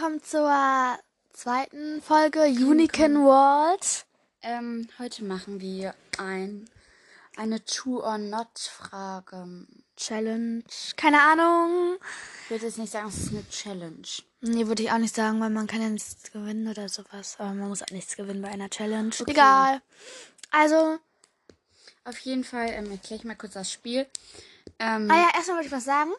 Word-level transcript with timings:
willkommen 0.00 0.22
zur 0.22 0.98
zweiten 1.34 2.00
Folge 2.00 2.44
Unicorn 2.44 3.16
World. 3.16 4.06
Ähm, 4.40 4.88
heute 4.98 5.24
machen 5.24 5.60
wir 5.60 5.94
ein, 6.16 6.70
eine 7.36 7.62
True 7.66 8.02
or 8.02 8.16
Not 8.16 8.58
Frage. 8.58 9.66
Challenge. 9.98 10.64
Keine 10.96 11.20
Ahnung. 11.20 11.98
Ich 12.44 12.50
würde 12.50 12.64
jetzt 12.64 12.78
nicht 12.78 12.90
sagen, 12.90 13.08
es 13.08 13.18
ist 13.18 13.32
eine 13.32 13.46
Challenge. 13.50 14.06
Nee, 14.40 14.66
würde 14.68 14.84
ich 14.84 14.90
auch 14.90 14.96
nicht 14.96 15.14
sagen, 15.14 15.38
weil 15.38 15.50
man 15.50 15.66
kann 15.66 15.82
ja 15.82 15.90
nichts 15.90 16.32
gewinnen 16.32 16.68
oder 16.68 16.88
sowas. 16.88 17.36
Aber 17.38 17.52
man 17.52 17.68
muss 17.68 17.82
auch 17.82 17.90
nichts 17.90 18.16
gewinnen 18.16 18.40
bei 18.40 18.48
einer 18.48 18.70
Challenge. 18.70 19.12
Okay. 19.20 19.32
Egal. 19.32 19.82
Also, 20.50 20.98
Auf 22.04 22.18
jeden 22.20 22.44
Fall 22.44 22.70
ähm, 22.70 22.90
erkläre 22.90 23.16
ich 23.16 23.24
mal 23.24 23.36
kurz 23.36 23.52
das 23.52 23.70
Spiel. 23.70 24.06
Ähm, 24.78 25.10
ah 25.10 25.16
ja, 25.16 25.28
erstmal 25.34 25.56
wollte 25.56 25.66
ich 25.66 25.74
was 25.74 25.84
sagen. 25.84 26.12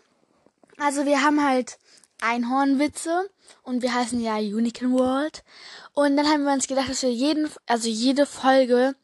Also, 0.78 1.08
wir 1.08 1.24
haben 1.24 1.44
halt 1.44 1.80
Einhornwitze 2.22 3.30
und 3.64 3.82
wir 3.82 3.94
heißen 3.94 4.20
ja 4.22 4.38
Unicorn 4.38 4.94
World. 4.94 5.44
Und 5.94 6.16
dann 6.18 6.28
haben 6.28 6.44
wir 6.44 6.54
uns 6.54 6.68
gedacht, 6.68 6.90
dass 6.90 7.02
wir 7.04 7.12
jeden, 7.12 7.50
also 7.68 7.90
jede 7.90 8.26
Folge 8.26 8.96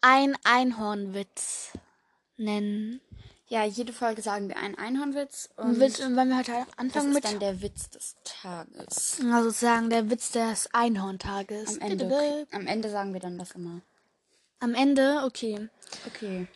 ein 0.00 0.36
Einhornwitz 0.44 1.72
nennen. 2.36 3.00
ja, 3.48 3.64
jede 3.64 3.92
Folge 3.92 4.20
sagen 4.22 4.48
wir 4.48 4.58
einen 4.58 4.76
Einhornwitz. 4.76 5.48
Und 5.56 5.80
Witz, 5.80 6.00
und 6.00 6.16
wollen 6.16 6.28
wir 6.28 6.38
heute 6.38 6.52
das 6.52 6.78
anfangen 6.78 7.08
ist 7.08 7.14
mit 7.14 7.24
dann 7.24 7.40
der 7.40 7.62
Witz 7.62 7.90
des 7.90 8.16
Tages. 8.24 9.18
Also 9.32 9.48
sozusagen 9.48 9.90
der 9.90 10.10
Witz 10.10 10.30
des 10.32 10.68
Einhorntages. 10.74 11.80
Am 11.80 11.90
Ende, 11.90 12.46
am 12.52 12.66
Ende 12.66 12.90
sagen 12.90 13.12
wir 13.14 13.20
dann 13.20 13.38
das 13.38 13.52
immer. 13.52 13.80
Am 14.60 14.74
Ende, 14.74 15.22
okay. 15.24 15.68
Okay. 16.06 16.46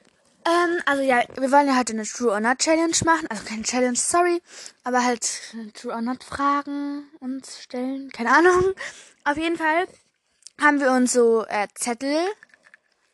Ähm, 0.45 0.81
also 0.87 1.03
ja, 1.03 1.23
wir 1.37 1.51
wollen 1.53 1.69
ja 1.69 1.77
heute 1.77 1.93
eine 1.93 2.05
True 2.05 2.33
or 2.33 2.41
Not 2.41 2.59
Challenge 2.59 2.97
machen. 3.05 3.27
Also 3.29 3.45
keine 3.45 3.63
Challenge, 3.63 3.97
sorry. 3.97 4.43
Aber 4.85 5.05
halt 5.05 5.27
True 5.75 5.93
or 5.93 6.01
Not 6.01 6.25
Fragen 6.25 7.05
uns 7.21 7.61
stellen. 7.63 8.11
Keine 8.11 8.31
Ahnung. 8.31 8.75
Auf 9.25 9.37
jeden 9.37 9.57
Fall 9.57 9.87
haben 10.61 10.81
wir 10.81 10.91
uns 10.93 11.13
so 11.13 11.45
äh, 11.47 11.69
Zettel 11.75 12.17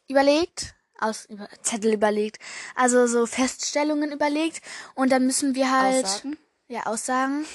überlegt. 0.08 0.74
Aus 1.00 1.26
über, 1.26 1.48
Zettel 1.62 1.94
überlegt. 1.94 2.38
Also 2.74 3.06
so 3.06 3.26
Feststellungen 3.26 4.10
überlegt. 4.10 4.62
Und 4.94 5.12
dann 5.12 5.26
müssen 5.26 5.54
wir 5.54 5.70
halt. 5.70 6.04
Aussagen. 6.04 6.38
Ja, 6.68 6.86
Aussagen. 6.86 7.46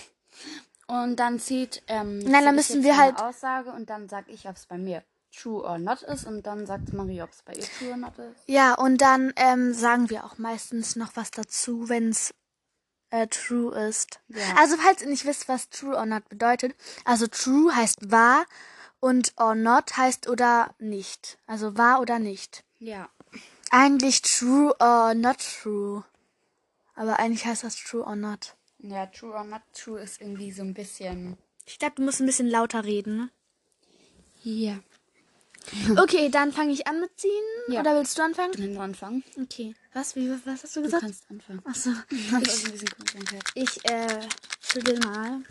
Und 0.87 1.17
dann 1.17 1.39
zieht. 1.39 1.81
Ähm, 1.87 2.19
Nein, 2.19 2.45
dann 2.45 2.55
müssen 2.55 2.83
wir 2.83 2.97
halt- 2.97 3.19
Aussage 3.19 3.71
und 3.71 3.89
dann 3.89 4.07
sag 4.09 4.27
ich, 4.29 4.47
ob 4.47 4.55
es 4.55 4.65
bei 4.65 4.77
mir 4.77 5.03
True 5.35 5.63
or 5.63 5.77
Not 5.77 6.01
ist. 6.03 6.25
Und 6.25 6.45
dann 6.45 6.65
sagt 6.65 6.93
Marie, 6.93 7.21
ob 7.21 7.31
es 7.31 7.41
bei 7.41 7.53
ihr 7.53 7.65
True 7.79 7.91
or 7.91 7.97
Not 7.97 8.17
ist. 8.19 8.43
Ja, 8.47 8.75
und 8.75 8.99
dann 8.99 9.33
ähm, 9.35 9.73
sagen 9.73 10.09
wir 10.09 10.25
auch 10.25 10.37
meistens 10.37 10.95
noch 10.95 11.15
was 11.15 11.31
dazu, 11.31 11.89
wenn's 11.89 12.33
äh, 13.09 13.27
true 13.27 13.77
ist. 13.87 14.19
Ja. 14.29 14.41
Also 14.57 14.77
falls 14.77 15.01
ihr 15.01 15.09
nicht 15.09 15.25
wisst, 15.25 15.47
was 15.47 15.69
true 15.69 15.95
or 15.95 16.05
not 16.05 16.27
bedeutet, 16.29 16.75
also 17.05 17.27
true 17.27 17.75
heißt 17.75 18.11
wahr 18.11 18.45
und 18.99 19.33
or 19.37 19.55
not 19.55 19.97
heißt 19.97 20.27
oder 20.27 20.73
nicht. 20.79 21.37
Also 21.45 21.77
wahr 21.77 22.01
oder 22.01 22.19
nicht. 22.19 22.63
Ja. 22.79 23.09
Eigentlich 23.69 24.21
true 24.21 24.75
or 24.79 25.13
not 25.13 25.37
true. 25.61 26.03
Aber 26.95 27.19
eigentlich 27.19 27.45
heißt 27.45 27.63
das 27.63 27.75
true 27.75 28.03
or 28.03 28.15
not. 28.15 28.55
Ja, 28.83 29.05
True 29.05 29.33
or 29.33 29.45
Not 29.45 29.61
True 29.73 30.01
ist 30.01 30.19
irgendwie 30.19 30.51
so 30.51 30.61
ein 30.61 30.73
bisschen. 30.73 31.37
Ich 31.65 31.79
glaube, 31.79 31.95
du 31.95 32.01
musst 32.01 32.19
ein 32.19 32.25
bisschen 32.25 32.49
lauter 32.49 32.83
reden. 32.83 33.15
Ne? 33.15 33.29
Ja. 34.43 34.79
Okay, 35.97 36.29
dann 36.29 36.51
fange 36.51 36.71
ich 36.73 36.87
an 36.87 36.99
mit 36.99 37.17
ziehen. 37.19 37.31
Ja. 37.67 37.81
Oder 37.81 37.95
willst 37.95 38.17
du 38.17 38.21
anfangen? 38.23 38.51
Können 38.53 38.73
wir 38.73 38.81
anfangen? 38.81 39.23
Okay. 39.41 39.75
Was? 39.93 40.15
Wie, 40.15 40.29
was 40.29 40.63
hast 40.63 40.75
du 40.75 40.81
Du 40.81 40.85
gesagt? 40.85 41.03
kannst 41.03 41.23
anfangen. 41.29 41.61
Achso. 41.65 41.91
Ich 43.55 43.85
äh, 43.89 44.19
schüttel 44.61 44.99
mal. 44.99 45.41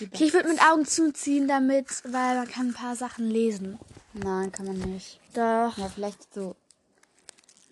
Okay, 0.00 0.24
ich 0.26 0.32
würde 0.32 0.48
mit 0.48 0.62
Augen 0.62 0.86
zuziehen, 0.86 1.48
damit, 1.48 1.86
weil 2.04 2.36
man 2.36 2.48
kann 2.48 2.68
ein 2.68 2.74
paar 2.74 2.94
Sachen 2.94 3.28
lesen. 3.30 3.78
Nein, 4.12 4.52
kann 4.52 4.66
man 4.66 4.78
nicht. 4.78 5.18
Doch. 5.34 5.76
Ja, 5.76 5.88
vielleicht 5.94 6.32
so 6.34 6.54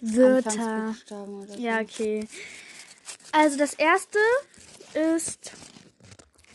Wörter. 0.00 0.50
Anfangsbuchstaben 0.50 1.42
oder 1.42 1.52
so. 1.54 1.60
Ja, 1.60 1.80
okay. 1.80 2.26
Also 3.32 3.56
das 3.58 3.74
erste 3.74 4.18
ist, 4.94 5.52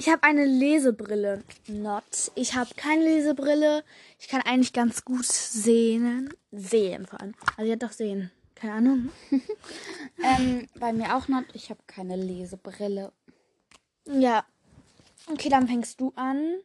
ich 0.01 0.09
habe 0.09 0.23
eine 0.23 0.45
Lesebrille. 0.45 1.43
Not. 1.67 2.31
Ich 2.33 2.55
habe 2.55 2.73
keine 2.73 3.03
Lesebrille. 3.03 3.83
Ich 4.17 4.29
kann 4.29 4.41
eigentlich 4.41 4.73
ganz 4.73 5.05
gut 5.05 5.27
sehen. 5.27 6.33
Sehen 6.51 7.05
vor 7.05 7.21
allem. 7.21 7.35
Also 7.55 7.69
ja, 7.69 7.75
doch 7.75 7.91
sehen. 7.91 8.31
Keine 8.55 8.73
Ahnung. 8.73 9.09
Ähm, 10.23 10.67
bei 10.79 10.93
mir 10.93 11.15
auch 11.15 11.27
not. 11.27 11.45
Ich 11.53 11.69
habe 11.71 11.79
keine 11.87 12.15
Lesebrille. 12.15 13.11
Ja. 14.05 14.45
Okay, 15.27 15.49
dann 15.49 15.67
fängst 15.67 15.99
du 15.99 16.11
an. 16.15 16.57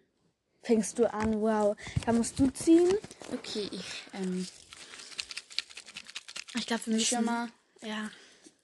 Fängst 0.62 0.98
du 0.98 1.10
an, 1.10 1.41
wow. 1.41 1.76
Dann 2.04 2.18
musst 2.18 2.38
du 2.38 2.48
ziehen. 2.48 2.88
Okay, 3.32 3.68
ich, 3.70 4.03
ähm, 4.14 4.47
Ich 6.54 6.66
glaube, 6.66 6.86
wir 6.86 6.94
müssen... 6.94 7.16
schon 7.16 7.24
mal. 7.24 7.48
Ja. 7.82 8.10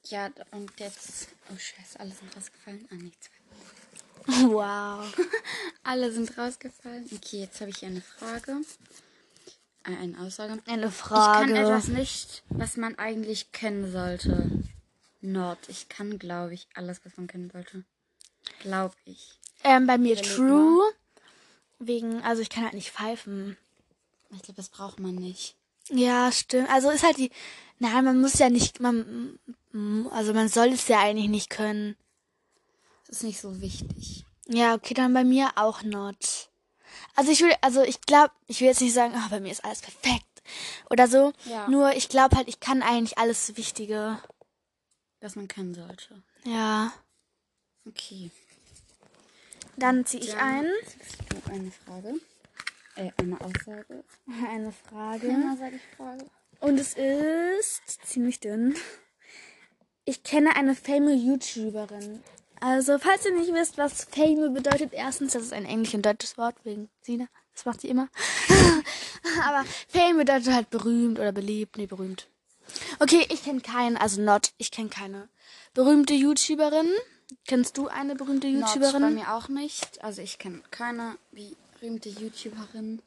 Ja, 0.07 0.31
und 0.51 0.73
jetzt. 0.79 1.29
Oh, 1.51 1.57
Scheiße, 1.57 2.01
alle 2.01 2.11
sind 2.11 2.37
rausgefallen. 2.37 2.87
Ah, 2.91 2.97
nichts. 2.97 3.31
Wow. 4.27 5.05
Alle 5.83 6.13
sind 6.13 6.37
rausgefallen. 6.37 7.09
Okay, 7.15 7.41
jetzt 7.41 7.61
habe 7.61 7.71
ich 7.71 7.79
hier 7.79 7.89
eine 7.89 8.03
Frage. 8.03 8.61
Äh, 9.85 9.97
eine 9.97 10.19
Aussage. 10.21 10.59
Eine 10.67 10.87
Ich 10.87 10.95
Frage. 10.95 11.47
kann 11.53 11.57
etwas 11.57 11.89
nicht, 11.89 12.43
was 12.49 12.77
man 12.77 12.97
eigentlich 12.99 13.53
kennen 13.53 13.91
sollte. 13.91 14.51
Not. 15.21 15.59
Ich 15.69 15.89
kann, 15.89 16.19
glaube 16.19 16.55
ich, 16.55 16.67
alles, 16.75 17.01
was 17.05 17.17
man 17.17 17.27
kennen 17.27 17.51
sollte. 17.51 17.85
Glaube 18.61 18.95
ich. 19.05 19.39
Ähm, 19.65 19.87
bei 19.87 19.99
mir 19.99 20.15
Überleg 20.15 20.35
True. 20.35 20.83
Wegen, 21.79 22.23
also 22.23 22.43
ich 22.43 22.51
kann 22.51 22.65
halt 22.65 22.75
nicht 22.75 22.91
pfeifen. 22.91 23.57
Ich 24.31 24.43
glaube, 24.43 24.57
das 24.57 24.69
braucht 24.69 24.99
man 25.01 25.15
nicht. 25.15 25.57
Ja, 25.89 26.31
stimmt. 26.33 26.71
Also 26.71 26.91
ist 26.91 27.03
halt 27.05 27.19
die. 27.19 27.31
Nein, 27.79 28.05
man 28.05 28.21
muss 28.21 28.39
ja 28.39 28.49
nicht. 28.49 28.81
Man, 28.81 29.39
also 30.11 30.33
man 30.33 30.49
soll 30.49 30.69
es 30.69 30.87
ja 30.89 31.01
eigentlich 31.01 31.29
nicht 31.29 31.51
können. 31.51 31.97
Ist 33.13 33.25
nicht 33.25 33.43
so 33.43 33.61
wichtig. 33.61 34.25
Ja, 34.49 34.75
okay, 34.75 34.95
dann 34.95 35.13
bei 35.13 35.23
mir 35.23 35.51
auch 35.57 35.83
not. 35.83 36.51
Also 37.15 37.31
ich 37.31 37.43
will, 37.43 37.53
also 37.61 37.83
ich 37.83 38.01
glaube, 38.01 38.33
ich 38.47 38.61
will 38.61 38.69
jetzt 38.69 38.81
nicht 38.81 38.95
sagen, 38.95 39.13
ah, 39.15 39.29
bei 39.29 39.39
mir 39.39 39.53
ist 39.53 39.67
alles 39.67 39.83
perfekt 39.83 40.43
oder 40.89 41.07
so. 41.07 41.35
Ja. 41.45 41.69
Nur 41.69 41.93
ich 41.93 42.09
glaube 42.09 42.37
halt, 42.37 42.49
ich 42.49 42.59
kann 42.59 42.81
eigentlich 42.81 43.19
alles 43.19 43.55
Wichtige. 43.59 44.19
Was 45.21 45.37
man 45.37 45.47
kennen 45.47 45.75
sollte. 45.75 46.23
Ja. 46.45 46.91
Okay. 47.87 48.31
Dann 49.77 50.07
ziehe 50.07 50.23
ich 50.25 50.35
ein. 50.35 50.67
eine 51.51 51.71
Frage. 51.71 52.15
Äh, 52.97 53.11
eine 53.19 53.39
Aussage. 53.43 54.05
Eine 54.49 54.73
Frage. 54.73 55.27
Immer 55.27 55.57
sage 55.59 55.77
ich 55.77 55.97
Frage. 55.97 56.25
Und 56.61 56.81
es 56.81 56.95
ist 56.95 58.07
ziemlich 58.07 58.41
dünn. 58.41 58.75
Ich 60.07 60.23
kenne 60.23 60.57
eine 60.57 60.75
famous 60.75 61.23
YouTuberin. 61.23 62.23
Also, 62.63 62.97
falls 63.01 63.27
ihr 63.27 63.33
nicht 63.33 63.53
wisst, 63.53 63.77
was 63.77 64.05
Fame 64.05 64.55
bedeutet, 64.55 64.93
erstens, 64.93 65.33
das 65.33 65.43
ist 65.43 65.53
ein 65.53 65.65
englisch 65.65 65.95
und 65.95 66.07
deutsches 66.07 66.39
Wort 66.39 66.55
wegen 66.63 66.89
Sina. 67.01 67.27
Das 67.53 67.65
macht 67.65 67.81
sie 67.81 67.89
immer. 67.89 68.09
Aber 69.45 69.65
Fame 69.89 70.19
bedeutet 70.19 70.53
halt 70.53 70.71
berühmt 70.71 71.19
oder 71.19 71.33
beliebt. 71.33 71.77
Nee, 71.77 71.87
berühmt. 71.87 72.29
Okay, 73.01 73.27
ich 73.31 73.43
kenne 73.43 73.63
keinen, 73.63 73.97
also 73.97 74.23
not, 74.23 74.53
ich 74.59 74.71
kenne 74.71 74.91
keine 74.91 75.29
berühmte 75.75 76.15
YouTuberin. 76.15 76.89
Kennst 77.49 77.77
du 77.79 77.89
eine 77.89 78.15
berühmte 78.15 78.47
Not 78.47 78.63
bei 78.63 78.75
YouTuberin? 78.75 79.15
mir 79.15 79.35
auch 79.35 79.49
nicht. 79.49 80.03
Also 80.05 80.23
ich 80.23 80.39
kenne 80.39 80.63
keine 80.71 81.17
berühmte 81.81 82.11
YouTuberin. 82.11 83.03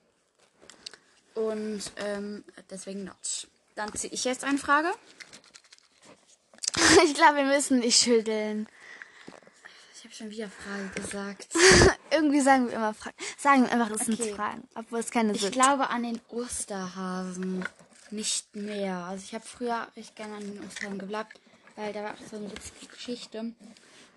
Und 1.34 1.82
ähm, 1.96 2.44
deswegen 2.70 3.06
not. 3.06 3.48
Dann 3.76 3.94
ziehe 3.94 4.12
ich 4.12 4.26
jetzt 4.26 4.44
eine 4.44 4.58
Frage. 4.58 4.92
Ich 7.06 7.14
glaube, 7.14 7.38
wir 7.38 7.46
müssen 7.46 7.80
nicht 7.80 8.02
schütteln. 8.02 8.68
Ich 10.16 10.20
schon 10.20 10.30
wieder 10.30 10.50
Frage 10.50 11.02
gesagt. 11.02 11.50
Irgendwie 12.10 12.40
sagen 12.40 12.68
wir 12.70 12.76
immer 12.78 12.94
Fragen. 12.94 13.18
Sagen 13.38 13.64
wir 13.64 13.72
einfach, 13.74 13.92
es 13.92 14.04
Okay. 14.04 14.16
sind 14.16 14.36
Fragen, 14.38 14.64
obwohl 14.74 15.00
es 15.00 15.12
keine 15.12 15.34
Ich 15.34 15.42
sind. 15.42 15.52
glaube 15.52 15.90
an 15.90 16.04
den 16.04 16.22
Osterhasen. 16.30 17.66
Nicht 18.12 18.56
mehr. 18.56 18.96
Also 18.96 19.26
ich 19.26 19.34
habe 19.34 19.44
früher 19.46 19.86
recht 19.98 20.16
gerne 20.16 20.36
an 20.36 20.44
den 20.44 20.66
Osterhasen 20.66 21.00
geglaubt, 21.00 21.38
weil 21.76 21.92
da 21.92 22.02
war 22.06 22.14
auch 22.14 22.30
so 22.32 22.38
eine 22.38 22.50
witzige 22.50 22.86
Geschichte. 22.94 23.52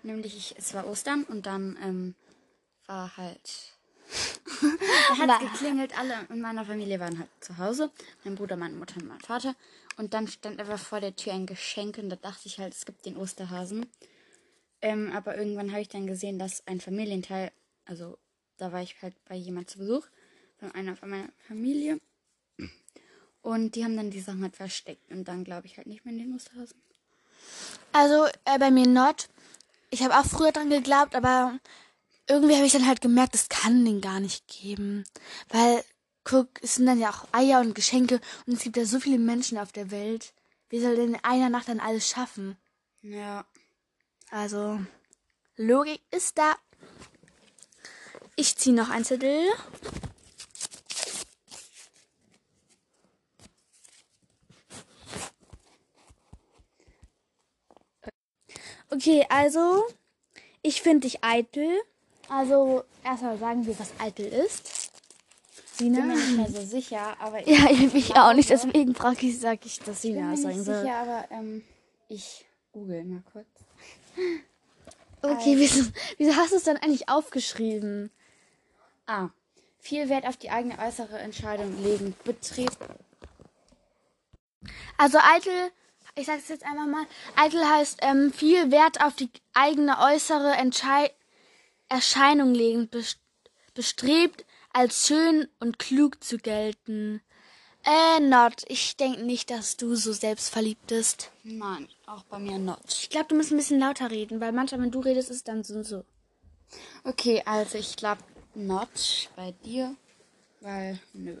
Nämlich 0.03 0.37
ich, 0.37 0.55
es 0.57 0.73
war 0.73 0.87
Ostern 0.87 1.25
und 1.25 1.45
dann 1.45 1.77
ähm, 1.83 2.15
war 2.85 3.17
halt. 3.17 3.73
da 5.19 5.33
hat 5.33 5.41
geklingelt, 5.41 5.99
alle 5.99 6.13
in 6.29 6.39
meiner 6.39 6.63
Familie 6.63 7.01
waren 7.01 7.19
halt 7.19 7.29
zu 7.41 7.57
Hause. 7.57 7.91
Mein 8.23 8.35
Bruder, 8.35 8.55
meine 8.55 8.77
Mutter 8.77 8.95
und 9.01 9.07
mein 9.09 9.19
Vater. 9.19 9.53
Und 9.97 10.13
dann 10.13 10.29
stand 10.29 10.61
einfach 10.61 10.79
vor 10.79 11.01
der 11.01 11.17
Tür 11.17 11.33
ein 11.33 11.45
Geschenk 11.45 11.97
und 11.97 12.09
da 12.09 12.15
dachte 12.15 12.43
ich 12.47 12.57
halt, 12.57 12.73
es 12.73 12.85
gibt 12.85 13.05
den 13.05 13.17
Osterhasen. 13.17 13.85
Ähm, 14.81 15.11
aber 15.11 15.37
irgendwann 15.37 15.71
habe 15.71 15.81
ich 15.81 15.89
dann 15.89 16.07
gesehen, 16.07 16.39
dass 16.39 16.65
ein 16.67 16.79
Familienteil, 16.79 17.51
also 17.85 18.17
da 18.57 18.71
war 18.71 18.81
ich 18.81 19.01
halt 19.01 19.15
bei 19.25 19.35
jemand 19.35 19.69
zu 19.69 19.79
Besuch, 19.79 20.05
von 20.57 20.71
einer 20.71 20.95
von 20.95 21.09
meiner 21.09 21.29
Familie. 21.47 21.99
Und 23.41 23.75
die 23.75 23.83
haben 23.83 23.95
dann 23.95 24.11
die 24.11 24.19
Sachen 24.19 24.43
halt 24.43 24.55
versteckt. 24.55 25.09
Und 25.11 25.27
dann 25.27 25.43
glaube 25.43 25.67
ich 25.67 25.77
halt 25.77 25.87
nicht 25.87 26.05
mehr 26.05 26.13
in 26.13 26.19
den 26.19 26.35
Osterhasen. 26.35 26.81
Also 27.91 28.25
äh, 28.45 28.59
bei 28.59 28.69
mir 28.71 28.87
not. 28.87 29.29
Ich 29.89 30.03
habe 30.03 30.17
auch 30.17 30.25
früher 30.25 30.51
dran 30.51 30.69
geglaubt, 30.69 31.15
aber 31.15 31.59
irgendwie 32.27 32.55
habe 32.55 32.65
ich 32.65 32.73
dann 32.73 32.87
halt 32.87 33.01
gemerkt, 33.01 33.33
es 33.35 33.49
kann 33.49 33.85
den 33.85 34.01
gar 34.01 34.19
nicht 34.19 34.47
geben. 34.47 35.03
Weil, 35.49 35.83
guck, 36.23 36.47
es 36.61 36.75
sind 36.75 36.85
dann 36.85 36.99
ja 36.99 37.09
auch 37.09 37.27
Eier 37.31 37.59
und 37.59 37.73
Geschenke 37.73 38.21
und 38.45 38.53
es 38.53 38.61
gibt 38.61 38.77
ja 38.77 38.85
so 38.85 38.99
viele 38.99 39.17
Menschen 39.17 39.57
auf 39.57 39.71
der 39.71 39.89
Welt. 39.89 40.33
Wie 40.69 40.79
soll 40.79 40.95
denn 40.95 41.15
in 41.15 41.23
einer 41.23 41.49
Nacht 41.49 41.69
dann 41.69 41.79
alles 41.79 42.07
schaffen? 42.07 42.55
Ja. 43.01 43.45
Also, 44.31 44.79
Logik 45.57 46.01
ist 46.11 46.37
da. 46.37 46.55
Ich 48.35 48.55
ziehe 48.55 48.75
noch 48.75 48.89
ein 48.89 49.03
Zettel. 49.03 49.47
Okay, 58.91 59.25
also, 59.29 59.83
ich 60.61 60.81
finde 60.81 61.01
dich 61.07 61.23
eitel. 61.23 61.69
Also, 62.27 62.83
erstmal 63.03 63.37
sagen 63.37 63.65
wir, 63.65 63.77
was 63.79 63.91
eitel 63.99 64.25
ist. 64.25 64.91
Sina? 65.75 65.99
Bin 65.99 66.07
mir 66.07 66.15
nicht 66.15 66.37
mehr 66.37 66.49
so 66.49 66.61
sicher, 66.65 67.15
aber 67.19 67.39
ich 67.41 67.47
Ja, 67.47 67.69
ich 67.69 67.93
mich 67.93 68.15
auch 68.15 68.33
nicht, 68.33 68.49
deswegen 68.49 68.95
frage 68.95 69.27
ich, 69.27 69.39
sag 69.39 69.65
ich, 69.65 69.79
dass 69.79 70.01
bin 70.01 70.13
Sina 70.13 70.27
mir 70.27 70.33
es 70.33 70.39
nicht 70.39 70.43
sagen 70.43 70.63
soll. 70.63 70.81
sicher, 70.81 70.95
aber 70.95 71.27
ähm, 71.31 71.63
ich 72.07 72.45
google 72.71 73.03
mal 73.05 73.23
kurz. 73.31 73.47
Okay, 75.21 75.55
wieso, 75.57 75.89
wieso 76.17 76.35
hast 76.35 76.51
du 76.51 76.57
es 76.57 76.63
dann 76.63 76.77
eigentlich 76.77 77.09
aufgeschrieben? 77.09 78.09
Ah. 79.05 79.29
Viel 79.79 80.09
Wert 80.09 80.25
auf 80.25 80.37
die 80.37 80.49
eigene 80.49 80.77
äußere 80.79 81.19
Entscheidung 81.19 81.81
legen. 81.83 82.15
Betrieb. 82.23 82.71
Also 84.97 85.17
eitel, 85.19 85.71
ich 86.15 86.25
sage 86.25 86.39
es 86.39 86.49
jetzt 86.49 86.65
einfach 86.65 86.85
mal, 86.85 87.05
eitel 87.35 87.65
heißt 87.65 87.99
ähm, 88.01 88.33
viel 88.33 88.71
Wert 88.71 89.01
auf 89.01 89.15
die 89.15 89.29
eigene 89.53 89.97
äußere 89.99 90.51
Entschei 90.51 91.11
Erscheinung 91.87 92.53
legen, 92.53 92.87
best 92.87 93.19
bestrebt, 93.73 94.45
als 94.73 95.07
schön 95.07 95.47
und 95.59 95.79
klug 95.79 96.23
zu 96.23 96.37
gelten. 96.37 97.21
Äh, 97.89 98.19
not. 98.19 98.65
Ich 98.67 98.97
denke 98.97 99.23
nicht, 99.23 99.49
dass 99.49 99.75
du 99.75 99.95
so 99.95 100.13
selbstverliebt 100.13 100.85
bist. 100.87 101.31
Nein, 101.43 101.87
auch 102.05 102.23
bei 102.25 102.37
mir 102.37 102.59
not. 102.59 102.83
Ich 102.87 103.09
glaube, 103.09 103.29
du 103.29 103.35
musst 103.35 103.51
ein 103.51 103.57
bisschen 103.57 103.79
lauter 103.79 104.11
reden, 104.11 104.39
weil 104.39 104.51
manchmal, 104.51 104.81
wenn 104.81 104.91
du 104.91 104.99
redest, 104.99 105.31
ist 105.31 105.37
es 105.37 105.43
dann 105.43 105.63
so 105.63 105.73
und 105.73 105.85
so. 105.85 106.05
Okay, 107.03 107.41
also 107.45 107.79
ich 107.79 107.95
glaube 107.95 108.21
not 108.53 109.31
bei 109.35 109.53
dir, 109.65 109.95
weil 110.61 110.99
nö. 111.13 111.37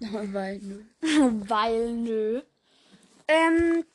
weil 0.00 0.58
nö. 0.58 0.82
weil, 1.48 1.92
nö. 1.94 2.42
Ähm, 3.26 3.86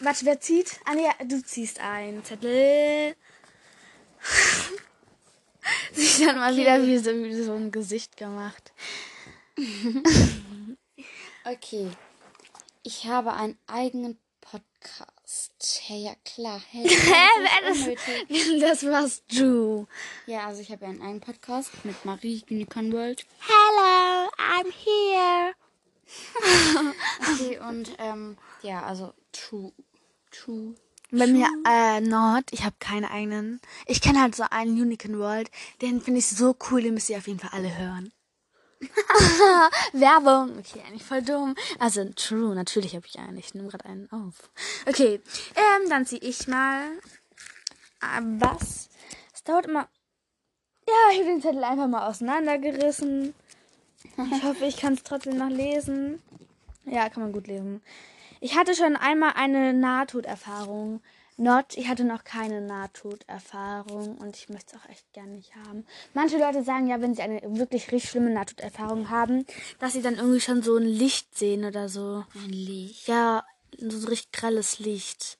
warte, 0.00 0.26
wer 0.26 0.40
zieht? 0.40 0.78
Ah, 0.84 0.94
nee, 0.94 1.08
du 1.26 1.42
ziehst 1.42 1.80
ein 1.80 2.22
Zettel. 2.22 3.16
Sich 5.94 6.18
dann 6.18 6.36
mal 6.36 6.54
wieder 6.54 6.82
wie 6.86 6.98
so, 6.98 7.12
wie 7.12 7.42
so 7.42 7.54
ein 7.54 7.70
Gesicht 7.70 8.18
gemacht. 8.18 8.74
Okay. 11.48 11.88
Ich 12.82 13.06
habe 13.06 13.32
einen 13.34 13.56
eigenen 13.68 14.18
Podcast. 14.40 15.80
Hey, 15.84 16.02
ja 16.06 16.14
klar. 16.24 16.60
Hey, 16.70 16.88
das. 17.62 17.86
Das 18.60 18.84
warst 18.84 19.22
du. 19.28 19.86
Ja, 20.26 20.48
also 20.48 20.60
ich 20.60 20.72
habe 20.72 20.84
ja 20.84 20.90
einen 20.90 21.02
eigenen 21.02 21.20
Podcast 21.20 21.70
mit 21.84 22.04
Marie 22.04 22.42
Unicorn 22.50 22.92
World. 22.92 23.24
Hello, 23.38 24.28
I'm 24.36 24.72
here. 24.72 25.54
Okay, 27.32 27.58
und 27.60 27.92
ähm, 27.98 28.36
ja, 28.62 28.82
also 28.82 29.12
True. 29.30 29.72
True. 30.32 30.74
Bei 31.12 31.28
mir, 31.28 31.48
äh, 31.68 32.00
Nord, 32.00 32.52
ich 32.52 32.64
habe 32.64 32.74
keinen 32.80 33.04
eigenen. 33.04 33.60
Ich 33.86 34.00
kenne 34.00 34.20
halt 34.20 34.34
so 34.34 34.44
einen 34.50 34.80
Unicorn 34.80 35.20
World. 35.20 35.52
Den 35.80 36.00
finde 36.00 36.18
ich 36.18 36.26
so 36.26 36.56
cool, 36.70 36.82
den 36.82 36.94
müsst 36.94 37.08
ihr 37.08 37.18
auf 37.18 37.28
jeden 37.28 37.38
Fall 37.38 37.50
alle 37.52 37.78
hören. 37.78 38.12
Werbung. 39.92 40.58
Okay, 40.58 40.82
eigentlich 40.86 41.04
voll 41.04 41.22
dumm. 41.22 41.54
Also, 41.78 42.04
true, 42.14 42.54
natürlich 42.54 42.94
habe 42.94 43.06
ich 43.06 43.18
einen. 43.18 43.38
Ich 43.38 43.54
nehme 43.54 43.68
gerade 43.68 43.86
einen 43.86 44.10
auf. 44.10 44.50
Okay, 44.86 45.20
ähm, 45.54 45.88
dann 45.88 46.06
ziehe 46.06 46.20
ich 46.20 46.46
mal. 46.46 46.82
Ah, 48.00 48.20
was? 48.22 48.88
Es 49.34 49.42
dauert 49.44 49.66
immer. 49.66 49.88
Ja, 50.88 50.94
ich 51.12 51.18
habe 51.18 51.30
den 51.30 51.42
Zettel 51.42 51.64
einfach 51.64 51.88
mal 51.88 52.06
auseinandergerissen. 52.06 53.34
Ich 54.32 54.42
hoffe, 54.44 54.64
ich 54.66 54.76
kann 54.76 54.94
es 54.94 55.02
trotzdem 55.02 55.36
noch 55.36 55.48
lesen. 55.48 56.22
Ja, 56.84 57.08
kann 57.08 57.22
man 57.22 57.32
gut 57.32 57.48
lesen. 57.48 57.82
Ich 58.40 58.56
hatte 58.56 58.74
schon 58.74 58.96
einmal 58.96 59.32
eine 59.34 59.72
Nahtoderfahrung. 59.72 61.02
Not, 61.38 61.76
ich 61.76 61.88
hatte 61.88 62.04
noch 62.04 62.24
keine 62.24 62.62
Nahtoderfahrung 62.62 64.16
und 64.16 64.36
ich 64.36 64.48
möchte 64.48 64.74
es 64.74 64.82
auch 64.82 64.88
echt 64.88 65.12
gerne 65.12 65.32
nicht 65.32 65.54
haben. 65.54 65.86
Manche 66.14 66.38
Leute 66.38 66.62
sagen 66.64 66.86
ja, 66.86 67.02
wenn 67.02 67.14
sie 67.14 67.20
eine 67.20 67.40
wirklich 67.58 67.92
richtig 67.92 68.10
schlimme 68.10 68.30
Nahtoderfahrung 68.30 69.10
haben, 69.10 69.44
dass 69.78 69.92
sie 69.92 70.00
dann 70.00 70.14
irgendwie 70.14 70.40
schon 70.40 70.62
so 70.62 70.76
ein 70.76 70.86
Licht 70.86 71.36
sehen 71.36 71.66
oder 71.66 71.90
so. 71.90 72.24
Ein 72.34 72.48
Licht. 72.48 73.06
Ja, 73.06 73.44
so 73.76 73.98
ein 73.98 74.04
richtig 74.04 74.32
grelles 74.32 74.78
Licht. 74.78 75.38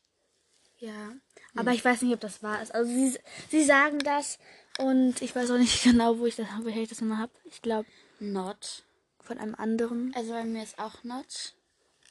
Ja, 0.79 1.13
aber 1.55 1.73
ich 1.73 1.83
weiß 1.83 2.03
nicht, 2.03 2.13
ob 2.13 2.21
das 2.21 2.43
wahr 2.43 2.61
ist. 2.63 2.75
Also 2.75 2.91
sie, 2.93 3.19
sie 3.51 3.65
sagen 3.65 3.99
das 4.01 4.39
und 4.79 5.23
ich 5.23 5.35
weiß 5.35 5.51
auch 5.51 5.59
nicht 5.59 5.83
genau, 5.85 6.19
wo 6.19 6.27
ich 6.27 6.37
das, 6.37 6.47
woher 6.61 6.83
ich 6.83 6.91
das 6.91 7.01
immer 7.01 7.17
habe. 7.19 7.33
Ich 7.45 7.63
glaube, 7.63 7.89
Not. 8.21 8.85
von 9.21 9.39
einem 9.39 9.55
anderen 9.55 10.13
Also 10.15 10.33
bei 10.33 10.45
mir 10.45 10.63
ist 10.63 10.79
auch 10.79 11.03
not. 11.05 11.55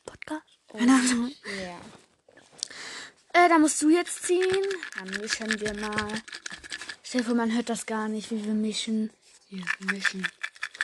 Podcast. 0.05 0.59
Keine 0.67 0.93
Ahnung. 0.93 1.31
Ja. 1.63 1.79
Äh, 3.35 3.49
da 3.49 3.59
musst 3.59 3.81
du 3.81 3.89
jetzt 3.89 4.23
ziehen. 4.23 4.63
Dann 4.97 5.09
mischen 5.19 5.59
wir 5.59 5.73
mal. 5.73 6.21
Stell 7.03 7.19
dir 7.21 7.27
vor, 7.27 7.35
man 7.35 7.53
hört 7.53 7.69
das 7.69 7.85
gar 7.85 8.07
nicht, 8.07 8.31
wie 8.31 8.45
wir 8.45 8.53
mischen. 8.53 9.09
Ja, 9.49 9.65
mischen. 9.91 10.25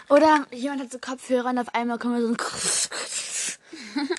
Oder 0.10 0.46
jemand 0.52 0.82
hat 0.82 0.92
so 0.92 1.00
Kopfhörer 1.00 1.50
und 1.52 1.60
auf 1.60 1.74
einmal 1.74 1.98
kommt 1.98 2.20
so 2.20 2.28
ein 2.28 2.38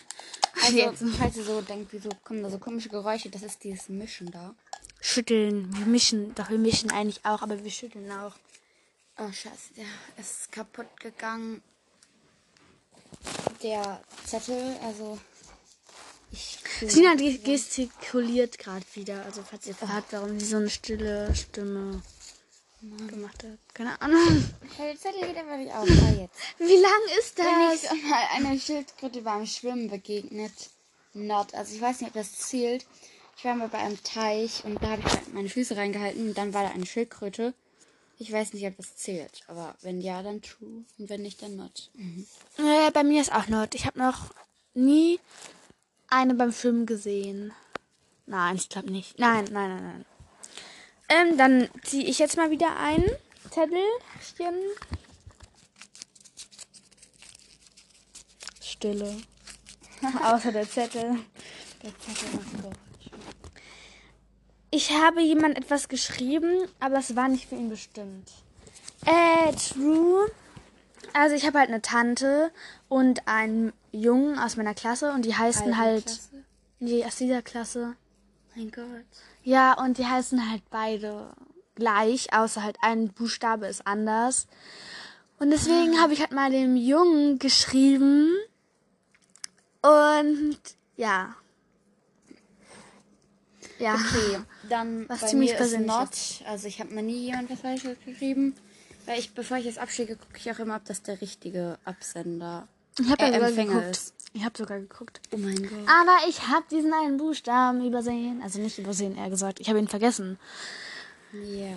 Also, 0.63 0.77
Jetzt. 0.79 1.03
falls 1.19 1.37
ihr 1.37 1.45
so 1.45 1.61
denkt, 1.61 1.93
wieso 1.93 2.09
kommen 2.25 2.43
da 2.43 2.49
so 2.49 2.59
komische 2.59 2.89
Geräusche, 2.89 3.29
das 3.29 3.43
ist 3.43 3.63
dieses 3.65 3.89
Mischen 3.91 4.31
da. 4.31 4.55
Schütteln. 5.01 5.77
Wir 5.77 5.87
mischen. 5.87 6.35
Doch, 6.35 6.49
wir 6.49 6.59
mischen 6.59 6.91
eigentlich 6.91 7.25
auch, 7.25 7.43
aber 7.43 7.63
wir 7.63 7.71
schütteln 7.71 8.11
auch. 8.13 8.37
Oh, 9.19 9.31
scheiße, 9.31 9.75
der 9.77 9.85
ist 10.17 10.51
kaputt 10.53 10.89
gegangen. 11.01 11.61
Der 13.63 14.01
Zettel, 14.25 14.77
also. 14.83 15.19
Ich. 16.33 16.59
Sina 16.87 17.15
gestikuliert 17.15 18.59
gerade 18.59 18.85
wieder. 18.95 19.25
Also, 19.25 19.43
falls 19.49 19.67
ihr 19.67 19.75
fragt, 19.75 20.13
warum 20.13 20.41
sie 20.41 20.47
so 20.47 20.57
eine 20.57 20.71
stille 20.71 21.35
Stimme 21.35 22.03
gemacht 23.09 23.45
hat. 23.45 23.59
Keine 23.75 24.01
Ahnung. 24.01 24.45
Der 24.79 24.97
Zettel 24.99 25.21
geht 25.29 25.37
einfach 25.37 25.57
nicht 25.57 25.73
auf. 25.73 25.89
Ah, 25.89 26.21
jetzt. 26.21 26.39
Wie 26.59 26.81
lang 26.81 27.19
ist 27.19 27.37
Bin 27.37 27.45
das? 27.45 27.85
ich 27.85 28.03
mal 28.05 28.25
einer 28.35 28.59
Schildkröte 28.59 29.23
beim 29.23 29.47
Schwimmen 29.47 29.89
begegnet. 29.89 30.53
Not. 31.15 31.55
Also 31.55 31.75
ich 31.75 31.81
weiß 31.81 32.01
nicht, 32.01 32.09
ob 32.09 32.15
das 32.15 32.39
zählt. 32.39 32.87
Ich 33.37 33.45
war 33.45 33.55
mal 33.55 33.69
bei 33.69 33.79
einem 33.79 34.03
Teich 34.03 34.65
und 34.65 34.83
da 34.83 34.91
habe 34.91 35.03
ich 35.07 35.33
meine 35.33 35.49
Füße 35.49 35.77
reingehalten 35.77 36.29
und 36.29 36.39
dann 36.39 36.55
war 36.55 36.65
da 36.65 36.71
eine 36.71 36.87
Schildkröte. 36.87 37.55
Ich 38.19 38.33
weiß 38.33 38.53
nicht, 38.53 38.67
ob 38.67 38.77
das 38.77 38.97
zählt. 38.97 39.43
Aber 39.49 39.75
wenn 39.83 40.01
ja, 40.01 40.23
dann 40.23 40.43
true. 40.43 40.85
Und 40.99 41.09
wenn 41.09 41.23
nicht, 41.23 41.43
dann 41.43 41.57
not. 41.57 41.91
Mhm. 41.95 42.27
Äh, 42.59 42.91
bei 42.93 43.03
mir 43.03 43.21
ist 43.21 43.33
auch 43.33 43.49
Not. 43.49 43.75
Ich 43.75 43.87
habe 43.87 43.99
noch 43.99 44.33
nie 44.75 45.19
eine 46.13 46.35
beim 46.35 46.53
Schwimmen 46.53 46.87
gesehen. 46.87 47.53
Nein, 48.27 48.57
ich 48.57 48.69
glaube 48.69 48.91
nicht. 48.91 49.19
Nein, 49.19 49.47
nein, 49.51 49.71
nein, 49.71 49.85
nein. 49.85 50.05
Ähm, 51.09 51.37
dann 51.37 51.69
ziehe 51.83 52.05
ich 52.05 52.19
jetzt 52.19 52.37
mal 52.37 52.51
wieder 52.51 52.77
ein 52.77 53.05
Zettelchen. 53.51 54.55
Stille. 58.61 59.17
Außer 60.25 60.53
der 60.53 60.69
Zettel. 60.69 61.19
Der 61.83 61.99
Zettel 61.99 62.29
macht 62.35 62.53
Geräusche. 62.53 62.79
Ich 64.71 64.91
habe 64.91 65.21
jemand 65.21 65.59
etwas 65.59 65.89
geschrieben, 65.89 66.67
aber 66.81 66.99
es 66.99 67.15
war 67.15 67.29
nicht 67.29 67.49
für 67.49 67.57
ihn 67.57 67.69
bestimmt. 67.69 68.31
Äh, 69.05 69.53
true. 69.55 70.31
Also 71.13 71.35
ich 71.35 71.47
habe 71.47 71.59
halt 71.59 71.69
eine 71.69 71.83
Tante 71.83 72.53
und 72.89 73.29
einen 73.29 73.73
Jungen 73.93 74.39
aus 74.39 74.57
meiner 74.57 74.75
Klasse 74.75 75.13
und 75.13 75.25
die 75.25 75.37
heißen 75.37 75.77
halt 75.77 76.07
Klasse. 76.07 76.45
die 76.81 77.05
aus 77.05 77.17
dieser 77.17 77.43
Klasse. 77.43 77.95
Mein 78.57 78.71
Gott. 78.71 78.85
Ja, 79.45 79.75
und 79.75 79.99
die 79.99 80.07
heißen 80.07 80.51
halt 80.51 80.63
beide 80.71 81.33
gleich, 81.75 82.33
außer 82.33 82.63
halt 82.63 82.77
ein 82.83 83.09
Buchstabe 83.09 83.67
ist 83.67 83.87
anders. 83.87 84.47
Und 85.39 85.51
deswegen 85.51 86.01
habe 86.01 86.13
ich 86.13 86.21
halt 86.21 86.33
mal 86.33 86.51
dem 86.51 86.77
Jungen 86.77 87.39
geschrieben. 87.39 88.31
Und 89.81 90.59
ja. 90.97 91.35
Ja. 93.79 93.95
Okay, 93.95 94.39
dann 94.69 95.09
Was 95.09 95.23
bei 95.23 95.27
ziemlich 95.27 95.59
mir 95.59 95.81
not. 95.81 96.11
Also 96.47 96.69
ich 96.69 96.79
habe 96.81 96.95
mir 96.95 97.03
nie 97.03 97.27
jemand 97.27 97.51
was 97.51 97.61
Falsches 97.61 97.97
geschrieben. 98.05 98.55
Weil 99.07 99.19
ich, 99.19 99.35
bevor 99.35 99.57
ich 99.57 99.67
es 99.67 99.79
abschicke, 99.79 100.17
gucke 100.17 100.37
ich 100.37 100.51
auch 100.53 100.61
immer, 100.61 100.77
ob 100.77 100.85
das 100.85 101.03
der 101.03 101.21
richtige 101.21 101.79
Absender 101.85 102.69
Ich 102.99 103.11
habe 103.11 103.25
ja 103.25 103.33
sogar 103.33 103.49
Empfänger 103.49 103.75
geguckt. 103.75 103.91
ist. 103.91 104.15
Ich 104.35 104.45
habe 104.45 104.57
sogar 104.57 104.79
geguckt. 104.79 105.21
Oh 105.33 105.37
mein 105.37 105.57
Gott. 105.57 105.89
Aber 105.89 106.29
ich 106.29 106.49
habe 106.49 106.65
diesen 106.71 106.93
einen 106.93 107.17
Buchstaben 107.17 107.87
übersehen. 107.87 108.41
Also 108.43 108.61
nicht 108.61 108.79
übersehen, 108.79 109.17
eher 109.17 109.31
gesagt. 109.31 109.61
Ich 109.61 109.69
habe 109.69 109.79
ihn 109.79 109.89
vergessen. 109.89 110.39
Ja, 111.33 111.77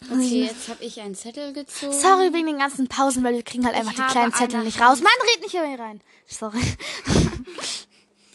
ich 0.00 0.10
Okay, 0.10 0.44
jetzt 0.44 0.68
habe 0.68 0.84
ich 0.84 1.00
einen 1.00 1.14
Zettel 1.16 1.52
gezogen. 1.52 1.92
Sorry 1.92 2.32
wegen 2.32 2.46
den 2.46 2.58
ganzen 2.58 2.86
Pausen, 2.86 3.24
weil 3.24 3.34
wir 3.34 3.42
kriegen 3.42 3.66
halt 3.66 3.74
einfach 3.74 3.92
die 3.94 4.00
habe 4.00 4.12
kleinen 4.12 4.32
Zettel 4.32 4.62
nicht 4.62 4.80
raus. 4.80 5.00
Mann, 5.00 5.12
red 5.34 5.42
nicht 5.42 5.50
hier 5.50 5.62
rein. 5.62 6.00
Sorry. 6.26 6.62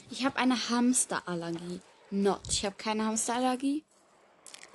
Ich 0.10 0.26
habe 0.26 0.38
eine 0.38 0.70
Hamsterallergie. 0.70 1.82
Not. 2.12 2.42
Ich 2.50 2.64
habe 2.66 2.76
keine 2.78 3.06
Hamsterallergie. 3.06 3.84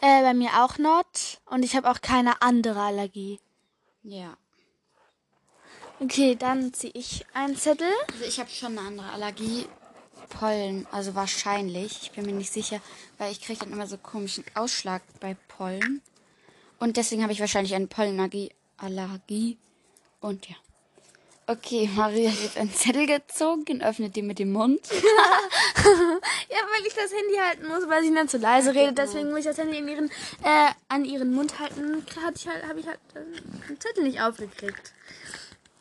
Äh, 0.00 0.22
bei 0.22 0.34
mir 0.34 0.64
auch 0.64 0.78
not. 0.78 1.40
Und 1.46 1.64
ich 1.64 1.76
habe 1.76 1.88
auch 1.90 2.00
keine 2.00 2.42
andere 2.42 2.80
Allergie. 2.80 3.38
Ja. 4.02 4.36
Okay, 6.00 6.36
dann 6.36 6.72
ziehe 6.72 6.92
ich 6.94 7.26
einen 7.34 7.56
Zettel. 7.56 7.90
Also 8.12 8.24
ich 8.24 8.38
habe 8.38 8.50
schon 8.50 8.78
eine 8.78 8.86
andere 8.86 9.10
Allergie. 9.10 9.66
Pollen, 10.28 10.86
also 10.92 11.14
wahrscheinlich. 11.14 12.02
Ich 12.02 12.12
bin 12.12 12.26
mir 12.26 12.32
nicht 12.32 12.52
sicher, 12.52 12.80
weil 13.16 13.32
ich 13.32 13.40
kriege 13.40 13.60
dann 13.60 13.72
immer 13.72 13.86
so 13.86 13.96
komischen 13.96 14.44
Ausschlag 14.54 15.02
bei 15.20 15.36
Pollen. 15.48 16.02
Und 16.78 16.96
deswegen 16.96 17.22
habe 17.22 17.32
ich 17.32 17.40
wahrscheinlich 17.40 17.74
eine 17.74 17.86
Pollenallergie. 17.86 18.52
Allergie. 18.76 19.58
Und 20.20 20.48
ja. 20.48 20.54
Okay, 21.46 21.88
Maria 21.94 22.30
hat 22.30 22.40
jetzt 22.42 22.58
einen 22.58 22.72
Zettel 22.72 23.06
gezogen 23.06 23.64
und 23.70 23.82
öffnet 23.82 24.14
den 24.14 24.26
mit 24.26 24.38
dem 24.38 24.52
Mund. 24.52 24.80
Ja, 26.50 26.58
weil 26.72 26.86
ich 26.86 26.94
das 26.94 27.12
Handy 27.12 27.36
halten 27.36 27.68
muss, 27.68 27.88
weil 27.88 28.02
sie 28.02 28.12
dann 28.12 28.28
zu 28.28 28.38
leise 28.38 28.74
redet. 28.74 28.98
Deswegen 28.98 29.30
muss 29.30 29.40
ich 29.40 29.44
das 29.46 29.58
Handy 29.58 29.78
in 29.78 29.88
ihren, 29.88 30.10
äh, 30.42 30.70
an 30.88 31.04
ihren 31.04 31.32
Mund 31.32 31.58
halten. 31.58 32.04
Hatte 32.22 32.36
ich 32.36 32.48
halt, 32.48 32.66
habe 32.66 32.80
ich 32.80 32.86
halt 32.86 32.98
äh, 33.14 33.68
den 33.68 33.80
Zettel 33.80 34.04
nicht 34.04 34.20
aufgekriegt. 34.20 34.92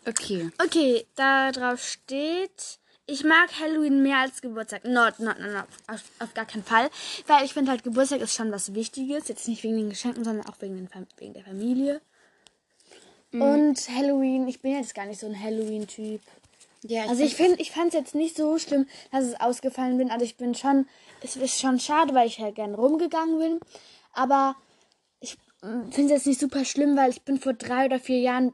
Okay. 0.08 0.50
Okay, 0.64 1.06
da 1.16 1.52
drauf 1.52 1.84
steht, 1.84 2.80
ich 3.06 3.24
mag 3.24 3.50
Halloween 3.60 4.04
mehr 4.04 4.20
als 4.20 4.42
Geburtstag. 4.42 4.84
Not, 4.86 5.20
not, 5.20 5.40
not, 5.40 5.52
not. 5.52 5.68
Auf, 5.88 6.04
auf 6.20 6.34
gar 6.34 6.46
keinen 6.46 6.64
Fall. 6.64 6.90
Weil 7.26 7.46
ich 7.46 7.54
finde 7.54 7.72
halt, 7.72 7.84
Geburtstag 7.84 8.22
ist 8.22 8.34
schon 8.34 8.52
was 8.52 8.74
Wichtiges. 8.74 9.28
Jetzt 9.28 9.48
nicht 9.48 9.64
wegen 9.64 9.78
den 9.78 9.90
Geschenken, 9.90 10.24
sondern 10.24 10.46
auch 10.46 10.56
wegen, 10.60 10.76
den, 10.76 10.90
wegen 11.18 11.34
der 11.34 11.44
Familie. 11.44 12.02
Und 13.32 13.76
Halloween, 13.90 14.48
ich 14.48 14.62
bin 14.62 14.74
jetzt 14.74 14.96
gar 14.96 15.06
nicht 15.06 15.20
so 15.20 15.28
ein 15.28 15.42
Halloween-Typ. 15.42 16.22
Ja, 16.84 17.06
Also 17.08 17.24
ich 17.24 17.36
finde, 17.36 17.62
ich 17.62 17.72
fand 17.72 17.90
es 17.90 17.94
jetzt 17.94 18.16
nicht 18.16 18.38
so 18.38 18.58
schlimm, 18.58 18.88
dass 19.12 19.26
es 19.26 19.40
ausgefallen 19.40 19.98
bin. 19.98 20.12
Also 20.12 20.24
ich 20.24 20.38
bin 20.38 20.56
schon, 20.56 20.88
es 21.22 21.36
ist 21.36 21.60
schon 21.60 21.80
schade, 21.80 22.14
weil 22.14 22.28
ich 22.28 22.40
halt 22.40 22.56
gern 22.56 22.76
rumgegangen 22.76 23.40
bin. 23.40 23.60
Aber 24.14 24.56
ich 25.20 25.38
finde 25.62 26.04
es 26.06 26.10
jetzt 26.10 26.28
nicht 26.28 26.40
super 26.40 26.64
schlimm, 26.66 26.96
weil 26.96 27.10
ich 27.10 27.24
bin 27.24 27.40
vor 27.40 27.54
drei 27.54 27.86
oder 27.86 28.00
vier 28.00 28.20
Jahren 28.20 28.54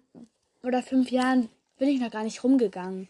oder 0.64 0.82
fünf 0.82 1.12
Jahren 1.12 1.50
bin 1.78 1.90
ich 1.90 2.00
noch 2.00 2.12
gar 2.12 2.24
nicht 2.24 2.44
rumgegangen. 2.44 3.10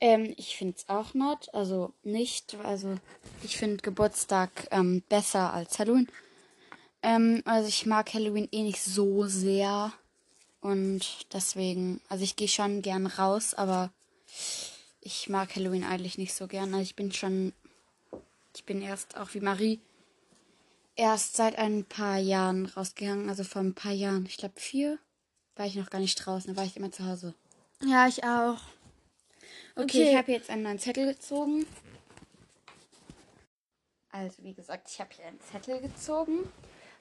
Ähm, 0.00 0.34
ich 0.36 0.56
finde 0.56 0.74
es 0.76 0.88
auch 0.88 1.14
not, 1.14 1.52
also 1.54 1.92
nicht. 2.02 2.56
Also 2.62 2.96
ich 3.42 3.56
finde 3.56 3.78
Geburtstag 3.78 4.50
ähm, 4.70 5.02
besser 5.08 5.52
als 5.52 5.78
Halloween. 5.78 6.08
Ähm, 7.02 7.42
also 7.44 7.68
ich 7.68 7.86
mag 7.86 8.12
Halloween 8.12 8.48
eh 8.52 8.62
nicht 8.62 8.82
so 8.82 9.26
sehr. 9.26 9.92
Und 10.60 11.26
deswegen, 11.32 12.00
also 12.08 12.24
ich 12.24 12.36
gehe 12.36 12.48
schon 12.48 12.82
gern 12.82 13.06
raus, 13.06 13.54
aber 13.54 13.90
ich 15.00 15.28
mag 15.28 15.54
Halloween 15.54 15.84
eigentlich 15.84 16.18
nicht 16.18 16.34
so 16.34 16.46
gern. 16.46 16.72
Also 16.72 16.82
ich 16.82 16.96
bin 16.96 17.12
schon, 17.12 17.52
ich 18.56 18.64
bin 18.64 18.80
erst 18.82 19.16
auch 19.16 19.34
wie 19.34 19.40
Marie 19.40 19.80
erst 20.96 21.36
seit 21.36 21.58
ein 21.58 21.84
paar 21.84 22.18
Jahren 22.18 22.66
rausgegangen. 22.66 23.28
Also 23.28 23.44
vor 23.44 23.62
ein 23.62 23.74
paar 23.74 23.92
Jahren, 23.92 24.26
ich 24.26 24.36
glaube 24.38 24.58
vier, 24.58 24.98
war 25.56 25.66
ich 25.66 25.76
noch 25.76 25.90
gar 25.90 26.00
nicht 26.00 26.16
draußen, 26.16 26.52
da 26.54 26.60
war 26.60 26.66
ich 26.66 26.76
immer 26.76 26.90
zu 26.92 27.06
Hause. 27.06 27.34
Ja, 27.84 28.06
ich 28.08 28.24
auch. 28.24 28.58
Okay, 29.76 29.82
Okay. 29.84 30.10
ich 30.10 30.16
habe 30.16 30.32
jetzt 30.32 30.50
einen 30.50 30.62
neuen 30.62 30.78
Zettel 30.78 31.06
gezogen. 31.06 31.66
Also, 34.10 34.42
wie 34.44 34.54
gesagt, 34.54 34.88
ich 34.88 35.00
habe 35.00 35.10
hier 35.14 35.26
einen 35.26 35.40
Zettel 35.40 35.80
gezogen. 35.80 36.48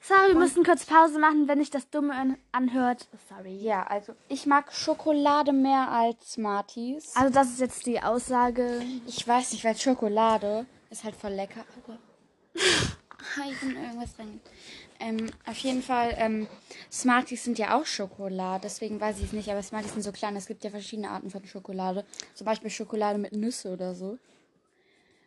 Sorry, 0.01 0.29
wir 0.33 0.39
müssen 0.39 0.63
kurz 0.65 0.85
Pause 0.85 1.17
machen, 1.17 1.47
wenn 1.47 1.59
sich 1.59 1.69
das 1.69 1.89
Dumme 1.89 2.13
an 2.13 2.37
anhört. 2.51 3.07
Sorry. 3.29 3.55
Ja, 3.55 3.83
also 3.83 4.13
ich 4.27 4.45
mag 4.45 4.73
Schokolade 4.73 5.53
mehr 5.53 5.89
als 5.91 6.33
Smarties. 6.33 7.15
Also 7.15 7.31
das 7.33 7.51
ist 7.51 7.59
jetzt 7.61 7.85
die 7.85 8.01
Aussage. 8.01 8.81
Ich 9.07 9.25
weiß 9.25 9.53
nicht, 9.53 9.63
weil 9.63 9.77
Schokolade 9.77 10.65
ist 10.89 11.05
halt 11.05 11.15
voll 11.15 11.31
lecker. 11.31 11.63
Aber 11.85 11.97
Ah, 13.37 13.49
ich 13.49 13.57
bin 13.61 13.77
irgendwas 13.81 14.13
drin. 14.17 14.41
Ähm, 15.03 15.29
auf 15.45 15.57
jeden 15.57 15.81
Fall, 15.81 16.13
ähm, 16.17 16.47
Smarties 16.91 17.43
sind 17.43 17.59
ja 17.59 17.77
auch 17.77 17.85
Schokolade, 17.85 18.61
deswegen 18.63 19.01
weiß 19.01 19.17
ich 19.19 19.25
es 19.25 19.33
nicht, 19.33 19.49
aber 19.49 19.61
Smarties 19.61 19.91
sind 19.93 20.01
so 20.03 20.11
klein. 20.13 20.35
Es 20.37 20.45
gibt 20.45 20.63
ja 20.63 20.69
verschiedene 20.69 21.09
Arten 21.09 21.29
von 21.29 21.45
Schokolade. 21.45 22.05
Zum 22.35 22.45
Beispiel 22.45 22.69
Schokolade 22.69 23.19
mit 23.19 23.33
Nüsse 23.33 23.73
oder 23.73 23.93
so. 23.95 24.17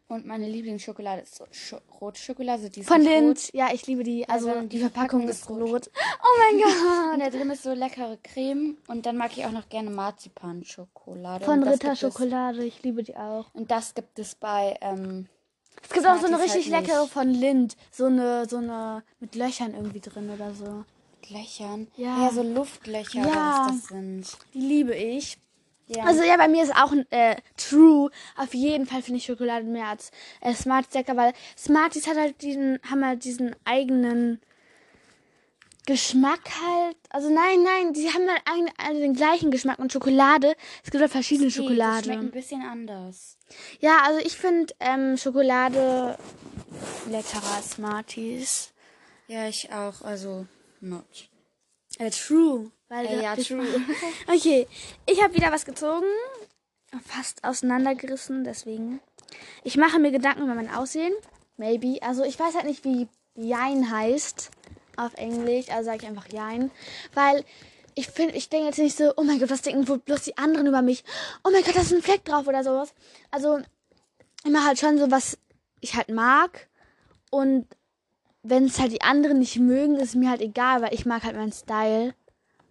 Und 0.09 0.25
meine 0.25 0.49
Lieblingsschokolade 0.49 1.23
ist 1.23 1.35
so 1.35 1.45
Scho 1.51 1.79
rote 2.01 2.21
Schokolade. 2.21 2.59
also 2.63 2.69
Die 2.69 2.81
ist 2.81 2.87
Von. 2.89 3.01
Lind. 3.03 3.53
Ja, 3.53 3.71
ich 3.73 3.89
liebe 3.89 4.05
die. 4.05 4.29
Also 4.29 4.49
Also, 4.51 4.61
die 4.63 4.69
die 4.69 4.79
Verpackung 4.79 5.27
Verpackung 5.27 5.29
ist 5.29 5.51
rot. 5.51 5.89
rot. 5.89 5.91
Oh 6.23 6.39
mein 6.39 6.61
Gott. 6.63 7.15
Und 7.15 7.21
da 7.21 7.31
drin 7.31 7.51
ist 7.51 7.65
so 7.65 7.73
leckere 7.73 8.17
Creme. 8.23 8.77
Und 8.87 9.05
dann 9.05 9.17
mag 9.17 9.37
ich 9.37 9.45
auch 9.45 9.51
noch 9.51 9.69
gerne 9.69 9.91
Marzipan-Schokolade. 9.91 11.45
Von 11.45 11.65
Ritter 11.65 11.97
Schokolade. 11.97 12.65
Ich 12.65 12.85
liebe 12.85 13.03
die 13.03 13.17
auch. 13.17 13.53
Und 13.53 13.73
das 13.73 13.95
gibt 13.97 14.19
es 14.21 14.37
bei, 14.37 14.77
ähm, 14.81 15.27
Es 15.83 15.91
gibt 15.91 16.07
auch 16.07 16.19
so 16.19 16.27
eine 16.27 16.37
Smarties 16.37 16.57
richtig 16.57 16.73
halt 16.73 16.87
leckere 16.87 17.07
von 17.07 17.31
Lind. 17.31 17.77
So 17.91 18.07
eine, 18.07 18.49
so 18.49 18.57
eine 18.59 19.03
mit 19.21 19.35
Löchern 19.35 19.75
irgendwie 19.75 20.01
drin 20.01 20.31
oder 20.31 20.53
so. 20.55 20.85
Löchern. 21.29 21.89
Ja. 21.97 22.25
Ja, 22.25 22.31
so 22.33 22.43
Luftlöcher, 22.43 23.21
Ja. 23.21 23.27
oder 23.27 23.35
was 23.35 23.67
das 23.81 23.89
sind. 23.89 24.39
Die 24.55 24.61
liebe 24.61 24.95
ich. 24.95 25.39
Ja. 25.89 26.05
Also 26.05 26.23
ja, 26.25 26.37
bei 26.37 26.49
mir 26.49 26.65
ist 26.65 26.75
auch 26.75 26.93
äh, 27.11 27.37
True. 27.57 28.11
Auf 28.37 28.55
jeden 28.55 28.87
Fall 28.87 29.03
finde 29.03 29.19
ich 29.19 29.25
Schokolade 29.27 29.65
mehr 29.65 29.87
als 29.87 30.11
äh, 30.41 30.53
Smarties 30.55 30.95
lecker, 30.95 31.17
weil 31.17 31.33
Smarties 31.57 32.09
hat 32.09 32.17
halt 32.17 32.43
diesen, 32.43 32.81
haben 32.91 33.05
halt 33.05 33.25
diesen 33.25 33.55
eigenen 33.65 34.41
Geschmack 35.87 36.41
halt. 36.63 36.97
Also 37.11 37.31
nein, 37.31 37.63
nein, 37.63 37.93
die 37.93 38.09
haben 38.13 38.29
halt 38.29 38.43
eigene, 38.45 38.71
also 38.77 39.01
den 39.01 39.15
gleichen 39.15 39.51
Geschmack 39.51 39.79
und 39.79 39.93
Schokolade. 39.93 40.55
Es 40.85 40.91
gibt 40.91 41.01
halt 41.01 41.13
verschiedene 41.13 41.47
Nee, 41.49 41.55
Das 41.55 41.55
schmeckt 41.57 41.71
Schokolade. 41.71 42.13
ein 42.13 42.31
bisschen 42.33 42.63
anders. 42.63 43.39
Ja, 43.81 44.01
also 44.05 44.19
ich 44.27 44.37
finde 44.37 44.75
ähm, 44.81 45.17
Schokolade 45.17 46.19
leckerer 47.09 47.55
als 47.57 47.71
Smarties. 47.73 48.73
Ja, 49.29 49.49
ich 49.49 49.73
auch. 49.73 50.03
Also, 50.03 50.47
not. 50.81 51.29
Äh, 51.99 52.11
true. 52.11 52.71
Weil 52.89 53.07
Äh, 53.07 53.23
ja, 53.23 53.37
true. 53.37 53.67
Okay, 54.29 54.67
ich 55.07 55.23
habe 55.23 55.35
wieder 55.35 55.51
was 55.53 55.65
gezogen. 55.65 56.07
Fast 57.05 57.43
auseinandergerissen, 57.45 58.45
deswegen. 58.45 59.01
Ich 59.65 59.77
mache 59.77 59.99
mir 59.99 60.11
Gedanken 60.13 60.43
über 60.45 60.55
mein 60.55 60.73
Aussehen. 60.73 61.13
Maybe. 61.57 61.99
Also 62.03 62.23
ich 62.25 62.39
weiß 62.39 62.55
halt 62.55 62.67
nicht, 62.67 62.85
wie 62.85 63.09
Jein 63.35 63.91
heißt 63.91 64.51
auf 64.97 65.15
Englisch. 65.15 65.69
Also 65.71 65.87
sage 65.87 65.99
ich 66.03 66.09
einfach 66.09 66.29
Jein. 66.33 66.71
Weil 67.15 67.45
ich 67.95 68.09
finde, 68.09 68.35
ich 68.35 68.49
denke 68.49 68.67
jetzt 68.67 68.79
nicht 68.79 68.97
so, 68.97 69.13
oh 69.17 69.23
mein 69.23 69.39
Gott, 69.39 69.51
was 69.51 69.63
denken 69.63 69.89
wohl 69.89 69.99
bloß 69.99 70.23
die 70.23 70.37
anderen 70.37 70.67
über 70.67 70.83
mich? 70.83 71.05
Oh 71.45 71.51
mein 71.51 71.63
Gott, 71.63 71.77
da 71.77 71.81
ist 71.81 71.93
ein 71.93 72.03
Fleck 72.03 72.25
drauf 72.25 72.47
oder 72.47 72.63
sowas. 72.63 72.93
Also 73.31 73.61
immer 74.45 74.65
halt 74.65 74.79
schon 74.79 74.99
so, 74.99 75.11
was 75.11 75.39
ich 75.81 75.95
halt 75.95 76.09
mag. 76.11 76.69
Und 77.31 77.67
wenn 78.43 78.67
es 78.67 78.79
halt 78.79 78.93
die 78.93 79.03
anderen 79.03 79.39
nicht 79.39 79.59
mögen, 79.59 79.97
ist 79.97 80.15
mir 80.15 80.31
halt 80.31 80.41
egal, 80.41 80.83
weil 80.83 80.95
ich 80.95 81.07
mag 81.07 81.25
halt 81.25 81.37
meinen 81.37 81.53
Style 81.53 82.15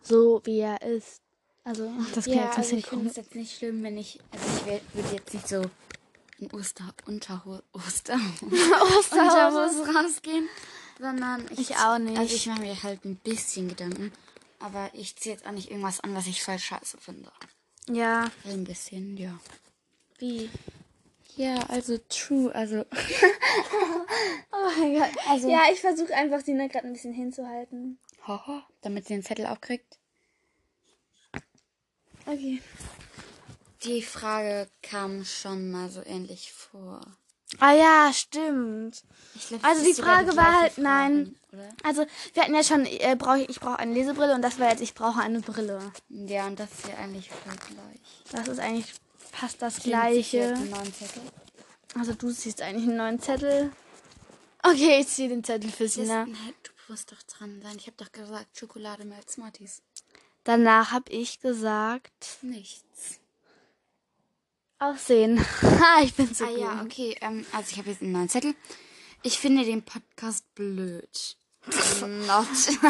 so, 0.02 0.42
wie 0.46 0.60
er 0.60 0.82
ist. 0.82 1.22
Also, 1.64 1.92
das 2.14 2.26
klingt 2.26 2.40
Ja, 2.40 2.46
jetzt 2.46 2.58
also 2.60 2.76
ich 2.76 2.86
finde 2.86 3.10
es 3.10 3.16
jetzt 3.16 3.34
nicht 3.34 3.58
schlimm, 3.58 3.82
wenn 3.82 3.98
ich, 3.98 4.20
also 4.32 4.46
ich 4.58 4.66
würde 4.94 5.16
jetzt 5.16 5.34
nicht 5.34 5.48
so 5.48 5.64
in 6.38 6.52
Oster, 6.54 6.94
Unterhose, 7.08 7.64
Oster, 7.74 8.20
rausgehen, 9.96 10.48
sondern 11.00 11.46
ich, 11.52 11.72
Ich 11.72 11.76
auch 11.78 11.98
nicht. 11.98 12.18
Also 12.18 12.36
ich 12.36 12.46
mache 12.48 12.62
mir 12.62 12.84
halt 12.84 13.04
ein 13.06 13.16
bisschen 13.18 13.68
Gedanken, 13.68 14.12
aber 14.60 14.90
ich 14.94 15.16
ziehe 15.16 15.36
jetzt 15.36 15.46
auch 15.46 15.52
nicht 15.52 15.70
irgendwas 15.70 16.00
an, 16.02 16.16
was 16.16 16.28
ich 16.28 16.42
voll 16.44 16.60
scheiße 16.60 16.98
finde. 17.00 17.32
Ja, 17.90 18.30
Ein 18.46 18.64
bisschen, 18.64 19.16
ja. 19.18 19.40
wie? 20.20 20.50
Ja, 21.36 21.58
also 21.68 21.98
true, 22.10 22.54
also 22.56 22.86
Oh 24.52 24.70
mein 24.80 24.94
Gott. 24.96 25.12
Also- 25.28 25.50
ja, 25.50 25.64
ich 25.72 25.82
versuche 25.82 26.14
einfach, 26.16 26.40
sie 26.44 26.54
gerade 26.54 26.88
ein 26.88 26.94
bisschen 26.94 27.14
hinzuhalten. 27.14 28.00
Haha, 28.26 28.66
damit 28.82 29.08
sie 29.08 29.14
den 29.16 29.24
Zettel 29.24 29.46
aufkriegt. 29.46 30.00
Okay. 32.26 32.62
Die 33.84 34.02
Frage 34.02 34.68
kam 34.82 35.24
schon 35.26 35.70
mal 35.70 35.90
so 35.90 36.02
ähnlich 36.04 36.52
vor. 36.54 37.02
Ah 37.60 37.74
ja, 37.74 38.12
stimmt. 38.14 39.04
Ich 39.36 39.48
glaub, 39.48 39.64
Also 39.64 39.84
die 39.84 39.94
Frage 39.94 40.36
war 40.36 40.62
halt, 40.62 40.78
nein. 40.78 41.36
Oder? 41.52 41.70
Also, 41.84 42.06
wir 42.34 42.44
hatten 42.44 42.56
ja 42.56 42.64
schon, 42.64 42.86
äh, 42.86 43.16
brauch 43.18 43.36
ich, 43.36 43.50
ich 43.50 43.60
brauche 43.60 43.80
eine 43.80 43.94
Lesebrille 43.94 44.34
und 44.36 44.42
das 44.42 44.60
war 44.60 44.70
jetzt, 44.70 44.82
ich 44.82 44.94
brauche 44.94 45.22
eine 45.22 45.40
Brille. 45.40 45.80
Ja, 46.10 46.48
und 46.48 46.60
das 46.60 46.70
ist 46.72 46.88
ja 46.88 46.96
eigentlich 46.96 47.30
voll 47.30 47.56
gleich. 47.56 48.00
Das 48.32 48.48
ist 48.48 48.60
eigentlich 48.60 48.94
fast 49.32 49.62
das 49.62 49.76
Klingt 49.80 49.96
Gleiche. 50.02 50.58
Also, 51.98 52.14
du 52.14 52.30
siehst 52.30 52.62
eigentlich 52.62 52.88
einen 52.88 52.98
neuen 52.98 53.22
Zettel. 53.22 53.72
Okay, 54.64 55.00
ich 55.00 55.08
ziehe 55.08 55.30
den 55.30 55.44
Zettel 55.44 55.72
für 55.72 55.88
Sina. 55.88 56.26
nee, 56.26 56.34
du 56.64 56.72
musst 56.90 57.12
doch 57.12 57.22
dran 57.24 57.62
sein. 57.62 57.76
Ich 57.78 57.88
habe 57.88 57.98
doch 57.98 58.12
gesagt, 58.12 58.58
Schokolade 58.58 59.06
mehr 59.06 59.18
als 59.18 59.34
Smarties. 59.34 59.82
Danach 60.44 60.92
habe 60.92 61.12
ich 61.12 61.40
gesagt, 61.40 62.38
Nichts. 62.42 63.20
Aussehen. 64.86 65.44
Ha, 65.62 66.02
ich 66.04 66.14
bin 66.14 66.34
so 66.34 66.46
ah 66.46 66.50
gut. 66.50 66.60
ja, 66.60 66.82
okay. 66.84 67.16
Ähm, 67.22 67.46
also 67.52 67.72
ich 67.72 67.78
habe 67.78 67.90
jetzt 67.90 68.02
einen 68.02 68.12
neuen 68.12 68.30
Zettel. 68.30 68.56
Ich 69.24 69.40
finde 69.40 69.66
den 69.66 69.84
Podcast 69.84 70.46
blöd. 70.56 71.38
Not. 71.68 72.48
Das 72.48 72.66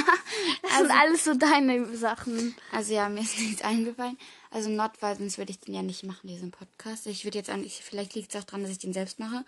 sind 0.78 0.92
alles 0.92 1.24
so 1.24 1.34
deine 1.34 1.96
Sachen. 1.96 2.56
Also 2.72 2.94
ja, 2.94 3.08
mir 3.10 3.22
ist 3.22 3.40
nichts 3.40 3.62
eingefallen. 3.62 4.18
Also 4.52 4.70
not, 4.70 4.92
weil 5.00 5.18
sonst 5.18 5.38
würde 5.38 5.52
ich 5.52 5.60
den 5.60 5.74
ja 5.74 5.82
nicht 5.82 6.04
machen, 6.04 6.28
diesen 6.28 6.52
Podcast. 6.52 7.08
Ich 7.08 7.24
würde 7.24 7.38
jetzt 7.38 7.50
an, 7.50 7.64
ich, 7.64 7.82
vielleicht 7.84 8.16
liegt 8.16 8.34
es 8.34 8.42
auch 8.42 8.46
daran, 8.46 8.64
dass 8.64 8.72
ich 8.72 8.80
den 8.80 8.94
selbst 8.94 9.20
mache. 9.20 9.46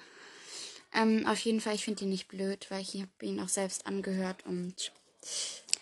Ähm, 0.93 1.25
auf 1.27 1.39
jeden 1.39 1.59
Fall, 1.59 1.75
ich 1.75 1.83
finde 1.83 2.05
ihn 2.05 2.09
nicht 2.09 2.29
blöd, 2.29 2.67
weil 2.69 2.81
ich 2.81 2.95
habe 2.95 3.09
ihn 3.21 3.39
auch 3.41 3.49
selbst 3.49 3.85
angehört 3.85 4.45
und 4.45 4.91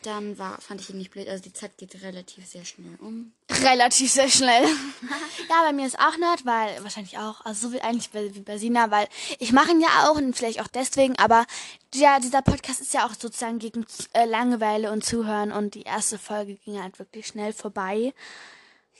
dann 0.06 0.38
war, 0.38 0.60
fand 0.62 0.82
ich 0.82 0.90
ihn 0.90 0.98
nicht 0.98 1.12
blöd. 1.12 1.28
Also 1.28 1.44
die 1.44 1.54
Zeit 1.54 1.78
geht 1.78 2.02
relativ 2.04 2.46
sehr 2.46 2.66
schnell 2.66 2.96
um. 3.00 3.32
Relativ 3.52 4.12
sehr 4.12 4.30
schnell. 4.30 4.64
ja, 5.50 5.64
bei 5.66 5.74
mir 5.74 5.88
ist 5.88 6.00
auch 6.00 6.18
Nerd, 6.18 6.46
weil 6.46 6.84
wahrscheinlich 6.84 7.18
auch, 7.18 7.42
also 7.46 7.68
so 7.68 7.74
wie 7.74 7.82
eigentlich 7.82 8.14
wie 8.14 8.40
bei 8.42 8.58
Sina, 8.58 8.92
weil 8.92 9.08
ich 9.40 9.52
mache 9.52 9.72
ihn 9.72 9.82
ja 9.82 10.08
auch 10.10 10.16
und 10.16 10.36
vielleicht 10.36 10.62
auch 10.62 10.68
deswegen, 10.68 11.18
aber 11.18 11.46
ja, 11.94 12.20
dieser 12.20 12.42
Podcast 12.42 12.82
ist 12.82 12.94
ja 12.94 13.06
auch 13.06 13.14
sozusagen 13.14 13.60
gegen 13.60 13.86
äh, 14.14 14.26
Langeweile 14.26 14.92
und 14.92 15.06
Zuhören 15.06 15.52
und 15.52 15.76
die 15.76 15.84
erste 15.84 16.18
Folge 16.18 16.56
ging 16.56 16.82
halt 16.82 17.00
wirklich 17.00 17.28
schnell 17.28 17.54
vorbei. 17.54 18.14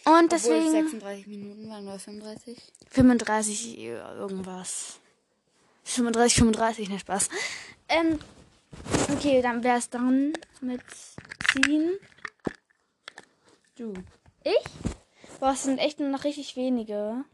Und 0.06 0.32
deswegen. 0.32 0.68
Obwohl 0.68 0.84
36 0.84 1.28
Minuten 1.28 1.70
waren 1.70 1.88
oder 1.88 2.00
35? 2.00 2.58
35 2.92 3.80
irgendwas. 3.80 5.00
35, 5.84 6.38
35, 6.38 6.90
ne 6.90 7.00
Spaß. 7.00 7.30
Ähm, 7.90 8.20
okay, 9.14 9.42
dann 9.42 9.64
wäre 9.64 9.78
es 9.78 9.90
dann 9.90 10.34
mit 10.62 10.82
ziehen. 11.52 11.98
Du. 13.78 13.94
Ich? 14.44 14.64
Boah, 15.40 15.52
es 15.54 15.64
sind 15.64 15.80
echt 15.80 16.00
nur 16.00 16.10
noch 16.10 16.24
richtig 16.24 16.56
wenige. 16.56 17.26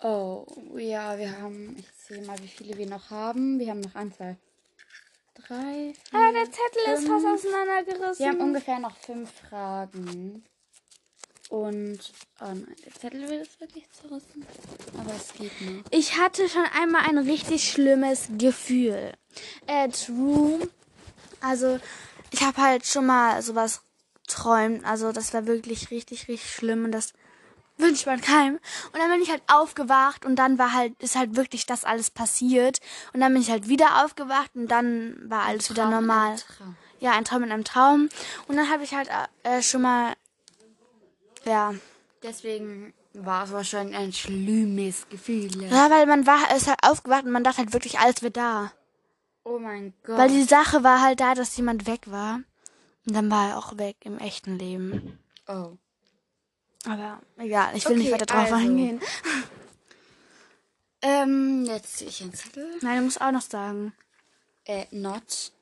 Oh, 0.00 0.44
ja, 0.76 1.16
wir 1.18 1.40
haben, 1.40 1.76
ich 1.78 1.86
sehe 1.96 2.22
mal, 2.26 2.38
wie 2.42 2.48
viele 2.48 2.76
wir 2.76 2.86
noch 2.86 3.10
haben. 3.10 3.58
Wir 3.58 3.70
haben 3.70 3.80
noch 3.80 3.94
ein, 3.94 4.12
zwei, 4.12 4.36
drei, 5.34 5.94
vier, 5.94 6.18
Ah, 6.18 6.30
der 6.32 6.44
Zettel 6.44 6.94
ist 6.94 7.06
fast 7.06 7.24
fünf. 7.24 7.34
auseinandergerissen. 7.44 8.18
Wir 8.18 8.28
haben 8.28 8.40
ungefähr 8.40 8.78
noch 8.80 8.96
fünf 8.98 9.30
Fragen. 9.32 10.44
Und, 11.54 12.00
oh 12.40 12.46
nein, 12.46 12.74
der 12.84 12.92
Zettel 12.94 13.28
wird 13.28 13.46
jetzt 13.46 13.60
wirklich 13.60 13.88
zerrissen. 13.92 14.44
Aber 14.98 15.12
es 15.14 15.32
geht 15.34 15.52
noch. 15.60 15.84
Ich 15.92 16.18
hatte 16.18 16.48
schon 16.48 16.64
einmal 16.76 17.02
ein 17.02 17.16
richtig 17.16 17.70
schlimmes 17.70 18.26
Gefühl. 18.36 19.12
Äh, 19.68 19.88
true. 19.90 20.68
Also, 21.40 21.78
ich 22.32 22.42
habe 22.42 22.60
halt 22.60 22.86
schon 22.86 23.06
mal 23.06 23.40
sowas 23.40 23.82
träumt. 24.26 24.84
Also, 24.84 25.12
das 25.12 25.32
war 25.32 25.46
wirklich 25.46 25.92
richtig, 25.92 26.26
richtig 26.26 26.52
schlimm 26.52 26.86
und 26.86 26.90
das 26.90 27.12
wünscht 27.78 28.06
man 28.06 28.20
keinem. 28.20 28.58
Und 28.92 28.98
dann 28.98 29.12
bin 29.12 29.22
ich 29.22 29.30
halt 29.30 29.42
aufgewacht 29.46 30.26
und 30.26 30.34
dann 30.34 30.58
war 30.58 30.72
halt, 30.72 31.00
ist 31.00 31.14
halt 31.14 31.36
wirklich 31.36 31.66
das 31.66 31.84
alles 31.84 32.10
passiert. 32.10 32.80
Und 33.12 33.20
dann 33.20 33.32
bin 33.32 33.40
ich 33.40 33.52
halt 33.52 33.68
wieder 33.68 34.04
aufgewacht 34.04 34.50
und 34.54 34.66
dann 34.66 35.16
war 35.30 35.42
alles 35.42 35.70
wieder 35.70 35.84
Traum 35.84 35.94
einem 35.94 36.06
normal. 36.08 36.36
Ja, 36.98 37.12
ein 37.12 37.24
Traum 37.24 37.44
in 37.44 37.52
einem 37.52 37.62
Traum. 37.62 38.08
Und 38.48 38.56
dann 38.56 38.70
habe 38.70 38.82
ich 38.82 38.92
halt 38.92 39.08
äh, 39.44 39.62
schon 39.62 39.82
mal, 39.82 40.14
ja, 41.44 41.74
Deswegen 42.22 42.94
war 43.12 43.44
es 43.44 43.52
wahrscheinlich 43.52 43.96
ein 43.96 44.12
schlimmes 44.12 45.06
Gefühl. 45.10 45.62
ja, 45.70 45.90
weil 45.90 46.06
man 46.06 46.26
war, 46.26 46.56
ist 46.56 46.66
halt 46.68 46.78
aufgewacht 46.82 47.24
und 47.24 47.32
man 47.32 47.44
dachte 47.44 47.58
halt 47.58 47.72
wirklich, 47.74 47.98
alles 47.98 48.22
wird 48.22 48.36
da. 48.38 48.72
Oh 49.44 49.58
mein 49.58 49.92
Gott. 50.04 50.16
Weil 50.16 50.28
die 50.30 50.44
Sache 50.44 50.82
war 50.82 51.02
halt 51.02 51.20
da, 51.20 51.34
dass 51.34 51.54
jemand 51.56 51.86
weg 51.86 52.10
war. 52.10 52.40
Und 53.06 53.14
dann 53.14 53.30
war 53.30 53.50
er 53.50 53.58
auch 53.58 53.76
weg 53.76 53.96
im 54.04 54.18
echten 54.18 54.58
Leben. 54.58 55.18
oh. 55.48 55.76
Aber 56.86 57.20
egal, 57.38 57.74
ich 57.76 57.86
will 57.88 57.96
nicht 57.96 58.06
Okay, 58.08 58.14
weiter 58.14 58.26
drauf 58.26 58.52
also. 58.52 58.54
eingehen. 58.56 59.00
Ähm, 61.02 61.64
jetzt 61.66 61.98
ziehe 61.98 62.08
ich 62.08 62.22
einen 62.22 62.32
Zettel. 62.32 62.78
Nein, 62.80 62.98
du 62.98 63.04
musst 63.04 63.20
auch 63.20 63.30
noch 63.30 63.42
sagen. 63.42 63.92
Äh, 64.64 64.86
not. 64.90 65.52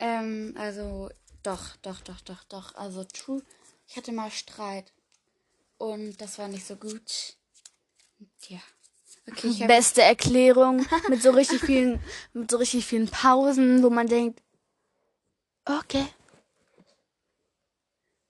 Ähm, 0.00 0.54
also, 0.58 1.08
doch, 1.44 1.76
doch, 1.82 2.00
doch, 2.00 2.20
doch, 2.22 2.42
doch. 2.44 2.74
Also, 2.74 3.04
true. 3.04 3.42
Ich 3.92 3.98
hatte 3.98 4.12
mal 4.12 4.30
Streit. 4.30 4.90
Und 5.76 6.18
das 6.18 6.38
war 6.38 6.48
nicht 6.48 6.66
so 6.66 6.76
gut. 6.76 7.36
Ja. 8.48 8.58
Okay, 9.28 9.48
ich 9.48 9.60
habe 9.60 9.66
Beste 9.66 10.00
Erklärung 10.00 10.86
mit 11.10 11.20
so 11.22 11.30
richtig 11.30 11.60
vielen, 11.60 12.00
mit 12.32 12.50
so 12.50 12.56
richtig 12.56 12.86
vielen 12.86 13.10
Pausen, 13.10 13.82
wo 13.82 13.90
man 13.90 14.06
denkt, 14.06 14.40
okay. 15.66 16.06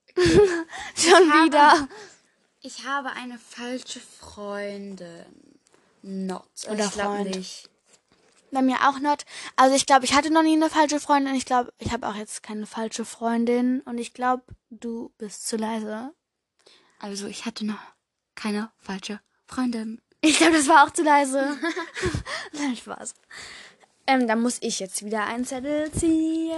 Schon 0.17 1.31
wieder. 1.45 1.87
ich 2.59 2.85
habe 2.85 3.11
eine 3.11 3.39
falsche 3.39 4.01
Freundin. 4.01 5.25
Not. 6.01 6.43
Also 6.67 6.71
Oder 6.71 6.85
ich 6.85 6.91
Freund. 6.91 7.35
nicht. 7.37 7.69
Bei 8.53 8.61
mir 8.61 8.87
auch 8.87 8.99
not. 8.99 9.25
Also 9.55 9.75
ich 9.75 9.87
glaube, 9.87 10.05
ich 10.05 10.13
hatte 10.13 10.31
noch 10.31 10.43
nie 10.43 10.53
eine 10.53 10.69
falsche 10.69 10.99
Freundin. 10.99 11.33
Ich 11.33 11.45
glaube, 11.45 11.73
ich 11.79 11.91
habe 11.91 12.07
auch 12.07 12.15
jetzt 12.15 12.43
keine 12.43 12.67
falsche 12.67 13.03
Freundin. 13.03 13.81
Und 13.81 13.97
ich 13.97 14.13
glaube, 14.13 14.43
du 14.69 15.11
bist 15.17 15.47
zu 15.47 15.57
leise. 15.57 16.13
Also, 16.99 17.27
ich 17.27 17.45
hatte 17.45 17.65
noch 17.65 17.81
keine 18.35 18.71
falsche 18.77 19.19
Freundin. 19.47 20.01
Ich 20.21 20.37
glaube, 20.37 20.53
das 20.53 20.67
war 20.67 20.85
auch 20.85 20.91
zu 20.91 21.03
leise. 21.03 21.57
Nein, 22.53 22.77
Spaß. 22.77 23.15
Ähm, 24.05 24.27
dann 24.27 24.41
muss 24.41 24.59
ich 24.61 24.79
jetzt 24.79 25.03
wieder 25.03 25.25
einen 25.25 25.45
Zettel 25.45 25.91
ziehen. 25.91 26.53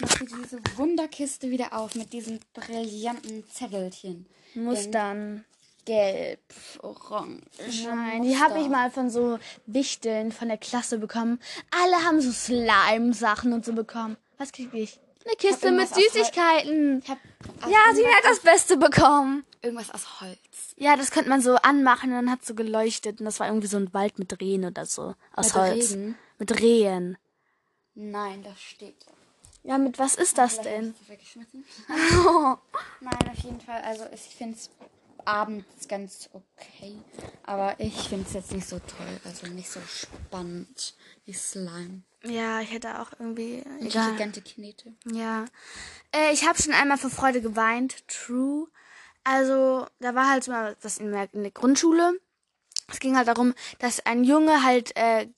Mach 0.00 0.18
bitte 0.18 0.36
diese 0.42 0.60
Wunderkiste 0.76 1.50
wieder 1.50 1.72
auf 1.72 1.94
mit 1.94 2.12
diesen 2.12 2.40
brillanten 2.52 3.44
Zettelchen. 3.50 4.26
Muss 4.54 4.90
dann. 4.90 5.44
Gelb, 5.84 6.40
orange. 6.82 7.42
Nein, 7.86 8.22
die 8.22 8.38
habe 8.38 8.58
ich 8.60 8.68
mal 8.68 8.90
von 8.90 9.10
so 9.10 9.38
Wichteln 9.66 10.32
von 10.32 10.48
der 10.48 10.58
Klasse 10.58 10.98
bekommen. 10.98 11.40
Alle 11.82 12.04
haben 12.04 12.20
so 12.20 12.32
Slime-Sachen 12.32 13.52
und 13.52 13.64
so 13.64 13.72
bekommen. 13.72 14.16
Was 14.38 14.52
krieg 14.52 14.72
ich? 14.72 14.98
Eine 15.26 15.36
Kiste 15.36 15.70
mit 15.72 15.88
Süßigkeiten. 15.88 17.00
Ich 17.02 17.08
hab 17.10 17.18
Ja, 17.62 17.94
sie 17.94 18.06
hat 18.06 18.24
das 18.24 18.40
Beste 18.40 18.76
bekommen. 18.76 19.44
irgendwas 19.62 19.90
aus 19.90 20.20
Holz. 20.20 20.38
Ja, 20.76 20.96
das 20.96 21.10
könnte 21.10 21.30
man 21.30 21.40
so 21.40 21.54
anmachen 21.56 22.10
und 22.10 22.16
dann 22.16 22.30
hat 22.30 22.44
so 22.44 22.54
geleuchtet. 22.54 23.20
Und 23.20 23.26
das 23.26 23.40
war 23.40 23.46
irgendwie 23.46 23.66
so 23.68 23.76
ein 23.78 23.92
Wald 23.94 24.18
mit 24.18 24.38
Rehen 24.40 24.64
oder 24.64 24.84
so. 24.86 25.14
Aus 25.34 25.54
Mit 25.54 25.62
Holz. 25.62 25.92
Rehen? 25.92 26.14
Mit 26.38 26.60
Rehen. 26.60 27.16
Nein, 27.94 28.42
das 28.42 28.60
steht. 28.60 28.96
Ja, 29.62 29.78
mit 29.78 29.98
was 29.98 30.16
ist 30.16 30.36
das 30.36 30.60
denn? 30.60 30.94
weggeschmissen. 31.06 31.64
Nein, 33.00 33.30
auf 33.32 33.38
jeden 33.44 33.60
Fall. 33.60 33.80
Also 33.82 34.04
ich 34.12 34.20
finde 34.20 34.56
es 34.56 34.68
abends 35.24 35.88
ganz 35.88 36.28
okay. 36.32 36.96
Aber 37.44 37.78
ich 37.78 38.08
finde 38.08 38.26
es 38.26 38.34
jetzt 38.34 38.52
nicht 38.52 38.68
so 38.68 38.78
toll. 38.78 39.20
Also 39.24 39.46
nicht 39.48 39.70
so 39.70 39.80
spannend 39.80 40.94
wie 41.24 41.32
Slime. 41.32 42.02
Ja, 42.24 42.60
ich 42.60 42.72
hätte 42.72 43.00
auch 43.00 43.12
irgendwie. 43.18 43.62
Egal. 43.80 44.10
Intelligente 44.10 44.42
Knete. 44.42 44.94
Ja. 45.12 45.44
Äh, 46.12 46.32
ich 46.32 46.46
habe 46.46 46.60
schon 46.60 46.72
einmal 46.72 46.98
für 46.98 47.10
Freude 47.10 47.42
geweint. 47.42 48.06
True. 48.08 48.68
Also, 49.24 49.86
da 50.00 50.14
war 50.14 50.30
halt 50.30 50.48
mal 50.48 50.76
das 50.82 50.98
in 50.98 51.12
der, 51.12 51.32
in 51.32 51.42
der 51.42 51.50
Grundschule. 51.50 52.18
Es 52.88 53.00
ging 53.00 53.16
halt 53.16 53.28
darum, 53.28 53.54
dass 53.78 54.04
ein 54.04 54.24
Junge 54.24 54.62
halt, 54.62 54.94
äh, 54.96 55.28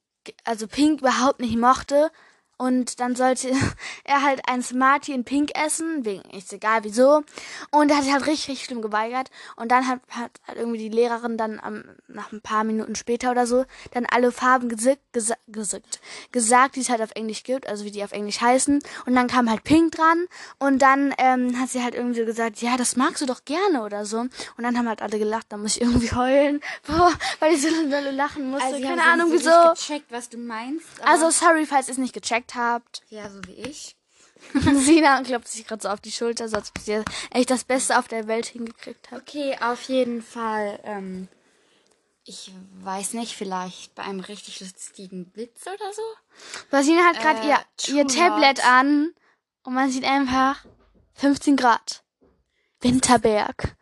also 0.44 0.66
Pink 0.66 1.00
überhaupt 1.00 1.40
nicht 1.40 1.56
mochte. 1.56 2.10
Und 2.58 3.00
dann 3.00 3.16
sollte 3.16 3.52
er 4.04 4.22
halt 4.22 4.40
ein 4.48 4.62
Smartie 4.62 5.12
in 5.12 5.24
Pink 5.24 5.50
essen, 5.54 6.04
wegen, 6.04 6.22
ist 6.30 6.52
egal 6.52 6.84
wieso. 6.84 7.22
Und 7.70 7.90
er 7.90 7.98
hat 7.98 8.04
sich 8.04 8.12
halt 8.12 8.26
richtig, 8.26 8.48
richtig 8.48 8.66
schlimm 8.66 8.82
geweigert. 8.82 9.30
Und 9.56 9.70
dann 9.70 9.86
hat, 9.86 10.00
hat, 10.10 10.30
hat 10.44 10.56
irgendwie 10.56 10.78
die 10.78 10.88
Lehrerin 10.88 11.36
dann 11.36 11.60
am, 11.60 11.84
nach 12.08 12.32
ein 12.32 12.40
paar 12.40 12.64
Minuten 12.64 12.94
später 12.94 13.30
oder 13.30 13.46
so, 13.46 13.64
dann 13.92 14.06
alle 14.06 14.32
Farben 14.32 14.68
gesickt, 14.68 15.02
gesa 15.12 15.34
gesickt, 15.48 16.00
gesagt, 16.32 16.76
die 16.76 16.80
es 16.80 16.88
halt 16.88 17.02
auf 17.02 17.10
Englisch 17.14 17.42
gibt, 17.42 17.68
also 17.68 17.84
wie 17.84 17.90
die 17.90 18.02
auf 18.02 18.12
Englisch 18.12 18.40
heißen. 18.40 18.80
Und 19.04 19.14
dann 19.14 19.26
kam 19.26 19.50
halt 19.50 19.64
Pink 19.64 19.92
dran. 19.92 20.26
Und 20.58 20.80
dann 20.80 21.14
ähm, 21.18 21.58
hat 21.60 21.68
sie 21.70 21.82
halt 21.82 21.94
irgendwie 21.94 22.20
so 22.20 22.26
gesagt, 22.26 22.62
ja, 22.62 22.76
das 22.76 22.96
magst 22.96 23.20
du 23.22 23.26
doch 23.26 23.44
gerne 23.44 23.82
oder 23.82 24.06
so. 24.06 24.18
Und 24.20 24.30
dann 24.58 24.78
haben 24.78 24.88
halt 24.88 25.02
alle 25.02 25.18
gelacht, 25.18 25.46
da 25.50 25.56
muss 25.56 25.76
ich 25.76 25.82
irgendwie 25.82 26.10
heulen, 26.14 26.60
boah, 26.86 27.12
weil 27.40 27.54
ich 27.54 27.62
so 27.62 27.68
lachen 28.12 28.50
musste. 28.50 28.66
Also, 28.66 28.82
Keine 28.82 29.02
Ahnung 29.02 29.30
wieso. 29.32 29.50
gecheckt, 29.74 30.10
was 30.10 30.28
du 30.28 30.38
meinst. 30.38 30.86
Also 31.04 31.30
sorry, 31.30 31.66
falls 31.66 31.88
ihr 31.88 31.92
es 31.92 31.98
nicht 31.98 32.14
gecheckt 32.14 32.45
habt. 32.54 33.02
ja, 33.10 33.28
so 33.30 33.40
wie 33.46 33.52
ich. 33.54 33.96
Sina 34.74 35.22
klopft 35.22 35.48
sich 35.48 35.66
gerade 35.66 35.82
so 35.82 35.88
auf 35.88 36.00
die 36.00 36.12
Schulter, 36.12 36.48
so 36.48 36.56
als 36.56 36.68
ob 36.70 36.78
sie 36.78 37.02
echt 37.30 37.50
das 37.50 37.64
Beste 37.64 37.98
auf 37.98 38.06
der 38.06 38.26
Welt 38.28 38.46
hingekriegt 38.46 39.10
hat. 39.10 39.22
Okay, 39.22 39.56
auf 39.60 39.82
jeden 39.84 40.22
Fall. 40.22 40.78
Ähm, 40.84 41.28
ich 42.24 42.52
weiß 42.82 43.14
nicht, 43.14 43.34
vielleicht 43.34 43.94
bei 43.94 44.02
einem 44.02 44.20
richtig 44.20 44.60
lustigen 44.60 45.30
Blitz 45.30 45.62
oder 45.66 45.92
so. 45.92 46.02
Weil 46.70 46.84
Sina 46.84 47.02
hat 47.04 47.20
gerade 47.20 47.40
Äh, 47.40 47.48
ihr, 47.48 47.96
ihr 47.96 48.06
Tablet 48.06 48.64
an 48.66 49.14
und 49.62 49.74
man 49.74 49.90
sieht 49.90 50.04
einfach 50.04 50.64
15 51.14 51.56
Grad. 51.56 52.02
Winterberg. 52.80 53.74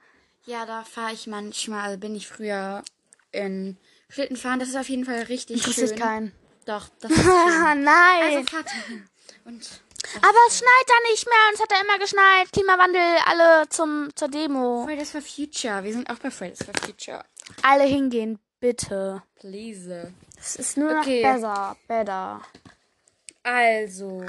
Ja, 0.46 0.66
da 0.66 0.85
fahre 0.85 1.12
ich 1.14 1.27
manchmal, 1.27 1.81
also 1.81 1.98
bin 1.98 2.14
ich 2.14 2.29
früher 2.29 2.85
in 3.33 3.77
Schlittenfahren. 4.09 4.61
Das 4.61 4.68
ist 4.68 4.77
auf 4.77 4.88
jeden 4.88 5.05
Fall 5.05 5.22
richtig 5.24 5.57
Interessiert 5.57 5.90
schön. 5.90 5.98
keinen. 5.98 6.33
Doch, 6.66 6.88
das 7.00 7.11
ist 7.11 7.24
nein. 7.24 7.85
Also 7.85 8.38
hin. 8.87 9.09
Und 9.44 9.81
Aber 10.16 10.38
es 10.48 10.59
schneit 10.59 10.87
da 10.87 11.11
nicht 11.11 11.27
mehr 11.27 11.35
und 11.48 11.55
es 11.55 11.61
hat 11.61 11.70
da 11.70 11.81
immer 11.81 11.98
geschneit. 11.98 12.53
Klimawandel, 12.53 13.18
alle 13.27 13.68
zum, 13.68 14.09
zur 14.14 14.29
Demo. 14.29 14.85
Fridays 14.87 15.11
for 15.11 15.20
Future. 15.22 15.85
Wir 15.85 15.92
sind 15.92 16.09
auch 16.11 16.18
bei 16.18 16.31
Fridays 16.31 16.62
for 16.64 16.74
Future. 16.83 17.24
Alle 17.62 17.85
hingehen, 17.85 18.38
bitte. 18.61 19.22
Please. 19.37 20.12
Es 20.38 20.57
ist 20.57 20.77
nur 20.77 20.98
Okay. 21.00 21.22
noch 21.22 21.33
besser. 21.35 21.77
Better. 21.87 22.40
Also, 23.42 24.24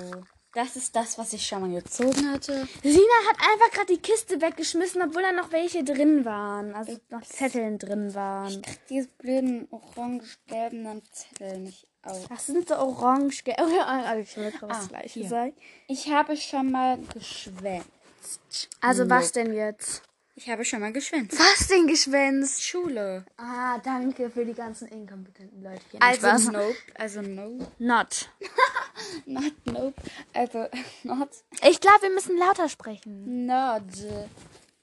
das 0.53 0.75
ist 0.75 0.95
das, 0.95 1.17
was 1.17 1.31
ich 1.33 1.45
schon 1.45 1.61
mal 1.61 1.81
gezogen 1.81 2.31
hatte. 2.31 2.67
Sina 2.83 2.99
hat 3.29 3.37
einfach 3.39 3.71
gerade 3.71 3.93
die 3.93 4.01
Kiste 4.01 4.41
weggeschmissen, 4.41 5.01
obwohl 5.01 5.21
da 5.21 5.31
noch 5.31 5.51
welche 5.51 5.83
drin 5.83 6.25
waren. 6.25 6.73
Also 6.75 6.97
noch 7.09 7.21
Zetteln 7.23 7.77
drin 7.77 8.13
waren. 8.13 8.61
Krieg 8.61 8.79
diese 8.89 9.07
blöden 9.07 9.67
orange-gelben 9.71 11.01
Zettel 11.11 11.59
nicht 11.59 11.87
auf. 12.05 12.27
Das 12.27 12.45
sind 12.45 12.67
so 12.67 12.75
orange. 12.75 13.43
ge- 13.43 13.55
ja, 13.77 13.85
also 13.85 14.21
ich 14.21 14.37
wollte 14.37 14.57
gerade 14.57 14.73
Ah, 14.73 14.77
das 14.77 14.87
gleiche 14.89 15.19
hier. 15.19 15.29
sagen. 15.29 15.53
Ich 15.87 16.09
habe 16.11 16.35
schon 16.37 16.71
mal 16.71 16.97
geschwänzt. 17.13 18.69
Also 18.81 19.09
was 19.09 19.31
denn 19.31 19.53
jetzt? 19.53 20.01
Ich 20.37 20.49
habe 20.49 20.65
schon 20.65 20.81
mal 20.81 20.91
geschwänzt. 20.91 21.39
Was 21.39 21.67
denn 21.67 21.87
geschwänzt? 21.87 22.61
Schule. 22.61 23.25
Ah, 23.37 23.77
danke 23.79 24.29
für 24.29 24.43
die 24.43 24.53
ganzen 24.53 24.87
inkompetenten 24.89 25.63
Leute 25.63 25.81
hier. 25.91 26.01
Also 26.01 26.27
Spaß. 26.27 26.45
nope. 26.51 26.75
Also 26.95 27.21
no. 27.21 27.57
Not. 27.79 28.29
Not 29.25 29.53
nope. 29.65 29.93
Also 30.33 30.67
not. 31.03 31.29
Ich 31.69 31.79
glaube, 31.79 32.01
wir 32.03 32.09
müssen 32.09 32.37
lauter 32.37 32.67
sprechen. 32.67 33.45
Not. 33.45 33.83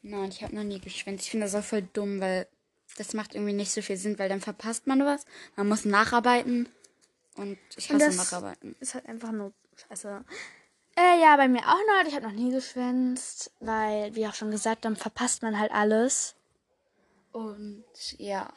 Nein, 0.03 0.31
ich 0.31 0.43
habe 0.43 0.55
noch 0.55 0.65
nie 0.65 0.81
geschwänzt. 0.81 1.25
Ich 1.25 1.31
finde 1.31 1.47
das 1.47 1.55
auch 1.55 1.65
voll 1.65 1.83
dumm, 1.93 2.21
weil 2.21 2.47
das 2.97 3.13
macht 3.15 3.35
irgendwie 3.35 3.53
nicht 3.53 3.73
so 3.73 3.83
viel 3.83 3.97
Sinn, 3.97 4.19
weil 4.19 4.29
dann 4.31 4.41
verpasst 4.41 4.87
man 4.87 5.05
was. 5.05 5.25
Man 5.57 5.69
muss 5.69 5.85
nacharbeiten. 5.85 6.69
Und 7.37 7.59
ich 7.77 7.89
Und 7.91 7.97
hasse 7.97 8.07
das- 8.07 8.17
nacharbeiten. 8.17 8.77
Ist 8.81 8.95
halt 8.95 9.07
einfach 9.07 9.33
nur 9.33 9.53
scheiße. 9.89 10.25
Äh, 10.97 11.21
ja, 11.23 11.37
bei 11.37 11.49
mir 11.49 11.61
auch 11.63 11.79
not. 12.03 12.07
Ich 12.07 12.15
habe 12.15 12.27
noch 12.27 12.33
nie 12.35 12.51
geschwänzt, 12.53 13.51
weil, 13.61 14.15
wie 14.15 14.27
auch 14.27 14.35
schon 14.35 14.51
gesagt, 14.51 14.85
dann 14.85 14.97
verpasst 14.97 15.43
man 15.43 15.59
halt 15.59 15.73
alles. 15.73 16.35
Und 17.33 17.85
ja. 18.19 18.53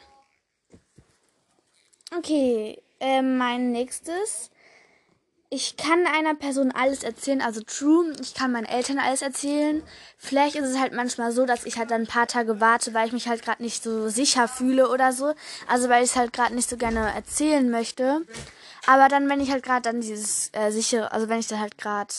Okay, 2.17 2.81
äh, 2.99 3.21
mein 3.21 3.71
nächstes. 3.71 4.51
Ich 5.49 5.77
kann 5.77 6.05
einer 6.07 6.35
Person 6.35 6.71
alles 6.71 7.03
erzählen, 7.03 7.41
also 7.41 7.61
true. 7.61 8.11
Ich 8.19 8.33
kann 8.33 8.51
meinen 8.51 8.65
Eltern 8.65 8.99
alles 8.99 9.21
erzählen. 9.21 9.81
Vielleicht 10.17 10.55
ist 10.55 10.67
es 10.67 10.79
halt 10.79 10.91
manchmal 10.91 11.31
so, 11.31 11.45
dass 11.45 11.65
ich 11.65 11.77
halt 11.77 11.91
dann 11.91 12.01
ein 12.01 12.07
paar 12.07 12.27
Tage 12.27 12.59
warte, 12.59 12.93
weil 12.93 13.07
ich 13.07 13.13
mich 13.13 13.29
halt 13.29 13.43
gerade 13.43 13.63
nicht 13.63 13.81
so 13.81 14.09
sicher 14.09 14.47
fühle 14.49 14.89
oder 14.89 15.13
so. 15.13 15.33
Also 15.67 15.88
weil 15.88 16.03
ich 16.03 16.09
es 16.09 16.15
halt 16.17 16.33
gerade 16.33 16.53
nicht 16.55 16.67
so 16.69 16.75
gerne 16.77 17.13
erzählen 17.13 17.69
möchte. 17.69 18.25
Aber 18.88 19.08
dann, 19.08 19.30
wenn 19.30 19.41
ich 19.41 19.52
halt 19.52 19.63
gerade 19.63 19.82
dann 19.82 20.02
dieses 20.02 20.50
äh, 20.54 20.71
sichere, 20.71 21.12
also 21.12 21.28
wenn 21.30 21.39
ich 21.39 21.48
dann 21.48 21.60
halt 21.60 21.78
gerade 21.78 22.13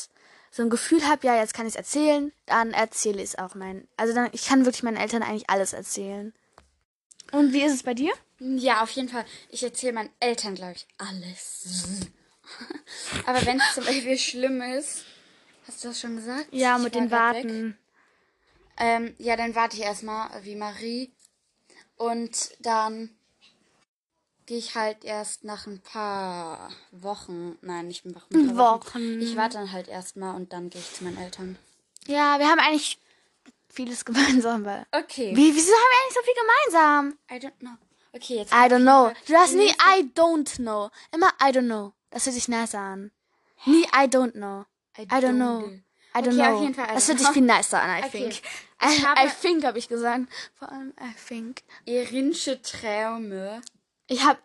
so 0.51 0.63
ein 0.63 0.71
Gefühl 0.71 1.07
habe, 1.07 1.27
ja, 1.27 1.37
jetzt 1.37 1.55
kann 1.55 1.67
ich 1.67 1.73
es 1.75 1.77
erzählen, 1.77 2.33
dann 2.47 2.73
erzähle 2.73 3.19
ich 3.19 3.31
es 3.31 3.39
auch 3.39 3.55
meinen. 3.55 3.87
Also 3.97 4.15
dann, 4.15 4.29
ich 4.33 4.47
kann 4.47 4.65
wirklich 4.65 4.83
meinen 4.83 4.97
Eltern 4.97 5.23
eigentlich 5.23 5.51
alles 5.51 5.73
erzählen. 5.73 6.33
Und 7.33 7.53
wie 7.53 7.63
ist 7.63 7.75
es 7.75 7.83
bei 7.83 7.95
dir? 7.95 8.13
Ja, 8.39 8.83
auf 8.83 8.91
jeden 8.91 9.09
Fall. 9.09 9.25
Ich 9.51 9.63
erzähle 9.63 9.95
meinen 9.95 10.11
Eltern, 10.21 10.55
glaube 10.55 10.75
ich, 10.75 10.87
alles. 10.99 11.99
Aber 13.27 13.45
wenn 13.47 13.61
es 13.61 13.75
zum 13.75 13.85
Beispiel 13.85 14.19
schlimm 14.19 14.61
ist, 14.61 15.05
hast 15.67 15.85
du 15.85 15.89
das 15.89 16.01
schon 16.01 16.17
gesagt? 16.17 16.47
Ja, 16.51 16.77
Ich 16.77 16.83
mit 16.83 16.95
den. 16.95 17.11
Warten. 17.11 17.79
Ähm, 18.79 19.15
ja, 19.19 19.37
dann 19.37 19.55
warte 19.55 19.77
ich 19.77 19.83
erstmal 19.83 20.31
wie 20.45 20.55
Marie. 20.55 21.13
Und 21.97 22.51
dann 22.61 23.11
gehe 24.47 24.59
ich 24.59 24.75
halt 24.75 25.05
erst 25.05 25.45
nach 25.45 25.67
ein 25.67 25.81
paar 25.81 26.71
Wochen. 26.93 27.59
Nein, 27.63 27.89
nicht 27.89 28.05
paar, 28.05 28.23
ein 28.33 28.47
paar 28.49 28.57
Wochen. 28.57 28.87
Wochen. 28.95 29.21
Ich 29.21 29.37
warte 29.37 29.59
dann 29.59 29.73
halt 29.73 29.89
erstmal 29.89 30.35
und 30.37 30.53
dann 30.53 30.71
gehe 30.71 30.81
ich 30.81 30.93
zu 30.95 31.05
meinen 31.05 31.19
Eltern. 31.19 31.59
Ja, 32.07 32.39
wir 32.39 32.47
haben 32.49 32.61
eigentlich 32.61 32.99
vieles 33.69 34.05
gemeinsam. 34.05 34.65
Weil 34.65 34.87
Okay. 34.93 35.35
Wie, 35.37 35.55
wieso 35.55 35.73
haben 35.73 35.91
wir 35.91 35.99
eigentlich 36.01 36.15
so 36.15 36.23
viel 36.23 36.35
gemeinsam? 36.43 37.19
I 37.31 37.35
don't 37.45 37.59
know. 37.61 37.77
Okay, 38.13 38.37
jetzt. 38.37 38.53
I 38.53 38.57
don't 38.73 38.83
know. 38.83 39.13
Du 39.27 39.35
hast 39.35 39.55
nie 39.55 39.69
I 39.71 40.03
don't 40.15 40.57
know. 40.57 40.91
Immer 41.13 41.29
I 41.43 41.51
don't 41.53 41.67
know. 41.67 41.93
Das 42.11 42.25
hört 42.25 42.35
sich 42.35 42.49
nicer 42.49 42.79
an. 42.79 43.11
Nie 43.67 43.83
I 43.85 44.07
don't 44.09 44.33
know. 44.33 44.65
I 44.99 45.03
don't 45.03 45.35
know. 45.37 45.69
I 46.15 46.21
don't 46.21 46.29
Okay, 46.33 46.41
auf 46.47 46.49
know. 46.55 46.63
jeden 46.63 46.75
Fall, 46.75 46.87
Das 46.87 46.95
also- 46.95 47.09
hört 47.13 47.19
sich 47.21 47.29
viel 47.31 47.43
nicer 47.43 47.83
an, 47.83 47.91
I 47.91 48.05
Okay. 48.07 48.11
think. 48.11 48.33
Ich 48.33 48.43
I, 49.01 49.05
habe- 49.05 49.21
I 49.27 49.29
think 49.43 49.65
habe 49.65 49.79
ich 49.79 49.89
gesagt. 49.89 50.25
Vor 50.55 50.71
allem 50.73 50.95
I 50.99 51.13
think. 51.29 51.63
Erinnsche 51.85 52.63
Träume. 52.63 53.61
Ich 54.09 54.25
habe 54.25 54.39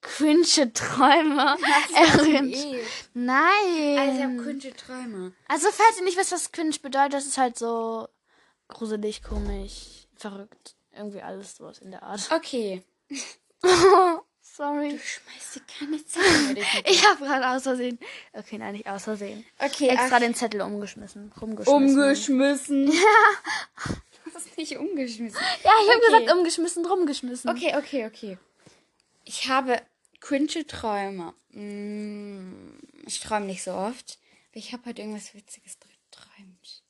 cringe 0.00 0.72
Träume. 0.72 1.56
Eh. 1.96 2.82
Nein. 3.14 3.98
Also, 3.98 4.16
ich 4.18 4.22
habe 4.22 4.36
cringe 4.42 4.76
Träume. 4.76 5.32
Also, 5.48 5.68
falls 5.72 5.98
ihr 5.98 6.04
nicht 6.04 6.18
wisst, 6.18 6.32
was 6.32 6.52
cringe 6.52 6.76
bedeutet, 6.82 7.14
das 7.14 7.26
ist 7.26 7.38
halt 7.38 7.58
so 7.58 8.08
gruselig, 8.68 9.22
komisch, 9.22 10.06
verrückt. 10.16 10.74
Irgendwie 10.96 11.22
alles 11.22 11.56
sowas 11.56 11.78
in 11.78 11.90
der 11.90 12.02
Art. 12.02 12.28
Okay. 12.32 12.82
Sorry. 14.40 14.90
Du 14.90 14.98
schmeißt 14.98 15.56
dir 15.56 15.62
keine 15.78 16.04
Zettel. 16.06 16.64
Ich 16.86 17.04
habe 17.08 17.24
gerade 17.24 17.48
aus 17.48 17.62
Versehen. 17.64 17.98
Okay, 18.32 18.58
nein, 18.58 18.74
nicht 18.74 18.86
aus 18.86 19.04
Versehen. 19.04 19.44
okay, 19.58 19.88
Extra 19.88 20.16
ach, 20.16 20.20
den 20.20 20.34
Zettel 20.34 20.60
umgeschmissen. 20.60 21.32
Rumgeschmissen. 21.40 21.74
umgeschmissen. 21.74 22.86
Ja. 22.92 23.92
Du 24.24 24.34
hast 24.34 24.56
nicht 24.56 24.76
umgeschmissen. 24.76 25.40
Ja, 25.64 25.70
ich 25.82 25.90
habe 25.90 25.98
Okay. 25.98 26.18
gesagt 26.24 26.36
umgeschmissen, 26.38 26.86
rumgeschmissen. 26.86 27.50
Okay, 27.50 27.74
okay, 27.76 28.06
okay. 28.06 28.38
Ich 29.24 29.48
habe 29.48 29.80
cringe 30.20 30.66
Träume. 30.66 31.34
Mm, 31.50 32.78
Ich 33.06 33.20
träume 33.20 33.46
nicht 33.46 33.62
so 33.62 33.72
oft. 33.72 34.18
Aber 34.50 34.58
ich 34.58 34.72
habe 34.72 34.84
halt 34.86 34.98
irgendwas 34.98 35.34
Witziges 35.34 35.78
geträumt. 35.80 36.82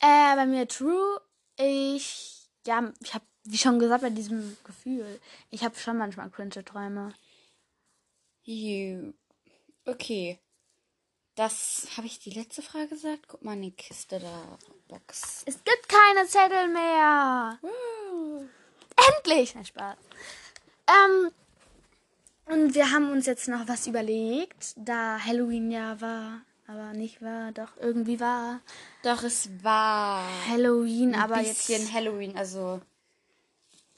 Äh, 0.00 0.36
bei 0.36 0.46
mir 0.46 0.68
True. 0.68 1.20
Ich, 1.58 2.48
ja, 2.66 2.92
ich 3.00 3.14
habe, 3.14 3.24
wie 3.44 3.58
schon 3.58 3.78
gesagt, 3.78 4.02
bei 4.02 4.10
diesem 4.10 4.56
Gefühl. 4.64 5.20
Ich 5.50 5.64
habe 5.64 5.78
schon 5.78 5.98
manchmal 5.98 6.30
cringe 6.30 6.64
Träume. 6.64 7.14
You. 8.44 9.12
Okay. 9.84 10.38
Das 11.34 11.88
habe 11.96 12.06
ich 12.06 12.18
die 12.18 12.30
letzte 12.30 12.60
Frage 12.62 12.88
gesagt. 12.88 13.26
Guck 13.28 13.42
mal 13.42 13.54
in 13.54 13.62
die 13.62 13.70
Kiste 13.72 14.20
da. 14.20 14.58
Box. 14.88 15.42
Es 15.46 15.62
gibt 15.64 15.88
keine 15.88 16.26
Zettel 16.28 16.68
mehr. 16.68 17.58
Wow. 17.62 18.44
Endlich! 19.16 19.54
Nein, 19.54 19.64
Spaß. 19.64 19.96
Ähm, 20.86 21.32
und 22.46 22.74
wir 22.74 22.90
haben 22.90 23.10
uns 23.10 23.26
jetzt 23.26 23.48
noch 23.48 23.68
was 23.68 23.86
überlegt, 23.86 24.74
da 24.76 25.18
Halloween 25.24 25.70
ja 25.70 26.00
war, 26.00 26.42
aber 26.66 26.92
nicht 26.92 27.22
war, 27.22 27.52
doch 27.52 27.76
irgendwie 27.80 28.20
war 28.20 28.60
Doch, 29.02 29.22
es 29.22 29.48
war 29.62 30.24
Halloween, 30.48 31.14
ein 31.14 31.20
aber 31.20 31.40
jetzt 31.40 31.66
bisschen 31.66 31.92
Halloween. 31.92 32.36
Also, 32.36 32.80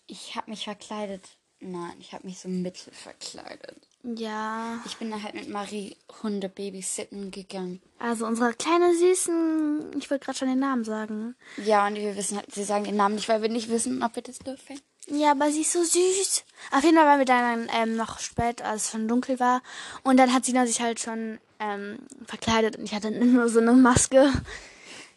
ich 0.07 0.37
habe 0.37 0.51
mich 0.51 0.65
verkleidet. 0.65 1.23
Nein, 1.61 1.95
ich 1.99 2.13
habe 2.13 2.27
mich 2.27 2.39
so 2.41 2.49
mittel 2.49 2.93
verkleidet. 2.93 3.77
ja, 4.03 4.79
Ich 4.85 4.99
bin 4.99 5.11
da 5.11 5.23
halt 5.23 5.35
mit 5.35 5.49
Marie 5.49 5.97
Hunde 6.23 6.51
babysitten 6.51 7.31
gegangen. 7.31 7.81
also 7.99 8.27
unsere 8.27 8.53
kleine 8.53 8.95
süßen, 8.95 9.93
ich 9.99 10.11
wollte 10.11 10.27
gerade 10.27 10.37
schon 10.39 10.49
den 10.49 10.59
Namen 10.59 10.85
sagen. 10.85 11.35
Ja, 11.65 11.87
und 11.87 11.95
wir 11.95 12.15
wissen 12.17 12.37
halt, 12.37 12.53
sie 12.53 12.65
sagen 12.65 12.85
den 12.85 12.97
Namen 12.97 13.15
nicht, 13.15 13.31
weil 13.31 13.41
wir 13.41 13.49
nicht 13.49 13.71
wissen, 13.71 14.03
ob 14.03 14.15
wir 14.15 14.23
das 14.23 14.41
dürfen. 14.41 14.79
Ja, 15.09 15.33
aber 15.33 15.51
sie 15.51 15.61
ist 15.61 15.73
so 15.73 15.83
süß. 15.83 16.45
Auf 16.71 16.83
jeden 16.83 16.97
Fall 16.97 17.07
waren 17.07 17.19
wir 17.19 17.27
dann 17.27 17.69
ähm, 17.75 17.97
noch 17.97 18.21
spät, 18.21 18.63
als 18.63 18.85
es 18.85 18.91
schon 18.93 19.07
dunkel 19.07 19.39
war. 19.39 19.63
Und 20.03 20.17
dann 20.17 20.33
hat 20.33 20.45
Sina 20.45 20.67
sich 20.67 20.81
halt 20.81 20.99
schon 20.99 21.39
ähm, 21.61 21.99
verkleidet 22.27 22.77
und 22.77 22.85
ich 22.85 22.95
hatte 22.95 23.11
nur 23.25 23.49
so 23.49 23.61
eine 23.61 23.73
Maske. 23.73 24.33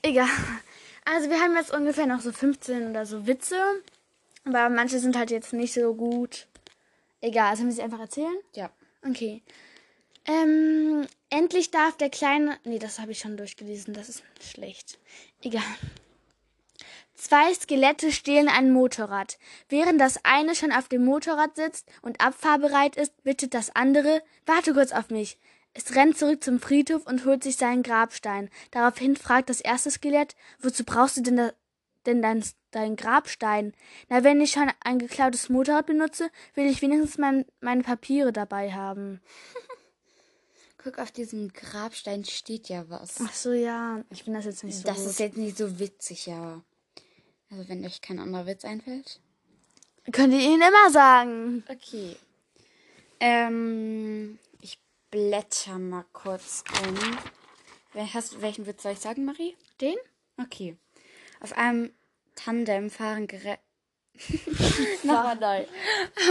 Egal. 0.01 0.27
Also 1.05 1.29
wir 1.29 1.39
haben 1.39 1.55
jetzt 1.55 1.73
ungefähr 1.73 2.05
noch 2.05 2.19
so 2.19 2.31
15 2.31 2.89
oder 2.89 3.05
so 3.05 3.27
Witze. 3.27 3.57
Aber 4.43 4.69
manche 4.69 4.99
sind 4.99 5.17
halt 5.17 5.31
jetzt 5.31 5.53
nicht 5.53 5.73
so 5.73 5.93
gut. 5.93 6.47
Egal, 7.21 7.55
sollen 7.55 7.69
wir 7.69 7.75
sie 7.75 7.81
einfach 7.81 7.99
erzählen? 7.99 8.37
Ja. 8.53 8.69
Okay. 9.07 9.41
Ähm, 10.25 11.07
endlich 11.29 11.71
darf 11.71 11.95
der 11.97 12.09
kleine. 12.09 12.57
Nee, 12.65 12.79
das 12.79 12.99
habe 12.99 13.11
ich 13.11 13.19
schon 13.19 13.37
durchgelesen. 13.37 13.93
Das 13.93 14.09
ist 14.09 14.23
schlecht. 14.41 14.99
Egal. 15.41 15.63
Zwei 17.17 17.51
Skelette 17.55 18.11
stehlen 18.11 18.47
ein 18.47 18.71
Motorrad. 18.71 19.39
Während 19.69 19.99
das 19.99 20.23
eine 20.23 20.53
schon 20.53 20.71
auf 20.71 20.87
dem 20.87 21.03
Motorrad 21.03 21.55
sitzt 21.55 21.89
und 22.03 22.21
abfahrbereit 22.21 22.95
ist, 22.95 23.23
bittet 23.23 23.55
das 23.55 23.75
andere, 23.75 24.21
warte 24.45 24.73
kurz 24.73 24.91
auf 24.91 25.09
mich. 25.09 25.39
Es 25.73 25.95
rennt 25.95 26.17
zurück 26.17 26.43
zum 26.43 26.59
Friedhof 26.59 27.07
und 27.07 27.25
holt 27.25 27.43
sich 27.43 27.57
seinen 27.57 27.81
Grabstein. 27.81 28.49
Daraufhin 28.69 29.15
fragt 29.15 29.49
das 29.49 29.61
erste 29.61 29.89
Skelett, 29.89 30.35
wozu 30.59 30.83
brauchst 30.83 31.17
du 31.17 31.21
denn, 31.21 31.37
da, 31.37 31.51
denn 32.05 32.21
dein, 32.21 32.43
deinen 32.69 32.95
Grabstein? 32.95 33.73
Na, 34.09 34.23
wenn 34.23 34.39
ich 34.39 34.51
schon 34.51 34.71
ein 34.83 34.99
geklautes 34.99 35.49
Motorrad 35.49 35.87
benutze, 35.87 36.29
will 36.53 36.67
ich 36.67 36.83
wenigstens 36.83 37.17
mein, 37.17 37.45
meine 37.61 37.81
Papiere 37.81 38.31
dabei 38.31 38.73
haben. 38.73 39.21
Guck, 40.83 40.99
auf 40.99 41.11
diesem 41.11 41.51
Grabstein 41.51 42.23
steht 42.25 42.69
ja 42.69 42.87
was. 42.89 43.15
Ach 43.25 43.33
so, 43.33 43.53
ja. 43.53 44.03
Ich 44.11 44.23
bin 44.25 44.35
das 44.35 44.45
jetzt 44.45 44.63
nicht 44.63 44.77
so 44.77 44.83
das 44.83 44.97
gut. 44.97 45.07
ist 45.07 45.19
jetzt 45.19 45.37
nicht 45.37 45.57
so 45.57 45.79
witzig, 45.79 46.31
aber. 46.31 46.63
Also, 47.49 47.67
wenn 47.69 47.85
euch 47.85 48.01
kein 48.01 48.19
anderer 48.19 48.45
Witz 48.45 48.65
einfällt. 48.65 49.19
Könnt 50.11 50.33
ihr 50.33 50.39
ihnen 50.39 50.61
immer 50.61 50.91
sagen. 50.91 51.63
Okay. 51.67 52.15
Ähm, 53.19 54.39
ich 54.61 54.79
blätter 55.11 55.79
mal 55.79 56.05
kurz 56.13 56.63
um. 56.85 57.17
Hast, 58.13 58.41
welchen 58.41 58.67
Witz 58.67 58.83
soll 58.83 58.93
ich 58.93 58.99
sagen, 58.99 59.25
Marie? 59.25 59.55
Den? 59.81 59.95
Okay. 60.37 60.77
Auf 61.39 61.57
einem 61.57 61.91
Tandem 62.35 62.89
fahren, 62.89 63.27
gere 63.27 63.57
Nochmal 65.03 65.35
neu. 65.35 65.65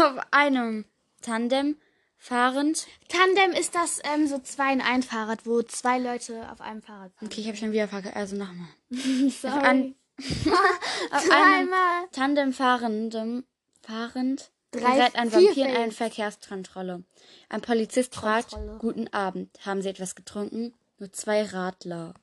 Auf 0.01 0.27
einem 0.31 0.85
Tandem 1.23 1.77
fahrend. 2.17 2.87
Tandem 3.09 3.53
ist 3.53 3.75
das 3.75 4.01
ähm, 4.05 4.27
so 4.27 4.39
zwei 4.39 4.73
in 4.73 4.81
ein 4.81 5.03
Fahrrad, 5.03 5.47
wo 5.47 5.63
zwei 5.63 5.99
Leute 5.99 6.51
auf 6.51 6.61
einem 6.61 6.83
Fahrrad 6.83 7.13
sind. 7.19 7.31
Okay, 7.31 7.41
ich 7.43 7.47
habe 7.49 7.57
schon 7.57 7.73
wieder 7.73 7.89
vergessen. 7.89 8.17
Also 8.17 8.37
nochmal. 8.37 8.69
Sorry. 9.31 9.95
Auf 10.19 11.31
einem 11.31 11.69
Zweimal. 11.69 12.09
Tandem 12.13 12.53
fahrendem, 12.53 13.45
fahrend 13.87 14.51
Drei, 14.71 14.97
gerät 14.97 15.15
ein 15.15 15.33
Vampir 15.33 15.57
in 15.57 15.67
eine 15.67 15.77
Fails. 15.77 15.97
Verkehrskontrolle. 15.97 17.05
Ein 17.49 17.61
Polizist 17.61 18.15
fragt, 18.15 18.57
guten 18.79 19.09
Abend, 19.13 19.51
haben 19.65 19.83
Sie 19.83 19.89
etwas 19.89 20.15
getrunken? 20.15 20.75
Nur 20.99 21.13
zwei 21.13 21.45
Radler. 21.45 22.15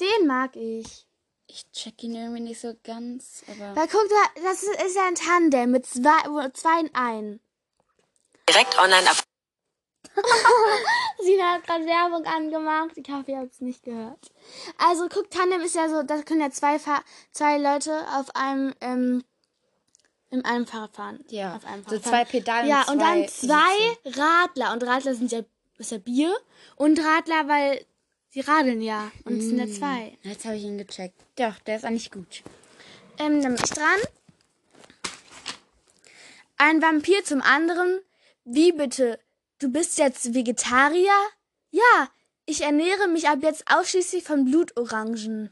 Den 0.00 0.26
mag 0.26 0.56
ich. 0.56 1.06
Ich 1.46 1.70
check 1.72 2.02
ihn 2.02 2.14
irgendwie 2.14 2.40
nicht 2.40 2.60
so 2.60 2.74
ganz, 2.84 3.44
aber... 3.48 3.76
Weil 3.76 3.88
guck 3.88 4.08
da, 4.08 4.42
das 4.42 4.62
ist, 4.62 4.96
ja 4.96 5.06
ein 5.06 5.14
Tandem 5.14 5.70
mit 5.72 5.86
zwei, 5.86 6.48
zwei 6.52 6.80
in 6.80 6.94
ein. 6.94 7.40
Direkt 8.48 8.78
online 8.78 9.08
ab. 9.10 9.22
Sina 11.22 11.54
hat 11.54 11.66
gerade 11.66 11.86
Werbung 11.86 12.24
angemacht. 12.24 12.96
Ich 12.96 13.08
hoffe, 13.10 13.32
ihr 13.32 13.38
habt 13.38 13.52
es 13.52 13.60
nicht 13.60 13.82
gehört. 13.82 14.32
Also, 14.78 15.08
guck, 15.08 15.30
Tandem 15.30 15.60
ist 15.60 15.74
ja 15.74 15.88
so, 15.88 16.02
da 16.02 16.22
können 16.22 16.40
ja 16.40 16.50
zwei, 16.50 16.78
Fahr 16.78 17.02
zwei 17.32 17.58
Leute 17.58 18.06
auf 18.16 18.34
einem, 18.36 18.74
ähm, 18.80 19.24
in 20.30 20.44
einem 20.44 20.66
Fahrrad 20.66 20.94
fahren. 20.94 21.24
Ja, 21.28 21.56
auf 21.56 21.64
einem 21.64 21.82
so 21.82 21.90
Fahrrad 21.90 22.02
zwei 22.02 22.10
fahren. 22.10 22.28
Pedale 22.30 22.68
Ja, 22.68 22.82
und 22.90 22.98
dann 22.98 23.28
zwei 23.28 23.56
zwei 24.04 24.20
Radler. 24.20 24.72
Und 24.72 24.82
Radler 24.84 25.14
sind 25.14 25.32
ja, 25.32 25.40
ist 25.78 25.90
ja 25.90 25.98
Bier. 25.98 26.34
Und 26.76 26.98
Radler, 26.98 27.48
weil 27.48 27.84
sie 28.30 28.40
radeln 28.40 28.82
ja. 28.82 29.10
Und 29.24 29.38
es 29.38 29.46
sind 29.46 29.58
ja 29.58 29.68
zwei. 29.68 30.18
Jetzt 30.22 30.44
habe 30.44 30.56
ich 30.56 30.64
ihn 30.64 30.78
gecheckt. 30.78 31.20
Doch, 31.36 31.58
der 31.60 31.76
ist 31.76 31.84
eigentlich 31.84 32.10
gut. 32.10 32.42
Ähm, 33.18 33.42
dann 33.42 33.54
bin 33.54 33.64
ich 33.64 33.70
dran. 33.70 34.00
Ein 36.56 36.82
Vampir 36.82 37.24
zum 37.24 37.42
anderen. 37.42 38.00
Wie 38.44 38.72
bitte? 38.72 39.18
Du 39.58 39.70
bist 39.70 39.98
jetzt 39.98 40.34
Vegetarier? 40.34 41.12
Ja, 41.70 42.10
ich 42.46 42.62
ernähre 42.62 43.08
mich 43.08 43.28
ab 43.28 43.38
jetzt 43.42 43.64
ausschließlich 43.70 44.24
von 44.24 44.44
Blutorangen. 44.44 45.50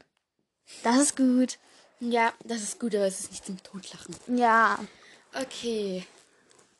Das 0.83 0.97
ist 0.97 1.17
gut. 1.17 1.57
Ja, 1.99 2.33
das 2.43 2.61
ist 2.61 2.79
gut, 2.79 2.95
aber 2.95 3.05
es 3.05 3.21
ist 3.21 3.31
nicht 3.31 3.45
zum 3.45 3.61
Totlachen. 3.63 4.15
Ja. 4.27 4.79
Okay. 5.33 6.05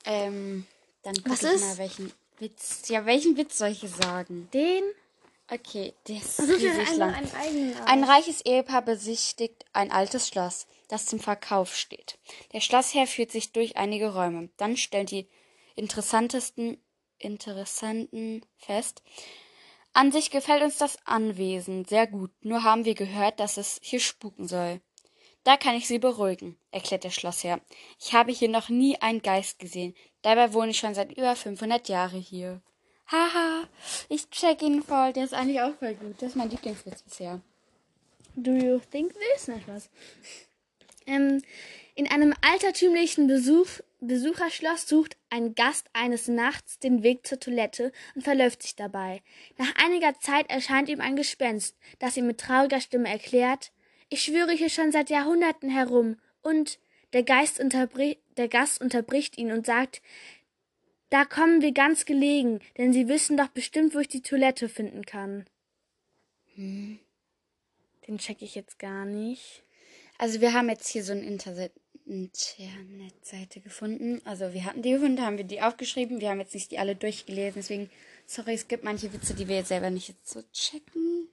Ähm, 0.06 0.66
dann 1.04 1.16
guck 1.16 1.32
Was 1.32 1.44
ich 1.44 1.52
ist? 1.54 1.62
mal, 1.62 1.78
welchen 1.78 2.14
Witz... 2.40 2.90
Ja, 2.90 3.06
welchen 3.06 3.38
Witz 3.38 3.58
soll 3.58 3.70
ich 3.70 3.82
sagen? 3.90 4.50
Den? 4.54 4.84
Okay, 5.50 5.94
der 6.08 6.18
ist 6.18 6.40
riesig 6.40 6.88
einen, 6.88 6.98
lang. 6.98 7.14
einen. 7.14 7.76
Ein 7.86 8.04
reiches 8.04 8.42
Ehepaar 8.42 8.82
besichtigt 8.82 9.66
ein 9.72 9.92
altes 9.92 10.28
Schloss, 10.28 10.68
das 10.88 11.06
zum 11.06 11.20
Verkauf 11.20 11.76
steht. 11.76 12.18
Der 12.54 12.60
Schlossherr 12.60 13.08
führt 13.08 13.32
sich 13.32 13.52
durch 13.52 13.78
einige 13.78 14.14
Räume. 14.14 14.50
Dann 14.58 14.78
stellt 14.78 15.12
die 15.12 15.30
interessantesten 15.76 16.83
Interessanten 17.24 18.46
fest. 18.58 19.02
An 19.94 20.12
sich 20.12 20.32
gefällt 20.32 20.64
uns 20.64 20.78
das 20.78 20.98
Anwesen 21.06 21.86
sehr 21.86 22.08
gut, 22.08 22.32
nur 22.42 22.64
haben 22.64 22.86
wir 22.86 22.96
gehört, 22.96 23.40
dass 23.40 23.58
es 23.58 23.80
hier 23.82 24.00
spuken 24.00 24.48
soll. 24.48 24.82
Da 25.44 25.58
kann 25.58 25.76
ich 25.76 25.88
Sie 25.88 26.00
beruhigen, 26.00 26.58
erklärt 26.72 27.04
der 27.04 27.10
Schlossherr. 27.10 27.60
Ich 28.00 28.14
habe 28.14 28.32
hier 28.32 28.50
noch 28.50 28.70
nie 28.70 28.98
einen 29.02 29.22
Geist 29.22 29.60
gesehen. 29.60 29.94
Dabei 30.22 30.54
wohne 30.54 30.72
ich 30.72 30.78
schon 30.78 30.96
seit 30.96 31.12
über 31.12 31.36
500 31.36 31.90
Jahren 31.90 32.22
hier. 32.22 32.62
Haha, 33.08 33.68
ich 34.10 34.30
check 34.30 34.62
ihn 34.62 34.82
voll. 34.82 35.12
Der 35.14 35.26
ist 35.26 35.34
eigentlich 35.34 35.62
auch 35.62 35.76
voll 35.76 35.94
gut. 35.96 36.16
Das 36.20 36.30
ist 36.30 36.36
mein 36.36 36.50
Lieblingswitz 36.50 37.04
bisher. 37.04 37.42
Do 38.36 38.52
you 38.52 38.80
think 38.90 39.14
this? 39.14 39.48
Na, 39.48 39.60
Spaß. 39.60 39.90
Ähm, 41.06 41.44
in 41.96 42.10
einem 42.10 42.34
altertümlichen 42.42 43.28
Besuch, 43.28 43.68
Besucherschloss 44.08 44.88
sucht 44.88 45.18
ein 45.30 45.56
Gast 45.56 45.88
eines 45.94 46.28
Nachts 46.28 46.80
den 46.80 47.04
Weg 47.04 47.26
zur 47.26 47.40
Toilette 47.40 47.92
und 48.16 48.24
verläuft 48.24 48.64
sich 48.64 48.76
dabei. 48.76 49.22
Nach 49.58 49.74
einiger 49.76 50.20
Zeit 50.20 50.50
erscheint 50.50 50.90
ihm 50.90 51.02
ein 51.02 51.16
Gespenst, 51.16 51.78
das 52.00 52.18
ihm 52.18 52.28
mit 52.28 52.40
trauriger 52.40 52.82
Stimme 52.82 53.10
erklärt, 53.10 53.72
ich 54.14 54.22
schwöre 54.22 54.52
hier 54.52 54.70
schon 54.70 54.92
seit 54.92 55.10
Jahrhunderten 55.10 55.72
herum 55.72 56.18
und 56.44 56.78
der, 57.14 57.24
Geist 57.24 57.60
unterbri 57.60 58.20
der 58.38 58.48
Gast 58.48 58.80
unterbricht 58.80 59.40
ihn 59.40 59.52
und 59.52 59.66
sagt, 59.66 60.04
da 61.10 61.26
kommen 61.26 61.64
wir 61.64 61.72
ganz 61.72 62.06
gelegen, 62.06 62.60
denn 62.78 62.94
Sie 62.94 63.08
wissen 63.08 63.38
doch 63.38 63.48
bestimmt, 63.48 63.96
wo 63.96 64.00
ich 64.00 64.08
die 64.08 64.22
Toilette 64.22 64.70
finden 64.70 65.04
kann. 65.04 65.46
Den 68.08 68.18
check 68.18 68.44
ich 68.44 68.54
jetzt 68.54 68.78
gar 68.78 69.06
nicht. 69.06 69.64
Also 70.20 70.42
wir 70.42 70.54
haben 70.54 70.70
jetzt 70.70 70.90
hier 70.90 71.04
so 71.04 71.14
eine 71.14 71.26
Interse 71.26 71.72
Internetseite 72.06 73.62
gefunden. 73.62 74.22
Also 74.26 74.54
wir 74.54 74.66
hatten 74.66 74.82
die 74.82 74.92
gefunden, 74.92 75.22
haben 75.22 75.38
wir 75.38 75.46
die 75.46 75.62
aufgeschrieben. 75.62 76.20
Wir 76.20 76.30
haben 76.30 76.40
jetzt 76.40 76.54
nicht 76.54 76.72
die 76.72 76.80
alle 76.80 76.96
durchgelesen. 76.96 77.62
Deswegen, 77.62 77.90
sorry, 78.26 78.54
es 78.54 78.68
gibt 78.68 78.84
manche 78.84 79.12
Witze, 79.14 79.34
die 79.34 79.48
wir 79.48 79.58
jetzt 79.58 79.70
selber 79.70 79.90
nicht 79.90 80.10
jetzt 80.10 80.30
so 80.30 80.42
checken. 80.52 81.30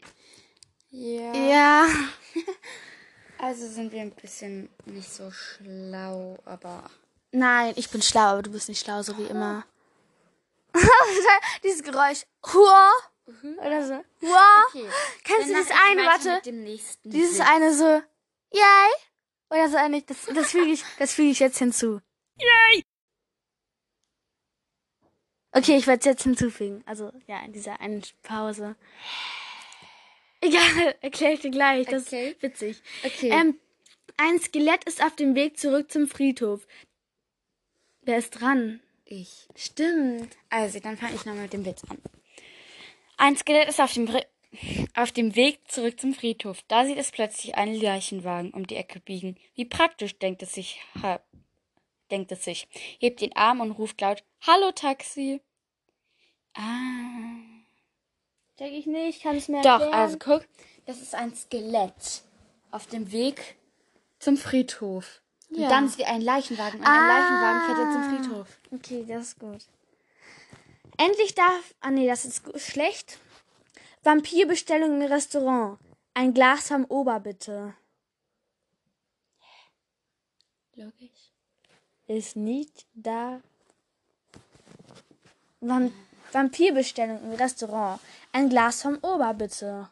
Ja. 0.91 1.35
Ja. 1.35 1.89
Also 3.43 3.67
sind 3.69 3.91
wir 3.91 4.03
ein 4.03 4.11
bisschen 4.11 4.69
nicht 4.85 5.11
so 5.11 5.31
schlau, 5.31 6.37
aber... 6.45 6.91
Nein, 7.33 7.73
ich 7.77 7.89
bin 7.89 8.03
schlau, 8.03 8.33
aber 8.33 8.43
du 8.43 8.51
bist 8.51 8.69
nicht 8.69 8.85
schlau, 8.85 9.03
so 9.03 9.17
wie 9.17 9.25
immer. 9.25 9.65
Dieses 11.65 11.83
Geräusch. 11.83 12.27
Hua. 12.53 12.91
Oder 13.65 13.87
so. 13.87 13.95
Hua. 14.21 14.65
Okay. 14.69 14.87
Kennst 15.25 15.49
du 15.49 15.53
Dann 15.55 15.63
dieses 15.63 15.69
mach 15.71 15.77
ich 15.77 15.91
eine, 15.91 16.03
warte? 16.03 16.91
Dieses 17.05 17.41
eine 17.41 17.75
so. 17.75 18.03
Yay. 18.53 18.91
Oder 19.51 19.69
so 19.69 19.77
eine. 19.77 20.03
Das, 20.03 20.27
das 20.27 20.51
füge 20.53 20.71
ich, 20.73 20.85
das 20.99 21.15
füge 21.15 21.31
ich 21.31 21.41
jetzt 21.41 21.59
hinzu. 21.59 22.01
Yay. 22.39 22.83
Okay, 25.53 25.77
ich 25.77 25.87
werde 25.87 25.99
es 26.01 26.07
jetzt 26.07 26.23
hinzufügen. 26.23 26.83
Also, 26.87 27.13
ja, 27.27 27.41
in 27.45 27.53
dieser 27.53 27.81
einen 27.81 28.03
Pause. 28.23 28.77
Egal, 30.41 30.95
erkläre 31.01 31.35
ich 31.35 31.41
dir 31.41 31.51
gleich. 31.51 31.87
Das 31.89 32.07
Okay. 32.07 32.31
ist 32.31 32.43
witzig. 32.43 32.83
Okay. 33.05 33.31
Ähm, 33.31 33.59
ein 34.17 34.39
Skelett 34.41 34.85
ist 34.85 35.03
auf 35.03 35.17
dem 35.17 35.35
Weg 35.35 35.59
zurück 35.59 35.91
zum 35.91 36.07
Friedhof. 36.07 36.67
Wer 38.03 38.19
ist 38.19 38.31
dran? 38.31 38.81
ich. 39.13 39.49
Stimmt. 39.57 40.37
Also, 40.51 40.79
dann 40.79 40.97
fange 40.97 41.17
ich 41.17 41.25
nochmal 41.25 41.43
mit 41.43 41.53
dem 41.53 41.65
Witz 41.65 41.83
an. 41.89 41.99
Ein 43.17 43.37
Skelett 43.37 43.69
ist 43.69 43.81
auf 43.81 43.93
dem, 43.93 44.07
auf 44.95 45.13
dem 45.13 45.37
Weg 45.37 45.61
zurück 45.71 46.01
zum 46.01 46.15
Friedhof. 46.15 46.63
Da 46.69 46.85
sieht 46.85 46.99
es 46.99 47.11
plötzlich 47.13 47.55
einen 47.57 47.75
Leichenwagen 47.81 48.51
um 48.53 48.67
die 48.67 48.77
Ecke 48.77 49.01
biegen. 49.01 49.37
Wie 49.55 49.65
praktisch, 49.65 50.19
denkt 50.19 50.43
es 50.43 50.55
sich, 50.55 50.81
ha, 51.03 51.21
denkt 52.11 52.33
es 52.33 52.45
sich, 52.45 52.69
hebt 52.99 53.21
den 53.21 53.35
Arm 53.37 53.61
und 53.61 53.73
ruft 53.73 54.01
laut, 54.01 54.25
Hallo 54.47 54.73
Taxi. 54.73 55.41
Ah. 56.55 57.37
Check 58.59 58.73
ich 58.73 58.87
nicht, 58.87 59.23
kann 59.23 59.37
es 59.37 59.49
mir 59.49 59.63
Doch, 59.63 59.81
erklären? 59.81 59.95
also 59.95 60.19
guck, 60.19 60.47
das 60.87 61.01
ist 61.01 61.15
ein 61.15 61.35
Skelett 61.35 62.23
auf 62.71 62.87
dem 62.87 63.13
Weg 63.13 63.57
zum 64.19 64.37
Friedhof. 64.37 65.23
Und 65.51 65.59
Ja. 65.61 65.69
dann 65.69 65.87
ist 65.87 65.99
wie 65.99 66.05
ein 66.05 66.21
Leichenwagen 66.21 66.81
und 66.81 66.87
ein 66.87 66.93
Ah. 66.93 67.09
Leichenwagen 67.09 67.61
fährt 67.67 67.79
er 67.79 67.93
zum 67.93 68.03
Friedhof. 68.33 68.61
Okay, 68.73 69.05
das 69.09 69.29
ist 69.29 69.39
gut. 69.39 69.67
Endlich 70.99 71.35
darf. 71.35 71.75
Ah, 71.81 71.91
nee, 71.91 72.07
das 72.07 72.25
ist 72.25 72.43
schlecht. 72.61 73.19
Vampirbestellung 74.03 75.03
im 75.03 75.09
Restaurant. 75.09 75.79
Ein 76.15 76.33
Glas 76.33 76.69
vom 76.69 76.85
Ober, 76.87 77.21
bitte. 77.21 77.75
Logisch. 80.75 81.33
Ist 82.07 82.37
nicht 82.37 82.87
da. 82.95 83.41
Vam 85.61 85.93
Vampirbestellung 86.33 87.23
im 87.25 87.33
Restaurant. 87.33 88.01
Ein 88.33 88.49
Glas 88.49 88.83
vom 88.83 88.97
Ober, 89.03 89.35
bitte. 89.35 89.91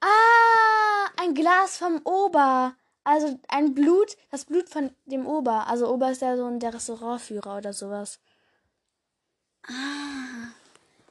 Ah, 0.00 1.10
ein 1.16 1.34
Glas 1.34 1.78
vom 1.78 2.00
Ober. 2.04 2.76
Also 3.02 3.40
ein 3.48 3.74
Blut, 3.74 4.16
das 4.30 4.44
Blut 4.44 4.68
von 4.68 4.94
dem 5.06 5.26
Ober. 5.26 5.66
Also 5.66 5.92
Ober 5.92 6.10
ist 6.10 6.22
ja 6.22 6.36
so 6.36 6.44
ein 6.44 6.60
der 6.60 6.74
Restaurantführer 6.74 7.56
oder 7.56 7.72
sowas. 7.72 8.20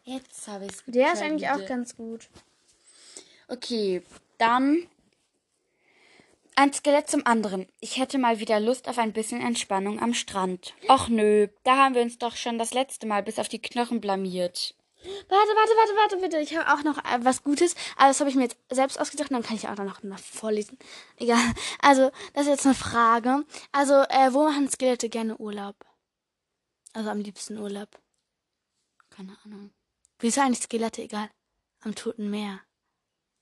Jetzt 0.08 0.48
habe 0.48 0.65
ich 0.65 0.72
es 0.72 0.84
Der 0.88 1.12
ist 1.12 1.22
eigentlich 1.22 1.50
auch 1.50 1.65
ganz 1.65 1.98
gut. 1.98 2.30
Okay, 3.50 4.02
dann 4.38 4.88
ein 6.56 6.72
Skelett 6.72 7.10
zum 7.10 7.26
anderen. 7.26 7.67
Ich 7.82 7.98
hätte 7.98 8.17
mal 8.17 8.39
wieder 8.39 8.62
Lust 8.62 8.88
auf 8.88 9.00
ein 9.00 9.12
bisschen 9.12 9.41
Entspannung 9.41 10.02
am 10.02 10.13
Strand. 10.13 10.74
Och 10.88 11.10
nö, 11.10 11.50
da 11.65 11.76
haben 11.76 11.93
wir 11.93 12.02
uns 12.02 12.17
doch 12.17 12.38
schon 12.38 12.58
das 12.58 12.74
letzte 12.74 13.06
Mal 13.06 13.22
bis 13.22 13.38
auf 13.38 13.50
die 13.50 13.62
Knochen 13.62 14.00
blamiert. 14.00 14.76
Warte, 15.04 15.52
warte, 15.56 15.72
warte, 15.76 15.96
warte, 15.98 16.17
bitte. 16.17 16.39
Ich 16.39 16.56
habe 16.56 16.74
auch 16.74 16.84
noch 16.86 17.00
äh, 17.00 17.20
was 17.26 17.43
Gutes. 17.43 17.76
Aber 17.98 18.08
das 18.08 18.22
habe 18.22 18.30
ich 18.30 18.38
mir 18.38 18.43
jetzt 18.43 18.58
selbst 18.72 19.02
ausgedacht. 19.02 19.30
Dann 19.30 19.43
kann 19.43 19.58
ich 19.58 19.67
auch 19.67 19.76
noch 19.76 20.04
mal 20.04 20.17
vorlesen. 20.17 20.80
Egal. 21.17 21.54
Also, 21.82 22.12
das 22.34 22.43
ist 22.43 22.50
jetzt 22.50 22.65
eine 22.65 22.76
Frage. 22.76 23.46
Also, 23.74 23.93
äh, 23.93 24.34
wo 24.34 24.46
machen 24.46 24.70
Skelette 24.70 25.10
gerne 25.10 25.38
Urlaub? 25.38 25.76
Also 26.93 27.10
am 27.10 27.20
liebsten 27.20 27.58
Urlaub. 27.58 27.89
Keine 29.10 29.38
Ahnung. 29.43 29.72
Wieso 30.20 30.42
eigentlich 30.42 30.64
Skelette? 30.64 31.02
Egal. 31.04 31.30
Am 31.84 31.94
Toten 31.96 32.30
Meer. 32.30 32.60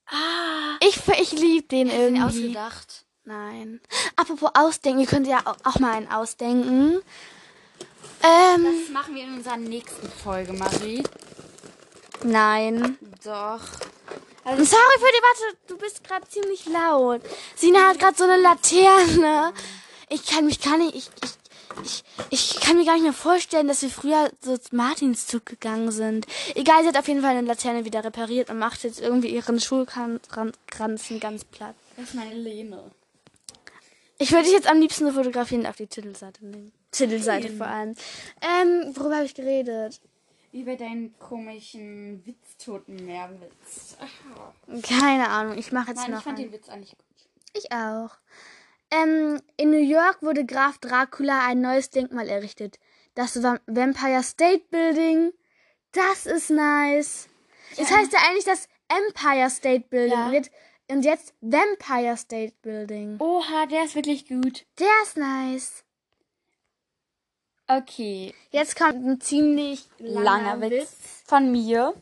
Ah. 0.08 0.78
Ich, 0.82 1.00
ich 1.20 1.32
liebe 1.32 1.68
den 1.68 1.88
Irgendwie 1.90 2.20
irgendwie. 2.22 2.24
ausgedacht. 2.58 3.06
Nein. 3.24 3.82
Apropos 4.16 4.52
ausdenken, 4.54 5.00
ihr 5.02 5.08
könnt 5.08 5.26
ja 5.28 5.42
auch, 5.64 5.80
mal 5.80 5.94
einen 5.94 6.12
ausdenken. 6.12 7.02
Ähm, 8.22 8.66
Das 8.82 8.90
machen 8.92 9.16
wir 9.16 9.24
in 9.24 9.34
unserer 9.36 9.58
nächsten 9.58 10.08
Folge, 10.10 10.54
Marie. 10.54 11.04
nein. 12.24 12.98
Doch. 13.24 13.62
Sorry 14.44 14.64
für 14.64 15.12
die 15.12 15.24
Warte, 15.24 15.58
du 15.68 15.78
bist 15.78 16.04
gerade 16.04 16.28
ziemlich 16.30 16.66
laut. 16.68 17.22
Sina 17.56 17.88
hat 17.90 18.00
gerade 18.00 18.16
so 18.16 18.26
eine 18.26 18.38
Laterne. 18.38 19.54
Ich 20.10 20.24
kann 20.28 20.46
mich 20.46 20.62
gar 20.62 20.78
nicht, 20.78 20.94
ich, 20.96 21.10
ich, 21.24 21.32
ich, 21.84 22.04
ich 22.30 22.60
kann 22.60 22.78
mir 22.78 22.86
gar 22.86 22.94
nicht 22.94 23.04
mehr 23.04 23.14
vorstellen, 23.14 23.68
dass 23.68 23.82
wir 23.82 23.90
früher 23.90 24.32
so 24.42 24.58
zum 24.58 24.78
Martinszug 24.78 25.46
gegangen 25.46 25.92
sind. 25.92 26.26
Egal, 26.56 26.84
sie 26.84 26.90
hat 26.90 26.98
auf 26.98 27.08
jeden 27.08 27.22
Fall 27.22 27.36
eine 27.36 27.48
Laterne 27.48 27.86
wieder 27.86 28.04
repariert 28.04 28.50
und 28.50 28.60
macht 28.60 28.84
jetzt 28.84 29.00
irgendwie 29.02 29.30
ihren 29.30 29.60
Schulkranzen 29.60 31.20
ganz 31.20 31.44
platt. 31.46 31.76
Das 31.98 32.10
ist 32.10 32.16
meine 32.16 32.34
Lene. 32.36 32.92
Ich 34.18 34.32
würde 34.32 34.46
dich 34.46 34.54
jetzt 34.54 34.70
am 34.70 34.80
liebsten 34.80 35.12
fotografieren 35.12 35.66
auf 35.66 35.76
die 35.76 35.88
Titelseite 35.88 36.46
nehmen. 36.46 36.72
Titelseite 36.92 37.50
vor 37.52 37.68
allem. 37.68 37.96
Ähm, 38.42 38.96
worüber 38.96 39.18
habe 39.18 39.26
ich 39.26 39.36
geredet? 39.36 40.00
Über 40.54 40.78
deinen 40.78 41.18
komischen 41.20 42.26
Witztotenmeerwitz. 42.26 43.98
Aha. 44.00 44.54
Keine 44.84 45.28
Ahnung, 45.30 45.58
ich 45.58 45.74
mache 45.74 45.90
jetzt 45.90 45.98
Nein, 45.98 46.06
ich 46.12 46.16
noch 46.16 46.24
fand 46.24 46.40
einen. 46.40 46.50
den 46.50 46.54
Witz 46.54 46.70
eigentlich 46.70 46.92
gut. 46.92 47.06
Ich 47.54 47.72
auch. 47.74 48.12
Ähm, 48.92 49.42
in 49.58 49.72
New 49.72 49.78
York 49.84 50.22
wurde 50.22 50.46
Graf 50.46 50.78
Dracula 50.78 51.46
ein 51.48 51.62
neues 51.62 51.90
Denkmal 51.90 52.30
errichtet. 52.30 52.80
Das 53.16 53.42
Va- 53.42 53.60
Vampire 53.68 54.24
State 54.24 54.64
Building. 54.70 55.32
Das 55.92 56.26
ist 56.26 56.50
nice. 56.50 57.28
Es 57.78 57.92
heißt 57.92 58.14
ja 58.14 58.20
eigentlich 58.28 58.46
das 58.46 58.68
Empire 58.88 59.50
State 59.50 59.86
Building. 59.90 60.18
Ja. 60.34 60.42
Und, 60.88 61.04
jetzt, 61.04 61.34
Vampire 61.42 62.16
State 62.16 62.54
Building. 62.62 63.18
Oha, 63.20 63.66
der 63.66 63.86
ist 63.86 63.96
wirklich 63.96 64.28
gut. 64.28 64.66
Der 64.80 64.88
ist 65.04 65.18
nice. 65.18 65.84
Okay. 67.68 68.34
Jetzt 68.52 68.76
kommt 68.78 69.04
ein 69.06 69.20
ziemlich 69.20 69.88
langer, 69.98 70.24
Langer 70.58 70.62
Witz 70.62 70.96
von 71.26 71.52
mir. 71.52 71.94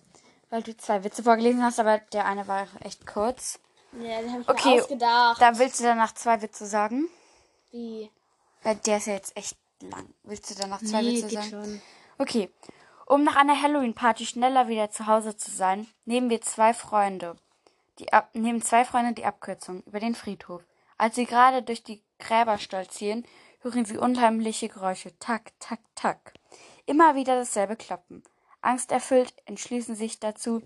Weil 0.50 0.62
du 0.64 0.76
zwei 0.76 1.04
Witze 1.04 1.24
vorgelesen 1.24 1.64
hast, 1.64 1.80
aber 1.80 2.00
der 2.12 2.26
eine 2.26 2.48
war 2.48 2.68
echt 2.82 3.08
kurz. 3.08 3.60
Ja, 4.02 4.22
den 4.22 4.32
habe 4.32 4.42
ich 4.42 4.50
Okay. 4.50 4.76
mir 4.76 4.82
ausgedacht. 4.82 5.42
Da 5.42 5.58
willst 5.60 5.80
du 5.80 5.84
danach 5.84 6.14
zwei 6.14 6.42
Witze 6.42 6.66
sagen? 6.66 7.10
Wie? 7.72 8.10
Weil 8.64 8.76
der 8.78 8.98
ist 8.98 9.08
ja 9.08 9.14
jetzt 9.14 9.36
echt 9.38 9.58
lang. 9.82 10.14
Willst 10.24 10.50
du 10.50 10.56
danach 10.56 10.80
zwei 10.82 11.02
Nee, 11.02 11.18
Witze 11.18 11.28
geht 11.28 11.40
sagen? 11.44 11.50
schon. 11.50 11.82
Okay. 12.18 12.50
Um 13.06 13.24
nach 13.24 13.36
einer 13.36 13.62
Halloween-Party 13.62 14.26
schneller 14.26 14.68
wieder 14.68 14.90
zu 14.90 15.08
Hause 15.08 15.36
zu 15.36 15.52
sein, 15.52 15.88
nehmen 16.06 16.30
wir 16.30 16.42
zwei 16.42 16.74
Freunde. 16.74 17.36
Die 18.00 18.12
Ab 18.14 18.30
nehmen 18.34 18.62
zwei 18.62 18.86
Freunde 18.86 19.14
die 19.14 19.26
Abkürzung 19.26 19.84
über 19.84 20.00
den 20.00 20.16
Friedhof. 20.16 20.64
Als 20.98 21.16
sie 21.16 21.26
gerade 21.26 21.62
durch 21.62 21.84
die 21.84 22.02
Gräber 22.18 22.58
stolzieren, 22.58 23.26
hören 23.62 23.86
sie 23.86 23.98
unheimliche 23.98 24.70
Geräusche. 24.70 25.18
Tak, 25.20 25.52
tak, 25.60 25.80
tak. 25.96 26.34
Immer 26.86 27.16
wieder 27.16 27.36
dasselbe 27.36 27.76
Kloppen. 27.76 28.24
Angsterfüllt 28.62 29.34
entschließen 29.46 29.96
sich 29.96 30.20
dazu, 30.20 30.62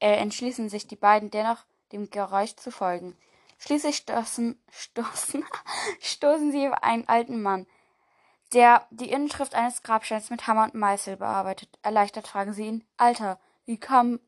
äh, 0.00 0.16
entschließen 0.16 0.68
sich 0.68 0.86
die 0.86 0.96
beiden 0.96 1.30
dennoch, 1.30 1.64
dem 1.92 2.10
Geräusch 2.10 2.56
zu 2.56 2.70
folgen. 2.70 3.16
Schließlich 3.58 3.96
stoßen, 3.96 4.60
stoßen, 4.70 5.44
stoßen 6.00 6.52
sie 6.52 6.68
auf 6.68 6.82
einen 6.82 7.08
alten 7.08 7.42
Mann, 7.42 7.66
der 8.52 8.86
die 8.90 9.10
Inschrift 9.10 9.54
eines 9.54 9.82
Grabsteins 9.82 10.30
mit 10.30 10.46
Hammer 10.46 10.64
und 10.64 10.74
Meißel 10.74 11.16
bearbeitet. 11.16 11.68
Erleichtert 11.82 12.28
fragen 12.28 12.52
sie 12.52 12.66
ihn, 12.66 12.84
Alter, 12.96 13.40
wie 13.64 13.78
kam, 13.78 14.20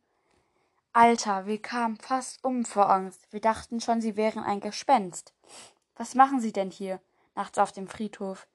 Alter, 0.92 1.46
wir 1.46 1.60
kamen 1.60 1.96
fast 1.98 2.42
um 2.42 2.64
vor 2.64 2.90
Angst. 2.90 3.20
Wir 3.30 3.40
dachten 3.40 3.80
schon, 3.80 4.00
sie 4.00 4.16
wären 4.16 4.42
ein 4.42 4.60
Gespenst. 4.60 5.32
Was 5.96 6.14
machen 6.14 6.40
Sie 6.40 6.52
denn 6.52 6.70
hier, 6.70 7.00
nachts 7.34 7.58
auf 7.58 7.72
dem 7.72 7.88
Friedhof? 7.88 8.46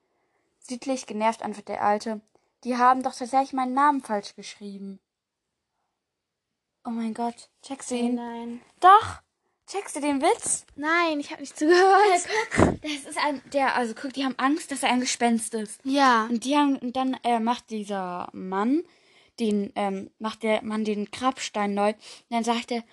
Siedlich 0.59 1.05
genervt 1.05 1.43
antwortet 1.43 1.69
der 1.69 1.83
Alte, 1.83 2.21
die 2.63 2.77
haben 2.77 3.03
doch 3.03 3.13
tatsächlich 3.13 3.51
meinen 3.51 3.73
Namen 3.73 4.01
falsch 4.01 4.35
geschrieben. 4.35 4.99
Oh 6.85 6.89
mein 6.89 7.13
Gott, 7.13 7.49
checkst 7.65 7.91
du 7.91 7.95
ihn? 7.95 8.15
Nein. 8.15 8.61
Doch! 8.79 9.21
Checkst 9.65 9.95
du 9.95 10.01
den 10.01 10.21
Witz? 10.21 10.65
Nein, 10.75 11.21
ich 11.21 11.31
habe 11.31 11.39
nicht 11.41 11.57
zugehört. 11.57 12.27
Das 12.81 13.09
ist 13.09 13.17
ein, 13.17 13.41
der, 13.53 13.75
also 13.75 13.93
guck, 13.95 14.11
die 14.11 14.25
haben 14.25 14.35
Angst, 14.37 14.69
dass 14.71 14.83
er 14.83 14.89
ein 14.89 14.99
Gespenst 14.99 15.53
ist. 15.53 15.79
Ja. 15.85 16.25
Und 16.25 16.43
die 16.43 16.57
haben, 16.57 16.75
und 16.79 16.97
dann 16.97 17.13
äh, 17.23 17.39
macht 17.39 17.69
dieser 17.69 18.27
Mann, 18.33 18.83
den, 19.39 19.71
ähm, 19.75 20.11
macht 20.19 20.43
der 20.43 20.61
Mann 20.63 20.83
den 20.83 21.09
Grabstein 21.09 21.73
neu. 21.73 21.89
Und 21.91 21.95
dann 22.29 22.43
sagt 22.43 22.71
er, 22.71 22.83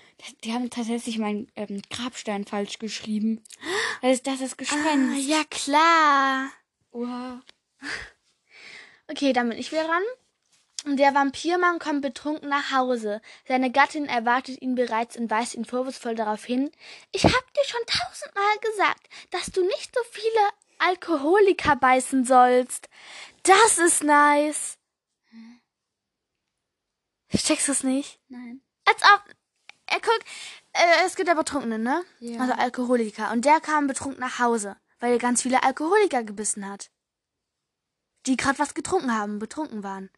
die 0.44 0.52
haben 0.54 0.70
tatsächlich 0.70 1.18
meinen 1.18 1.50
ähm, 1.56 1.82
Grabstein 1.90 2.44
falsch 2.44 2.78
geschrieben. 2.78 3.42
Das 4.02 4.12
ist, 4.12 4.26
das 4.28 4.40
ist 4.40 4.52
Ah, 4.54 4.56
Gespenst. 4.56 5.28
ja, 5.28 5.42
klar. 5.50 6.50
Wow. 6.92 7.40
Okay, 9.10 9.32
dann 9.32 9.48
bin 9.48 9.58
ich 9.58 9.72
wieder 9.72 9.84
dran. 9.84 10.02
Und 10.84 10.96
Der 10.96 11.14
Vampirmann 11.14 11.78
kommt 11.78 12.00
betrunken 12.00 12.48
nach 12.48 12.70
Hause. 12.70 13.20
Seine 13.46 13.70
Gattin 13.70 14.06
erwartet 14.06 14.62
ihn 14.62 14.74
bereits 14.74 15.16
und 15.16 15.30
weist 15.30 15.54
ihn 15.54 15.64
vorwurfsvoll 15.66 16.14
darauf 16.14 16.44
hin. 16.44 16.70
Ich 17.12 17.24
hab 17.24 17.54
dir 17.54 17.64
schon 17.64 17.80
tausendmal 17.86 18.58
gesagt, 18.62 19.08
dass 19.30 19.46
du 19.46 19.62
nicht 19.62 19.94
so 19.94 20.00
viele 20.10 20.48
Alkoholiker 20.78 21.76
beißen 21.76 22.24
sollst. 22.24 22.88
Das 23.42 23.78
ist 23.78 24.02
nice. 24.02 24.78
Checkst 27.30 27.68
du 27.68 27.72
es 27.72 27.84
nicht? 27.84 28.18
Nein. 28.28 28.62
Als 28.86 29.02
ob. 29.14 29.22
Er 29.86 30.00
guckt, 30.00 30.24
äh, 30.72 31.04
es 31.06 31.16
gibt 31.16 31.28
ja 31.28 31.34
Betrunkene, 31.34 31.78
ne? 31.78 32.04
Ja. 32.20 32.40
Also 32.40 32.54
Alkoholiker. 32.54 33.30
Und 33.32 33.44
der 33.44 33.60
kam 33.60 33.86
betrunken 33.86 34.20
nach 34.20 34.38
Hause, 34.38 34.76
weil 34.98 35.12
er 35.12 35.18
ganz 35.18 35.42
viele 35.42 35.62
Alkoholiker 35.62 36.22
gebissen 36.22 36.68
hat. 36.68 36.90
Die 38.26 38.36
gerade 38.36 38.58
was 38.58 38.74
getrunken 38.74 39.16
haben, 39.16 39.38
betrunken 39.38 39.82
waren. 39.82 40.10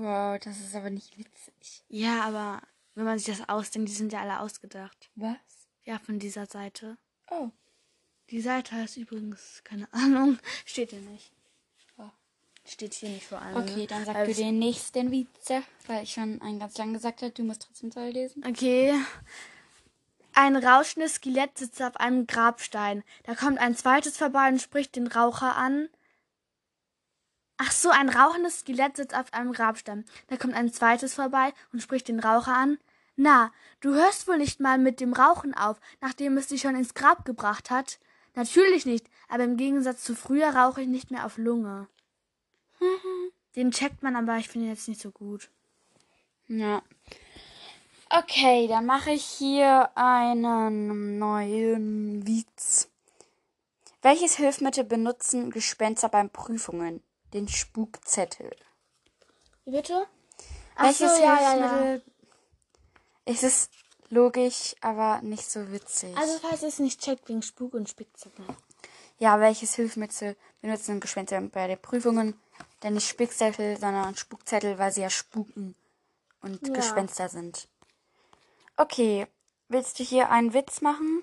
Wow, 0.00 0.38
das 0.42 0.58
ist 0.58 0.74
aber 0.74 0.88
nicht 0.88 1.18
witzig. 1.18 1.84
Ja, 1.88 2.22
aber 2.22 2.62
wenn 2.94 3.04
man 3.04 3.18
sich 3.18 3.36
das 3.36 3.46
ausdenkt, 3.50 3.90
die 3.90 3.94
sind 3.94 4.14
ja 4.14 4.22
alle 4.22 4.40
ausgedacht. 4.40 5.10
Was? 5.14 5.36
Ja, 5.84 5.98
von 5.98 6.18
dieser 6.18 6.46
Seite. 6.46 6.96
Oh. 7.30 7.50
Die 8.30 8.40
Seite 8.40 8.76
heißt 8.76 8.96
übrigens, 8.96 9.60
keine 9.62 9.92
Ahnung, 9.92 10.38
steht 10.64 10.90
hier 10.90 11.00
nicht. 11.00 11.32
Oh. 11.98 12.08
Steht 12.64 12.94
hier 12.94 13.10
nicht 13.10 13.26
vor 13.26 13.42
allem. 13.42 13.56
Okay, 13.56 13.86
dann 13.86 14.06
sag 14.06 14.14
Weil 14.14 14.26
du 14.28 14.34
den 14.34 14.58
nächsten 14.58 15.10
Witze, 15.10 15.62
weil 15.86 16.04
ich 16.04 16.12
schon 16.14 16.40
einen 16.40 16.58
ganz 16.58 16.78
lang 16.78 16.94
gesagt 16.94 17.20
habe, 17.20 17.32
du 17.32 17.44
musst 17.44 17.62
trotzdem 17.62 17.92
zwei 17.92 18.10
lesen. 18.10 18.42
Okay. 18.46 18.94
Ein 20.32 20.56
rauschendes 20.56 21.16
Skelett 21.16 21.58
sitzt 21.58 21.82
auf 21.82 21.96
einem 21.96 22.26
Grabstein. 22.26 23.02
Da 23.24 23.34
kommt 23.34 23.58
ein 23.58 23.76
zweites 23.76 24.16
vorbei 24.16 24.48
und 24.48 24.62
spricht 24.62 24.96
den 24.96 25.08
Raucher 25.08 25.56
an. 25.56 25.90
Ach 27.62 27.72
so, 27.72 27.90
ein 27.90 28.08
rauchendes 28.08 28.60
Skelett 28.60 28.96
sitzt 28.96 29.14
auf 29.14 29.34
einem 29.34 29.52
Grabstein. 29.52 30.06
Da 30.28 30.38
kommt 30.38 30.54
ein 30.54 30.72
zweites 30.72 31.12
vorbei 31.12 31.52
und 31.74 31.82
spricht 31.82 32.08
den 32.08 32.18
Raucher 32.18 32.56
an. 32.56 32.78
Na, 33.16 33.52
du 33.80 33.92
hörst 33.92 34.26
wohl 34.26 34.38
nicht 34.38 34.60
mal 34.60 34.78
mit 34.78 34.98
dem 34.98 35.12
Rauchen 35.12 35.52
auf, 35.52 35.78
nachdem 36.00 36.38
es 36.38 36.46
dich 36.46 36.62
schon 36.62 36.74
ins 36.74 36.94
Grab 36.94 37.26
gebracht 37.26 37.68
hat? 37.68 37.98
Natürlich 38.34 38.86
nicht, 38.86 39.04
aber 39.28 39.44
im 39.44 39.58
Gegensatz 39.58 40.02
zu 40.04 40.16
früher 40.16 40.56
rauche 40.56 40.80
ich 40.80 40.88
nicht 40.88 41.10
mehr 41.10 41.26
auf 41.26 41.36
Lunge. 41.36 41.86
Den 43.56 43.72
checkt 43.72 44.02
man, 44.02 44.16
aber 44.16 44.38
ich 44.38 44.48
finde 44.48 44.68
ihn 44.68 44.72
jetzt 44.72 44.88
nicht 44.88 45.02
so 45.02 45.10
gut. 45.10 45.50
Ja. 46.48 46.80
Okay, 48.08 48.68
dann 48.68 48.86
mache 48.86 49.10
ich 49.10 49.24
hier 49.26 49.90
einen 49.96 51.18
neuen 51.18 52.26
Witz. 52.26 52.88
Welches 54.00 54.36
Hilfsmittel 54.36 54.84
benutzen 54.84 55.50
Gespenster 55.50 56.08
beim 56.08 56.30
Prüfungen? 56.30 57.02
Den 57.32 57.48
Spukzettel. 57.48 58.50
Wie 59.64 59.70
bitte? 59.72 60.06
Ach 60.76 60.84
Welches 60.84 61.16
so. 61.16 61.22
Hilfsmittel? 61.22 62.02
Es 63.24 63.42
ist 63.42 63.70
logisch, 64.08 64.74
aber 64.80 65.20
nicht 65.22 65.48
so 65.50 65.70
witzig. 65.70 66.16
Also 66.16 66.38
falls 66.38 66.62
ihr 66.62 66.68
es 66.68 66.78
nicht 66.78 67.00
checkt 67.00 67.28
wegen 67.28 67.42
Spuk 67.42 67.74
und 67.74 67.88
Spickzettel. 67.88 68.44
ja, 69.18 69.38
welches 69.38 69.74
Hilfsmittel 69.74 70.36
benutzen 70.60 70.98
Gespenster 71.00 71.40
bei 71.42 71.66
den 71.68 71.80
Prüfungen? 71.80 72.40
Denn 72.82 72.94
nicht 72.94 73.08
Spickzettel, 73.08 73.78
sondern 73.78 74.16
Spukzettel, 74.16 74.78
weil 74.78 74.90
sie 74.90 75.02
ja 75.02 75.10
spuken 75.10 75.74
und 76.40 76.66
Ja. 76.66 76.72
Gespenster 76.74 77.28
sind. 77.28 77.68
Okay, 78.76 79.26
willst 79.68 79.98
du 79.98 80.02
hier 80.04 80.30
einen 80.30 80.54
Witz 80.54 80.80
machen? 80.80 81.22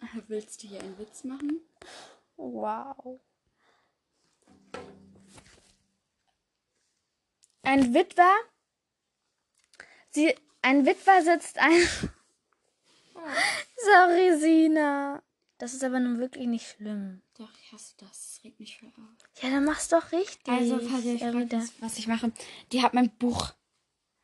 Willst 0.28 0.62
du 0.62 0.68
hier 0.68 0.80
einen 0.80 0.96
Witz 0.98 1.24
machen? 1.24 1.60
Wow. 2.36 3.18
Ein 7.68 7.92
Witwer. 7.92 8.34
Sie, 10.08 10.34
ein 10.62 10.86
Witwer 10.86 11.22
sitzt 11.22 11.58
ein. 11.58 11.82
Sorry, 13.76 14.38
Sina. 14.38 15.22
Das 15.58 15.74
ist 15.74 15.84
aber 15.84 16.00
nun 16.00 16.18
wirklich 16.18 16.46
nicht 16.46 16.66
schlimm. 16.66 17.20
Doch, 17.36 17.50
ich 17.62 17.70
hasse 17.70 17.92
das. 17.98 18.08
Das 18.08 18.40
regt 18.44 18.58
mich 18.58 18.78
voll 18.78 18.88
auf. 18.88 19.42
Ja, 19.42 19.50
dann 19.50 19.66
mach's 19.66 19.90
doch 19.90 20.12
richtig. 20.12 20.48
Also, 20.48 20.78
falls 20.80 21.04
ihr 21.04 21.16
Ja, 21.16 21.30
fragt, 21.30 21.52
was, 21.52 21.72
was 21.80 21.98
ich 21.98 22.06
mache, 22.06 22.32
die 22.72 22.80
hat 22.80 22.94
mein 22.94 23.10
Buch 23.10 23.52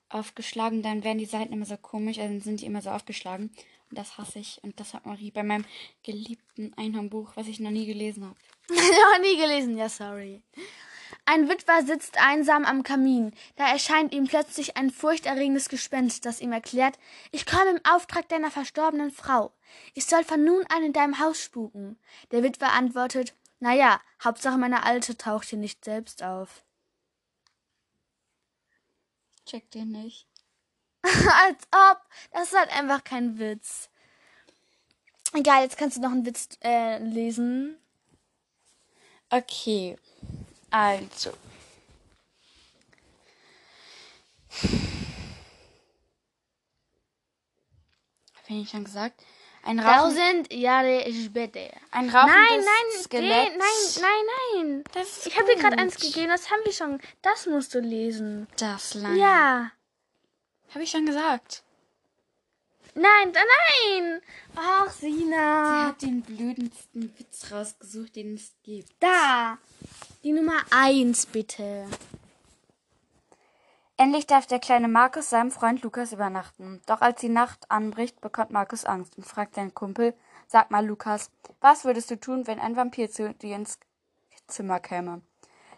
aufgeschlagen, 0.09 0.83
dann 0.83 1.05
werden 1.05 1.19
die 1.19 1.27
Seiten 1.27 1.53
immer 1.53 1.67
so 1.67 1.77
komisch, 1.77 2.19
also 2.19 2.33
dann 2.33 2.41
sind 2.41 2.63
die 2.63 2.67
immer 2.67 2.81
so 2.81 2.89
aufgeschlagen. 2.89 3.51
Und 3.91 3.99
das 3.99 4.17
hasse 4.17 4.39
ich. 4.39 4.59
Und 4.65 4.81
das 4.81 4.95
hat 4.95 5.05
Marie 5.05 5.33
bei 5.33 5.43
meinem 5.43 5.67
geliebten 6.03 6.73
Einhornbuch, 6.79 7.37
was 7.37 7.49
ich 7.49 7.61
noch 7.61 7.71
nie 7.71 7.85
gelesen 7.85 8.25
habe. 8.25 8.39
Noch 8.71 9.21
nie 9.21 9.37
gelesen, 9.37 9.77
ja, 9.77 9.91
sorry. 9.91 10.43
Ein 11.27 11.49
Witwer 11.49 11.83
sitzt 11.85 12.19
einsam 12.19 12.65
am 12.65 12.83
Kamin. 12.83 13.33
Da 13.57 13.67
erscheint 13.67 14.13
ihm 14.13 14.27
plötzlich 14.27 14.77
ein 14.77 14.91
furchterregendes 14.91 15.69
Gespenst, 15.69 16.27
das 16.27 16.41
ihm 16.41 16.53
erklärt, 16.53 16.99
ich 17.33 17.47
komme 17.47 17.71
im 17.71 17.81
Auftrag 17.85 18.29
deiner 18.29 18.51
verstorbenen 18.51 19.11
Frau. 19.11 19.53
Ich 19.95 20.05
soll 20.05 20.23
von 20.25 20.45
nun 20.45 20.65
an 20.69 20.83
in 20.83 20.93
deinem 20.93 21.19
Haus 21.19 21.43
spuken. 21.43 21.99
Der 22.31 22.43
Witwer 22.43 22.73
antwortet, 22.73 23.35
na 23.59 23.73
ja, 23.73 24.01
Hauptsache 24.23 24.59
meine 24.59 24.85
Alte 24.85 25.17
taucht 25.17 25.49
hier 25.49 25.59
nicht 25.59 25.85
selbst 25.85 26.23
auf. 26.23 26.63
Check 29.47 29.71
den 29.71 29.93
nicht. 29.93 30.27
Als 31.03 31.65
ob. 31.71 32.01
Das 32.33 32.53
ist 32.53 32.59
halt 32.59 32.71
einfach 32.77 33.05
kein 33.05 33.39
Witz. 33.39 33.89
Egal, 35.33 35.63
jetzt 35.63 35.79
kannst 35.79 35.97
du 35.97 36.01
noch 36.01 36.13
einen 36.13 36.27
Witz 36.27 36.49
äh, 36.63 36.99
lesen. 36.99 37.77
Okay. 39.31 39.99
Also. 40.75 41.31
Hab 48.35 48.51
ich 48.51 48.69
schon 48.71 48.85
gesagt? 48.85 49.23
Ein 49.63 49.79
Rauchen, 49.79 50.17
Tausend 50.17 50.53
Jahre 50.53 51.05
später. 51.13 51.61
ein 51.93 52.07
Nein, 52.07 52.17
rauchendes 52.17 52.67
nein, 52.67 53.03
Skelett. 53.05 53.53
nee, 53.53 53.59
nein, 53.59 54.03
nein, 54.03 54.65
nein. 54.67 54.85
Das 54.93 55.19
ist 55.19 55.27
Ich 55.29 55.39
habe 55.39 55.47
dir 55.55 55.61
gerade 55.61 55.79
eins 55.79 55.97
gegeben, 55.97 56.29
das 56.29 56.51
haben 56.51 56.61
wir 56.65 56.73
schon. 56.73 57.01
Das 57.23 57.47
musst 57.47 57.73
du 57.75 57.79
lesen. 57.79 58.49
Das 58.57 58.95
lang. 58.95 59.17
Ja. 59.17 59.71
Habe 60.71 60.83
ich 60.83 60.91
schon 60.91 61.07
gesagt. 61.07 61.63
Nein, 62.95 63.33
da- 63.33 63.41
nein. 63.41 64.21
Ach, 64.55 64.91
Sie 64.91 65.13
Sina. 65.13 65.89
hat 65.89 66.03
den 66.03 66.23
blödesten 66.23 67.13
Witz 67.19 67.51
rausgesucht, 67.51 68.15
den 68.17 68.35
es 68.35 68.53
gibt. 68.63 68.93
Da. 69.01 69.59
Die 70.23 70.33
Nummer 70.33 70.61
eins, 70.71 71.27
bitte. 71.27 71.87
Endlich 73.97 74.27
darf 74.27 74.47
der 74.47 74.59
kleine 74.59 74.89
Markus 74.89 75.31
seinem 75.31 75.51
Freund 75.51 75.83
Lukas 75.83 76.13
übernachten. 76.13 76.83
Doch 76.87 77.01
als 77.01 77.21
die 77.21 77.29
Nacht 77.29 77.71
anbricht, 77.71 78.21
bekommt 78.21 78.51
Markus 78.51 78.85
Angst 78.85 79.17
und 79.17 79.25
fragt 79.27 79.55
seinen 79.55 79.75
Kumpel, 79.75 80.15
sag 80.49 80.71
mal 80.71 80.85
Lukas, 80.85 81.31
was 81.61 81.85
würdest 81.85 82.11
du 82.11 82.19
tun, 82.19 82.47
wenn 82.47 82.59
ein 82.59 82.77
Vampir 82.77 83.11
zu 83.11 83.33
dir 83.35 83.57
ins 83.57 83.79
Zimmer 84.49 84.81
käme? 84.81 85.23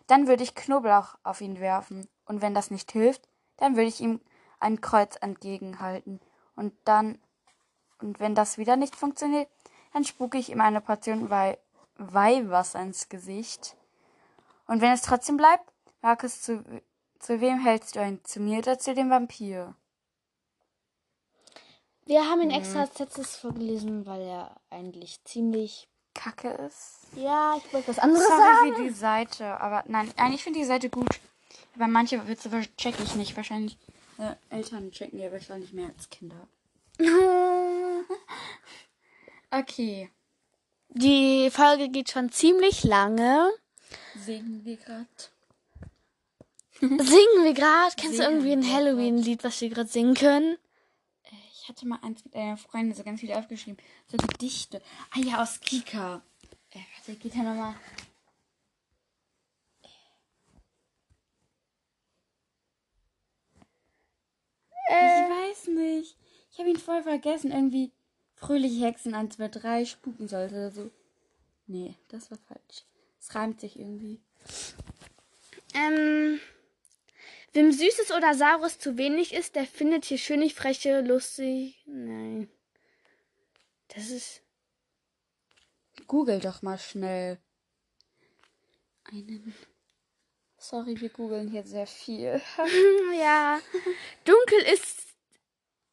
Dann 0.06 0.26
würde 0.28 0.42
ich 0.42 0.54
Knoblauch 0.54 1.16
auf 1.24 1.40
ihn 1.40 1.60
werfen. 1.60 2.08
Und 2.26 2.40
wenn 2.42 2.54
das 2.54 2.70
nicht 2.70 2.90
hilft, 2.92 3.28
dann 3.58 3.76
würde 3.76 3.88
ich 3.88 4.00
ihm 4.00 4.20
ein 4.60 4.80
Kreuz 4.80 5.16
entgegenhalten. 5.20 6.20
Und 6.56 6.74
dann, 6.84 7.18
und 8.00 8.18
wenn 8.18 8.34
das 8.34 8.58
wieder 8.58 8.76
nicht 8.76 8.96
funktioniert, 8.96 9.48
dann 9.92 10.04
spuke 10.04 10.38
ich 10.38 10.50
ihm 10.50 10.60
eine 10.60 10.80
Portion 10.80 11.30
Wei 11.30 11.58
Weihwasser 11.98 12.80
ins 12.80 13.08
Gesicht. 13.08 13.74
Und 14.66 14.82
wenn 14.82 14.92
es 14.92 15.00
trotzdem 15.00 15.38
bleibt, 15.38 15.64
Markus, 16.02 16.42
zu, 16.42 16.62
zu 17.18 17.40
wem 17.40 17.58
hältst 17.58 17.96
du 17.96 18.00
ihn? 18.00 18.20
Zu 18.22 18.40
mir 18.40 18.58
oder 18.58 18.78
zu 18.78 18.94
dem 18.94 19.08
Vampir? 19.08 19.74
Wir 22.04 22.28
haben 22.28 22.42
ihn 22.42 22.50
extra 22.50 22.82
als 22.82 22.98
letztes 22.98 23.36
vorgelesen, 23.36 24.06
weil 24.06 24.20
er 24.22 24.56
eigentlich 24.70 25.24
ziemlich. 25.24 25.88
Kacke 26.14 26.48
ist. 26.48 27.00
Ja, 27.14 27.56
ich 27.58 27.72
wollte 27.74 27.88
was 27.88 27.98
anderes 27.98 28.26
Sorry 28.26 28.40
sagen. 28.40 28.74
für 28.74 28.82
die 28.84 28.90
Seite, 28.90 29.60
aber 29.60 29.84
nein, 29.86 30.10
eigentlich 30.16 30.42
finde 30.42 30.58
ich 30.58 30.64
die 30.64 30.68
Seite 30.68 30.88
gut. 30.88 31.20
Aber 31.74 31.88
manche 31.88 32.26
Witze 32.26 32.50
check 32.78 32.98
ich 33.00 33.16
nicht. 33.16 33.36
Wahrscheinlich 33.36 33.76
äh, 34.18 34.34
Eltern 34.50 34.90
checken 34.90 35.18
ja 35.18 35.30
wahrscheinlich 35.30 35.72
mehr 35.72 35.88
als 35.88 36.08
Kinder. 36.10 36.48
Okay. 39.50 40.10
Die 40.88 41.50
Folge 41.50 41.88
geht 41.88 42.10
schon 42.10 42.30
ziemlich 42.30 42.84
lange. 42.84 43.52
Singen 44.16 44.64
wir 44.64 44.76
gerade. 44.76 45.06
Singen 46.80 47.44
wir 47.44 47.54
gerade? 47.54 47.94
Kennst 47.96 48.18
du 48.18 48.24
Singen 48.24 48.44
irgendwie 48.44 48.52
ein 48.52 48.74
Halloween-Lied, 48.74 49.44
was 49.44 49.60
wir 49.60 49.70
gerade 49.70 49.88
singen 49.88 50.14
können? 50.14 50.58
Ich 51.52 51.68
hatte 51.68 51.86
mal 51.86 51.98
eins 52.02 52.24
mit 52.24 52.34
einer 52.34 52.56
Freundin 52.56 52.94
so 52.94 53.02
ganz 53.02 53.20
viel 53.20 53.32
aufgeschrieben. 53.32 53.82
So 54.08 54.16
Gedichte. 54.18 54.82
Ah 55.10 55.20
ja, 55.20 55.42
aus 55.42 55.60
Kika. 55.60 56.22
Äh, 56.70 56.78
warte, 56.96 57.18
geht 57.18 57.34
ja 57.34 57.42
nochmal. 57.42 57.74
Ich 64.88 64.92
weiß 64.92 65.66
nicht. 65.68 66.16
Ich 66.76 66.82
voll 66.82 67.02
vergessen. 67.02 67.52
Irgendwie 67.52 67.92
fröhliche 68.34 68.84
Hexen 68.84 69.14
1, 69.14 69.36
2, 69.36 69.48
3 69.48 69.84
spuken 69.84 70.28
sollte 70.28 70.54
oder 70.54 70.70
so. 70.70 70.90
Nee, 71.66 71.94
das 72.08 72.30
war 72.30 72.38
falsch. 72.38 72.84
Es 73.18 73.34
reimt 73.34 73.60
sich 73.60 73.78
irgendwie. 73.78 74.20
Ähm, 75.74 76.38
wem 77.52 77.72
Süßes 77.72 78.12
oder 78.12 78.34
Saures 78.34 78.78
zu 78.78 78.96
wenig 78.98 79.34
ist, 79.34 79.56
der 79.56 79.66
findet 79.66 80.04
hier 80.04 80.18
schönig, 80.18 80.54
freche, 80.54 81.00
lustig. 81.00 81.82
Nein. 81.86 82.48
Das 83.88 84.10
ist. 84.10 84.42
Google 86.06 86.40
doch 86.40 86.62
mal 86.62 86.78
schnell. 86.78 87.38
Einen. 89.04 89.54
Sorry, 90.58 91.00
wir 91.00 91.08
googeln 91.08 91.48
hier 91.48 91.64
sehr 91.64 91.86
viel. 91.86 92.40
Ja. 93.18 93.60
Dunkel 94.24 94.60
ist. 94.72 95.05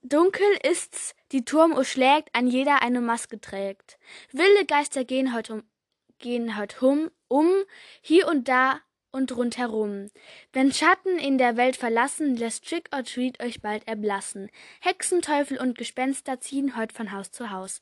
Dunkel 0.03 0.45
ist's, 0.63 1.15
die 1.31 1.45
Turmuhr 1.45 1.85
schlägt, 1.85 2.29
ein 2.33 2.47
jeder 2.47 2.81
eine 2.81 2.99
Maske 2.99 3.39
trägt. 3.39 3.97
Wilde 4.33 4.65
Geister 4.65 5.05
gehen 5.05 5.33
heute 5.33 5.53
um, 5.53 5.63
gehen 6.19 6.57
heut 6.57 6.81
hum, 6.81 7.09
um, 7.29 7.49
hier 8.01 8.27
und 8.27 8.49
da 8.49 8.81
und 9.11 9.33
rundherum. 9.35 10.09
Wenn 10.51 10.73
Schatten 10.73 11.17
in 11.17 11.37
der 11.37 11.55
Welt 11.55 11.77
verlassen, 11.77 12.35
lässt 12.35 12.67
Trick 12.67 12.89
or 12.93 13.05
Treat 13.05 13.41
euch 13.41 13.61
bald 13.61 13.87
erblassen. 13.87 14.49
Hexen, 14.81 15.21
Teufel 15.21 15.57
und 15.57 15.77
Gespenster 15.77 16.41
ziehen 16.41 16.75
heut 16.75 16.91
von 16.91 17.13
Haus 17.13 17.31
zu 17.31 17.49
Haus. 17.51 17.79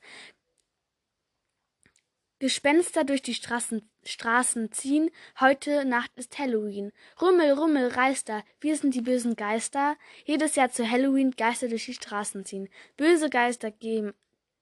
Gespenster 2.38 3.02
durch 3.02 3.22
die 3.22 3.34
Straßen, 3.34 3.88
Straßen 4.04 4.72
ziehen, 4.72 5.10
heute 5.40 5.84
Nacht 5.84 6.10
ist 6.16 6.38
Halloween. 6.38 6.92
Rummel, 7.20 7.52
Rummel, 7.52 7.88
Reister, 7.88 8.42
wir 8.60 8.76
sind 8.76 8.94
die 8.94 9.00
bösen 9.00 9.36
Geister, 9.36 9.96
jedes 10.24 10.56
Jahr 10.56 10.70
zu 10.70 10.88
Halloween 10.88 11.30
Geister 11.32 11.68
durch 11.68 11.86
die 11.86 11.94
Straßen 11.94 12.44
ziehen. 12.44 12.68
Böse 12.96 13.30
Geister 13.30 13.70
geben 13.70 14.14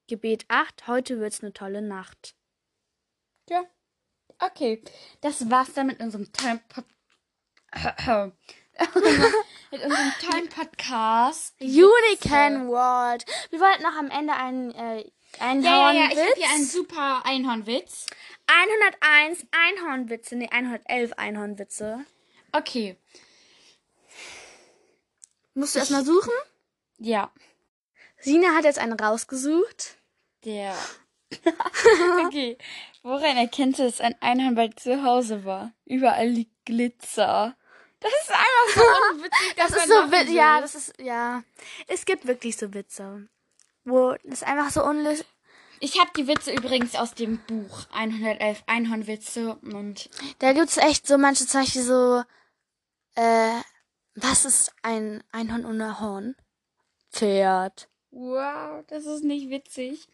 Gebet 0.07 0.45
acht, 0.49 0.87
heute 0.87 1.19
wird's 1.19 1.41
ne 1.41 1.53
tolle 1.53 1.81
Nacht. 1.81 2.35
Ja. 3.49 3.63
Okay. 4.39 4.83
Das 5.21 5.49
war's 5.49 5.73
dann 5.73 5.87
mit 5.87 5.99
unserem 5.99 6.31
tollen 6.33 6.59
Pod 6.67 6.85
mit 9.71 9.83
unserem 9.83 10.13
tollen 10.19 10.49
Podcast. 10.49 11.55
Unicorn 11.61 12.67
World. 12.67 13.25
Wir 13.49 13.59
wollten 13.59 13.83
noch 13.83 13.95
am 13.95 14.09
Ende 14.09 14.33
einen 14.33 14.71
äh, 14.71 15.09
Einhornwitz. 15.39 15.65
Ja, 15.65 15.91
ja, 15.91 15.93
ja. 15.93 16.11
Ich 16.11 16.19
habe 16.19 16.33
hier 16.35 16.49
einen 16.49 16.65
super 16.65 17.21
Einhornwitz. 17.25 18.07
101 18.51 19.45
Einhornwitze, 19.51 20.35
nee, 20.35 20.49
111 20.51 21.13
Einhornwitze. 21.13 22.05
Okay. 22.51 22.97
Musst 25.53 25.75
du 25.75 25.79
erstmal 25.79 26.03
suchen? 26.03 26.33
Ja. 26.97 27.31
Sina 28.19 28.55
hat 28.55 28.65
jetzt 28.65 28.79
einen 28.79 28.99
rausgesucht. 28.99 29.97
Der. 30.43 30.75
okay. 32.25 32.57
Woran 33.03 33.37
erkennst 33.37 33.79
du, 33.79 33.83
dass 33.83 34.01
ein 34.01 34.15
Einhorn 34.21 34.55
bei 34.55 34.67
zu 34.69 35.03
Hause 35.03 35.45
war? 35.45 35.71
Überall 35.85 36.27
liegt 36.27 36.65
Glitzer. 36.65 37.55
Das 37.99 38.11
ist 38.11 38.31
einfach 38.31 38.75
so 38.75 38.81
unwitzig. 39.11 39.55
Das 39.55 39.71
ist 39.71 39.87
so 39.87 40.11
wit 40.11 40.29
ja, 40.29 40.61
das 40.61 40.75
ist 40.75 40.99
ja. 40.99 41.43
Es 41.87 42.05
gibt 42.05 42.27
wirklich 42.27 42.57
so 42.57 42.73
Witze, 42.73 43.27
wo 43.85 44.15
das 44.23 44.43
einfach 44.43 44.71
so 44.71 44.83
unlöslich. 44.83 45.27
Ich 45.83 45.99
habe 45.99 46.11
die 46.15 46.27
Witze 46.27 46.53
übrigens 46.53 46.95
aus 46.95 47.15
dem 47.15 47.39
Buch 47.47 47.87
111 47.91 48.63
Einhornwitze 48.67 49.55
und 49.55 50.11
Da 50.37 50.53
gibt's 50.53 50.77
echt 50.77 51.07
so 51.07 51.17
manche 51.17 51.45
Beispiel 51.45 51.81
so, 51.81 52.23
äh, 53.15 53.59
was 54.13 54.45
ist 54.45 54.75
ein 54.83 55.23
Einhorn 55.31 55.65
ohne 55.65 55.99
Horn? 55.99 56.35
Pferd. 57.11 57.89
wow, 58.11 58.83
das 58.87 59.07
ist 59.07 59.23
nicht 59.23 59.49
witzig. 59.49 60.07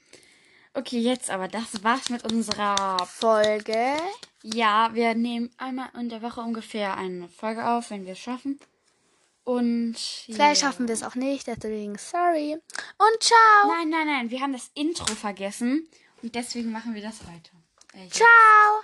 Okay, 0.73 0.99
jetzt 0.99 1.29
aber, 1.29 1.49
das 1.49 1.83
war's 1.83 2.09
mit 2.09 2.23
unserer 2.31 3.05
Folge. 3.05 3.97
Ja, 4.43 4.91
wir 4.93 5.15
nehmen 5.15 5.51
einmal 5.57 5.89
in 5.99 6.07
der 6.07 6.21
Woche 6.21 6.39
ungefähr 6.39 6.95
eine 6.95 7.27
Folge 7.27 7.67
auf, 7.67 7.89
wenn 7.91 8.05
wir 8.05 8.13
es 8.13 8.19
schaffen. 8.19 8.57
Und 9.47 9.95
Vielleicht 9.97 10.61
ja. 10.61 10.67
schaffen 10.67 10.89
wir 10.89 10.93
es 10.93 11.03
auch 11.03 11.15
nicht, 11.15 11.47
deswegen 11.47 11.97
sorry. 11.97 12.55
Und 12.97 13.23
ciao. 13.23 13.67
Nein, 13.69 13.89
nein, 13.89 14.05
nein, 14.05 14.29
wir 14.29 14.41
haben 14.41 14.51
das 14.51 14.69
Intro 14.73 15.05
vergessen 15.15 15.87
und 16.21 16.35
deswegen 16.35 16.69
machen 16.69 16.93
wir 16.93 17.01
das 17.01 17.21
heute. 17.21 17.51
Äh. 17.93 18.09
Ciao. 18.09 18.83